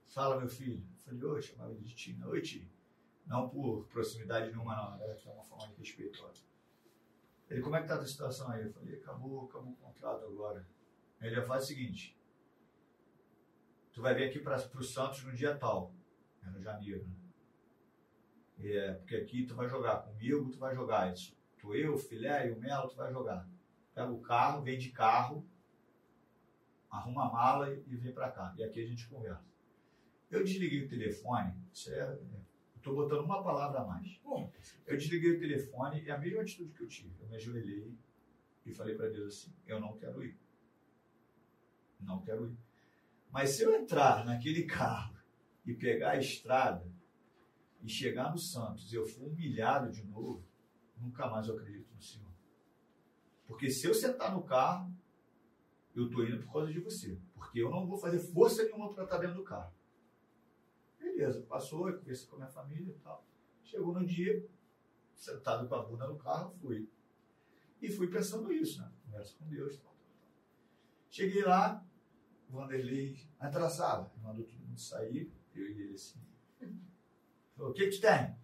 [0.09, 0.85] Fala, meu filho.
[1.07, 2.27] Eu falei, oi, chamava ele de Tina.
[2.27, 2.74] Oi, Ti.
[3.27, 5.03] Não por proximidade nenhuma, não.
[5.03, 6.43] Era que é uma forma de respeitosa.
[7.49, 8.65] Ele, como é que tá a tua situação aí?
[8.65, 10.67] Eu falei, acabou, acabou o contrato agora.
[11.21, 12.19] Ele faz o seguinte,
[13.93, 15.95] tu vai vir aqui para o Santos no dia tal,
[16.43, 17.15] é no janeiro, né?
[18.59, 21.37] É, porque aqui tu vai jogar comigo, tu vai jogar isso.
[21.59, 23.49] Tu, eu, o Filé e o Melo, tu vai jogar.
[23.95, 25.47] Pega o carro, vem de carro,
[26.91, 28.55] arruma a mala e, e vem para cá.
[28.57, 29.45] E aqui a gente conversa.
[30.31, 32.44] Eu desliguei o telefone, isso é, é,
[32.85, 34.21] tô botando uma palavra a mais.
[34.23, 34.53] Bom,
[34.87, 37.15] Eu desliguei o telefone e a mesma atitude que eu tive.
[37.19, 37.97] Eu me ajoelhei
[38.67, 40.39] e falei para Deus assim: eu não quero ir.
[41.99, 42.59] Não quero ir.
[43.31, 45.17] Mas se eu entrar naquele carro
[45.65, 46.87] e pegar a estrada
[47.83, 50.45] e chegar no Santos e eu for humilhado de novo,
[50.99, 52.31] nunca mais eu acredito no Senhor.
[53.47, 54.95] Porque se eu sentar no carro,
[55.95, 57.19] eu tô indo por causa de você.
[57.33, 59.73] Porque eu não vou fazer força nenhuma para estar dentro do carro.
[61.15, 63.25] Beleza, passou, eu conversei com a minha família e tal.
[63.63, 64.45] Chegou no dia,
[65.15, 66.91] sentado com a bunda no carro, fui.
[67.81, 68.91] E fui pensando isso, né?
[69.05, 69.79] Conversa com Deus.
[69.79, 70.29] Tal, tal, tal.
[71.09, 71.85] Cheguei lá,
[72.49, 73.17] o Vanderlei,
[73.71, 76.19] sala, mandou todo mundo sair, eu e ele assim.
[77.57, 78.37] Falou, o que que tem?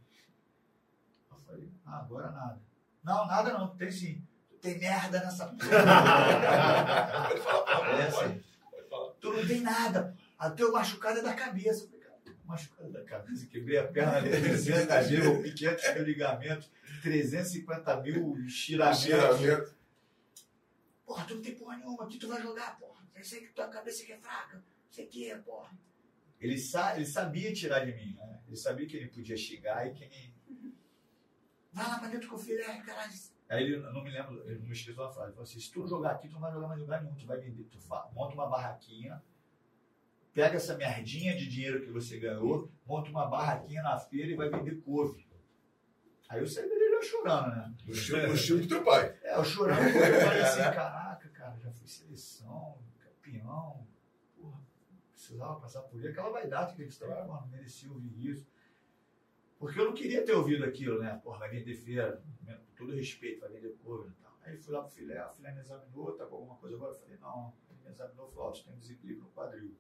[1.28, 2.62] Eu falei, ah, agora nada.
[3.02, 4.24] Não, nada não, tem sim.
[4.60, 5.58] Tem merda nessa porra.
[7.28, 8.44] Pode falar, É assim.
[8.70, 9.10] Pode falar.
[9.14, 10.16] Tu não tem nada.
[10.38, 11.88] A teu machucado é da cabeça.
[12.50, 13.46] Machucado da cabeça.
[13.46, 16.70] Quebrei a perna, 300 mil, rompi 500 mil ligamentos,
[17.02, 19.00] 350 mil estiramentos.
[19.04, 19.74] Estiramento.
[21.06, 22.04] Porra, tu não tem porra nenhuma.
[22.04, 23.00] Aqui tu vai jogar, porra.
[23.14, 24.62] Eu sei que tua cabeça aqui é fraca.
[24.90, 25.70] Você que é, porra.
[26.40, 28.40] Ele, sa ele sabia tirar de mim, né?
[28.46, 30.34] Ele sabia que ele podia chegar e que ele...
[31.72, 33.12] Vai lá pra dentro com o filé, caralho.
[33.48, 35.28] Aí ele, não me lembro, ele não me esqueceu uma frase.
[35.28, 37.14] Ele falou assim, se tu jogar aqui, tu não vai jogar mais lugar nenhum.
[37.16, 39.22] Tu vai vender, tu fa- monta uma barraquinha,
[40.32, 44.48] pega essa merdinha de dinheiro que você ganhou, monta uma barraquinha na feira e vai
[44.48, 45.28] vender couve.
[46.28, 47.74] Aí dele já chorando, né?
[47.84, 49.16] No estilo, do teu pai.
[49.22, 53.84] É, eu chorando, eu falei assim, caraca, cara, já fui seleção, campeão,
[54.36, 54.60] porra,
[55.12, 56.08] precisava passar por isso.
[56.08, 58.48] Aquela vaidade que eles estavam, mano, merecia ouvir isso.
[59.58, 61.20] Porque eu não queria ter ouvido aquilo, né?
[61.22, 62.54] Porra, vai vender feira, né?
[62.54, 64.38] com todo respeito, vai vender cover e tal.
[64.42, 66.94] Aí fui lá pro filé, o filé me examinou, tá com alguma coisa agora?
[66.94, 69.76] Eu falei, não, ele me examinou, falou, tem desequilíbrio no quadril.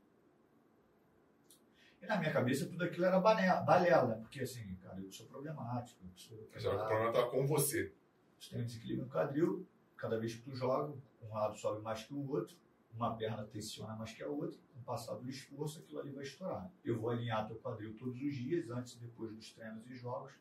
[2.02, 4.16] E na minha cabeça tudo aquilo era balela?
[4.16, 7.92] Porque assim, cara, eu sou problemático, eu sou Mas o problema estava com você.
[8.38, 9.66] você tem um desequilíbrio no quadril,
[9.96, 12.56] cada vez que tu joga, um lado sobe mais que o outro,
[12.94, 16.24] uma perna tensiona mais que a outra, com o passar do esforço, aquilo ali vai
[16.24, 16.70] estourar.
[16.84, 20.32] Eu vou alinhar teu quadril todos os dias, antes e depois dos treinos e jogos.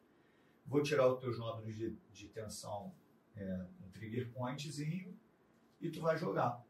[0.65, 2.93] Vou tirar os teus nódulos de, de tensão,
[3.35, 5.17] é, um trigger pointzinho,
[5.81, 6.63] e tu vai jogar.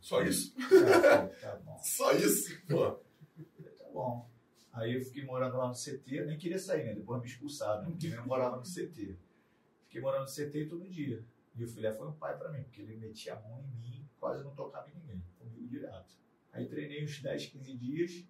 [0.00, 0.52] Só isso?
[0.56, 1.78] Tá, tá bom.
[1.82, 2.60] Só isso?
[2.66, 2.98] Pô.
[3.92, 4.28] Bom.
[4.72, 6.94] Aí eu fiquei morando lá no CT, nem queria sair, né?
[6.94, 7.90] Depois me expulsaram, né?
[7.90, 9.18] Porque eu morava no CT.
[9.84, 11.24] Fiquei morando no CT todo dia.
[11.54, 14.08] E o filé foi um pai pra mim, porque ele metia a mão em mim,
[14.18, 16.16] quase não tocava em ninguém, comigo direto.
[16.50, 18.26] Aí treinei uns 10, 15 dias,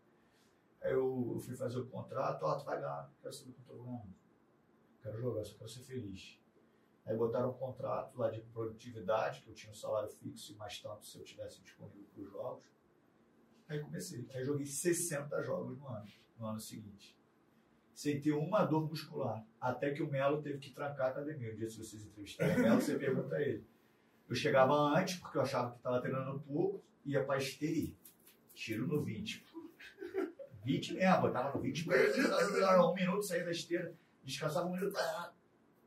[0.81, 4.07] aí eu fui fazer o contrato, ó, tu vai ganhar, quero saber quanto eu vou.
[5.01, 6.41] Quero jogar, só quero ser feliz.
[7.05, 10.81] Aí botaram um contrato lá de produtividade, que eu tinha um salário fixo e mais
[10.81, 12.65] tanto se eu tivesse disponível para os jogos.
[13.73, 14.29] Aí comecei.
[14.35, 16.07] Aí joguei 60 jogos no ano,
[16.39, 17.17] no ano seguinte.
[17.95, 19.45] Sem ter uma dor muscular.
[19.59, 21.53] Até que o Melo teve que trancar a academia.
[21.53, 23.65] Um dia, se vocês entrevistarem o Melo, você pergunta a ele.
[24.29, 27.93] Eu chegava antes, porque eu achava que estava treinando pouco, ia para esteira.
[28.55, 29.45] Tiro no 20.
[30.65, 34.97] 20 mesmo, botava no 20, um minuto, saía da esteira, descansava um minuto.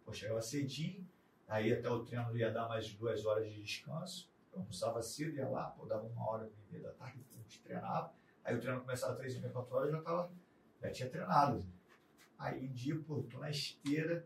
[0.04, 1.08] Pô, chegava cedinho,
[1.48, 4.30] aí até o treino ia dar mais duas horas de descanso.
[4.56, 8.14] Eu almoçava cedo, ia lá, pô, dava uma hora meia da tarde, a gente treinava.
[8.44, 10.32] Aí o treino começava às três e meia, quatro horas, eu já, tava,
[10.82, 11.66] já tinha treinado.
[12.40, 14.26] Aí um dia, pô, tô na esteira,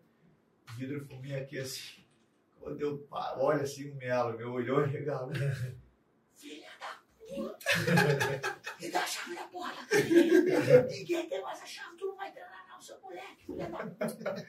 [0.78, 2.06] vidro fuminho aqui assim.
[2.60, 5.32] Quando eu paro, olha assim o Melo, meu olhou e regalou.
[6.36, 7.66] Filha da puta!
[8.80, 10.84] Me dá a chave da academia.
[10.84, 14.48] Ninguém tem mais a chave, tu não vai treinar não, seu moleque, filha da puta.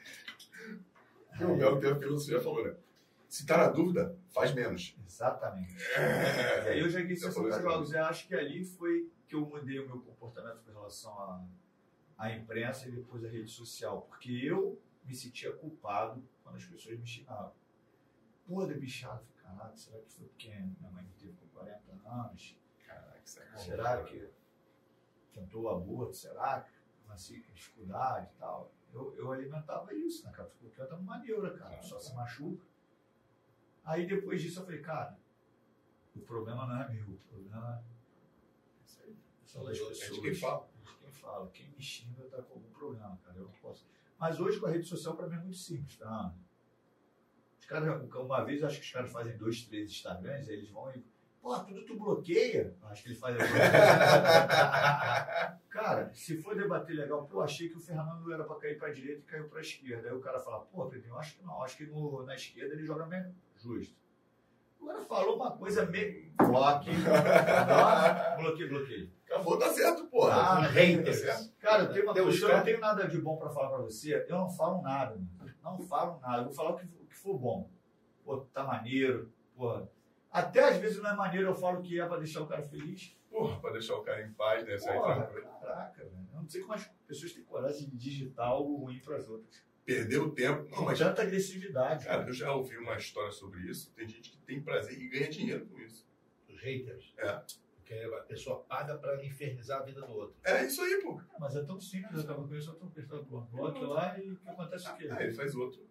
[1.41, 2.75] O Mel tem a filosofia falou, né?
[3.31, 4.93] Se tá na dúvida, faz menos.
[5.07, 5.73] Exatamente.
[5.73, 6.69] E É.
[6.71, 7.93] aí eu falou 60 isso jogos.
[7.93, 11.47] Eu acho que ali foi que eu mudei o meu comportamento com relação à,
[12.17, 14.01] à imprensa e depois à rede social.
[14.01, 17.53] Porque eu me sentia culpado quando as pessoas me xingavam.
[18.45, 19.25] Pô, de bichado.
[19.41, 22.59] Caralho, será que foi porque minha mãe me teve com 40 anos?
[22.85, 24.29] Caraca, é Será que
[25.31, 26.17] tentou o aborto?
[26.17, 26.73] Será que
[27.07, 28.73] nasci com dificuldade e tal?
[28.93, 30.49] Eu, eu alimentava isso, né, cara?
[30.49, 31.81] Porque eu tava uma neura, cara.
[31.81, 32.69] Só se machuca.
[33.83, 35.17] Aí depois disso eu falei, cara,
[36.15, 39.15] o problema não é meu, o problema é isso aí.
[39.45, 40.19] São É de pessoas.
[40.21, 40.67] quem fala.
[40.85, 41.49] de quem fala.
[41.51, 43.37] Quem me xinga tá com algum problema, cara.
[43.37, 43.87] Eu não posso.
[44.19, 46.33] Mas hoje com a rede social pra mim é muito simples, tá?
[47.59, 50.69] Os caras, uma vez eu acho que os caras fazem dois, três Instagrams, aí eles
[50.69, 51.03] vão e.
[51.41, 52.75] Pô, tudo tu bloqueia.
[52.83, 53.35] Acho que ele faz.
[55.69, 59.21] cara, se for debater legal, pô, achei que o Fernando era pra cair pra direita
[59.21, 60.07] e caiu pra esquerda.
[60.09, 62.85] Aí o cara fala, pô, Pedrinho, acho que não, acho que no, na esquerda ele
[62.85, 63.33] joga menos.
[63.63, 63.95] Justo.
[64.85, 66.31] Cara falou uma coisa meio.
[66.37, 66.89] Bloque.
[68.39, 69.11] bloqueio, bloqueio.
[69.25, 70.33] Acabou, tá certo, porra.
[70.33, 71.19] Ah, Tá haters.
[71.19, 71.53] certo.
[71.59, 74.25] Cara, eu tenho uma coisa, eu não tenho nada de bom pra falar pra você.
[74.27, 75.53] Eu não falo nada, mano.
[75.63, 76.39] Não falo nada.
[76.41, 77.69] Eu vou falar o que, o que for bom.
[78.25, 79.31] Pô, tá maneiro.
[79.55, 79.87] Pô.
[80.31, 83.15] Até às vezes não é maneiro, eu falo que é pra deixar o cara feliz.
[83.29, 84.77] Porra, pra deixar o cara em paz, né?
[84.77, 85.47] Porra, tranquilo.
[85.61, 86.27] caraca, velho.
[86.33, 89.63] Eu não sei como as pessoas têm coragem de digitar algo ruim pras outras.
[89.85, 90.63] Perdeu o tempo.
[90.69, 92.05] Não, Com mas, tanta agressividade.
[92.05, 93.91] cara, eu já ouvi uma história sobre isso.
[93.93, 96.07] Tem gente que tem prazer e ganha dinheiro com isso.
[96.47, 97.13] haters.
[97.17, 97.41] É.
[97.75, 100.35] Porque a pessoa paga pra infernizar a vida do outro.
[100.43, 101.19] É isso aí, pô.
[101.39, 104.31] Mas é tão simples, eu tava com isso, eu tô pensando, pô, bota lá e
[104.31, 105.09] o que acontece o quê?
[105.11, 105.85] Aí ele faz outro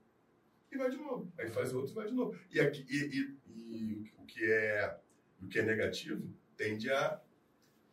[0.73, 1.31] e vai de novo.
[1.37, 2.39] Aí faz outro e vai de novo.
[2.51, 4.99] E, aqui, e, e- e o que é
[5.43, 7.21] o que é negativo tende a,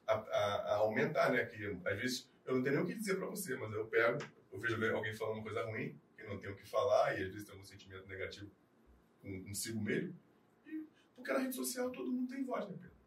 [0.06, 1.44] a, a- aumentar, né?
[1.46, 4.20] Que às vezes eu não tenho nem o que dizer pra você, mas eu pego,
[4.52, 7.30] eu vejo alguém falando uma coisa ruim, que não tenho o que falar, e às
[7.30, 8.52] vezes tem algum sentimento negativo
[9.46, 10.16] consigo mesmo.
[10.66, 12.98] E, porque na rede social todo mundo tem voz, né, Pedro?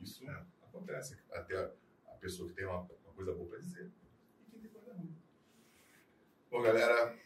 [0.00, 0.24] Isso
[0.62, 1.16] acontece.
[1.30, 1.70] Até a,
[2.08, 3.90] a pessoa que tem uma, uma coisa boa pra dizer
[4.40, 5.14] e quem tem coisa ruim.
[6.50, 7.16] Bom, galera,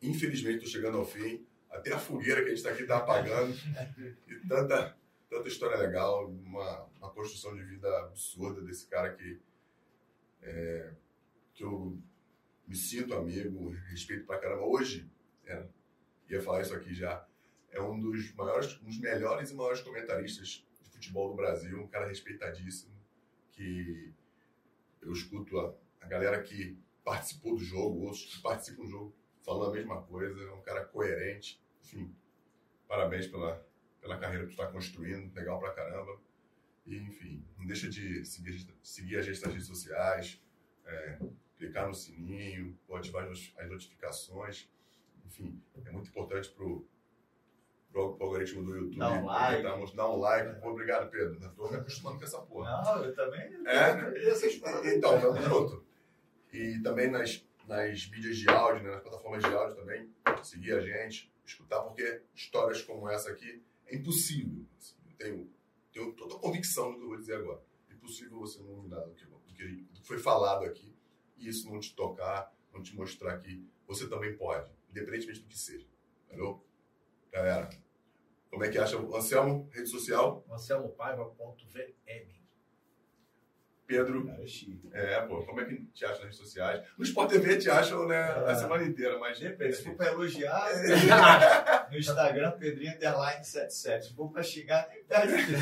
[0.00, 1.46] infelizmente estou chegando ao fim.
[1.70, 3.52] Até a fogueira que a gente está aqui está apagando.
[4.28, 4.96] E tanta,
[5.28, 9.40] tanta história legal, uma, uma construção de vida absurda desse cara que,
[10.42, 10.92] é,
[11.54, 11.98] que eu
[12.66, 14.64] me sinto amigo, respeito pra caramba.
[14.64, 15.10] Hoje,
[15.46, 15.66] é,
[16.28, 17.26] ia falar isso aqui já,
[17.70, 21.88] é um dos maiores, um dos melhores e maiores comentaristas de futebol do Brasil, um
[21.88, 22.94] cara respeitadíssimo,
[23.52, 24.12] que
[25.02, 29.14] eu escuto a, a galera que participou do jogo, outros que participam do jogo,
[29.44, 32.14] falando a mesma coisa, é um cara coerente, enfim,
[32.88, 33.66] parabéns pela,
[34.00, 36.18] pela carreira que tu está construindo, legal pra caramba.
[36.86, 40.40] E, enfim, não deixa de seguir, seguir a gente nas redes sociais,
[40.86, 41.18] é,
[41.64, 44.68] clicar no sininho, ou ativar as notificações.
[45.26, 46.86] Enfim, é muito importante pro,
[47.90, 48.98] pro algoritmo do YouTube.
[48.98, 49.62] Dá um like.
[49.62, 50.60] Dar um like.
[50.60, 51.42] Pô, obrigado, Pedro.
[51.42, 52.82] Eu tô me acostumando com essa porra.
[52.82, 53.66] Não, eu também.
[53.66, 54.28] É?
[54.28, 54.92] Essas paradas.
[54.92, 55.84] Então, tamo junto.
[56.52, 60.08] E também nas, nas mídias de áudio, né, nas plataformas de áudio também,
[60.42, 64.64] seguir a gente, escutar, porque histórias como essa aqui é impossível.
[64.78, 65.50] assim, eu tenho,
[65.92, 67.60] tenho toda a convicção do que eu vou dizer agora.
[67.90, 68.84] É impossível você não
[69.14, 70.93] que, do que do que foi falado aqui
[71.44, 75.58] e isso não te tocar, não te mostrar que você também pode, independentemente do que
[75.58, 75.86] seja.
[76.26, 76.64] Entendeu?
[77.32, 77.68] Galera,
[78.50, 79.68] como é que acha o Anselmo?
[79.72, 80.44] Rede social?
[80.50, 82.34] AnselmoPaiva.vm.
[83.86, 84.24] Pedro?
[84.26, 84.42] Cara,
[84.94, 85.14] é.
[85.14, 86.86] É, pô, como é que te acha nas redes sociais?
[86.96, 88.16] No Sport TV te acham, né,
[88.46, 88.54] a É.
[88.54, 90.70] semana inteira, mas Depende, se for pra elogiar,
[91.90, 94.06] no Instagram, Pedrinho Underline 77.
[94.06, 95.52] Se for pra xingar, nem perde.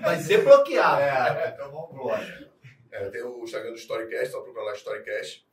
[0.00, 1.02] Vai ser bloqueado.
[1.02, 2.50] É, então vamos embora.
[2.90, 5.46] É, tem o Instagram do Storycast, só procurar lá Storycast.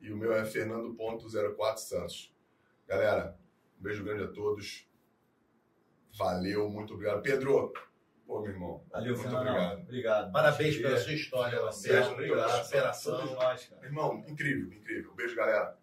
[0.00, 2.34] E o meu é Fernando.04 Santos.
[2.86, 3.38] Galera,
[3.78, 4.88] um beijo grande a todos.
[6.18, 7.22] Valeu, muito obrigado.
[7.22, 7.72] Pedro,
[8.26, 8.84] pô, meu irmão.
[8.90, 9.46] Valeu, muito Fernando.
[9.48, 9.80] obrigado.
[9.82, 10.32] Obrigado.
[10.32, 12.16] Parabéns pela sua história, Anselmo, Anselmo.
[12.16, 12.64] pela Obrigado.
[12.64, 13.16] superação.
[13.18, 13.86] Todos nós, cara.
[13.86, 15.14] Irmão, incrível, incrível.
[15.14, 15.78] Beijo, galera.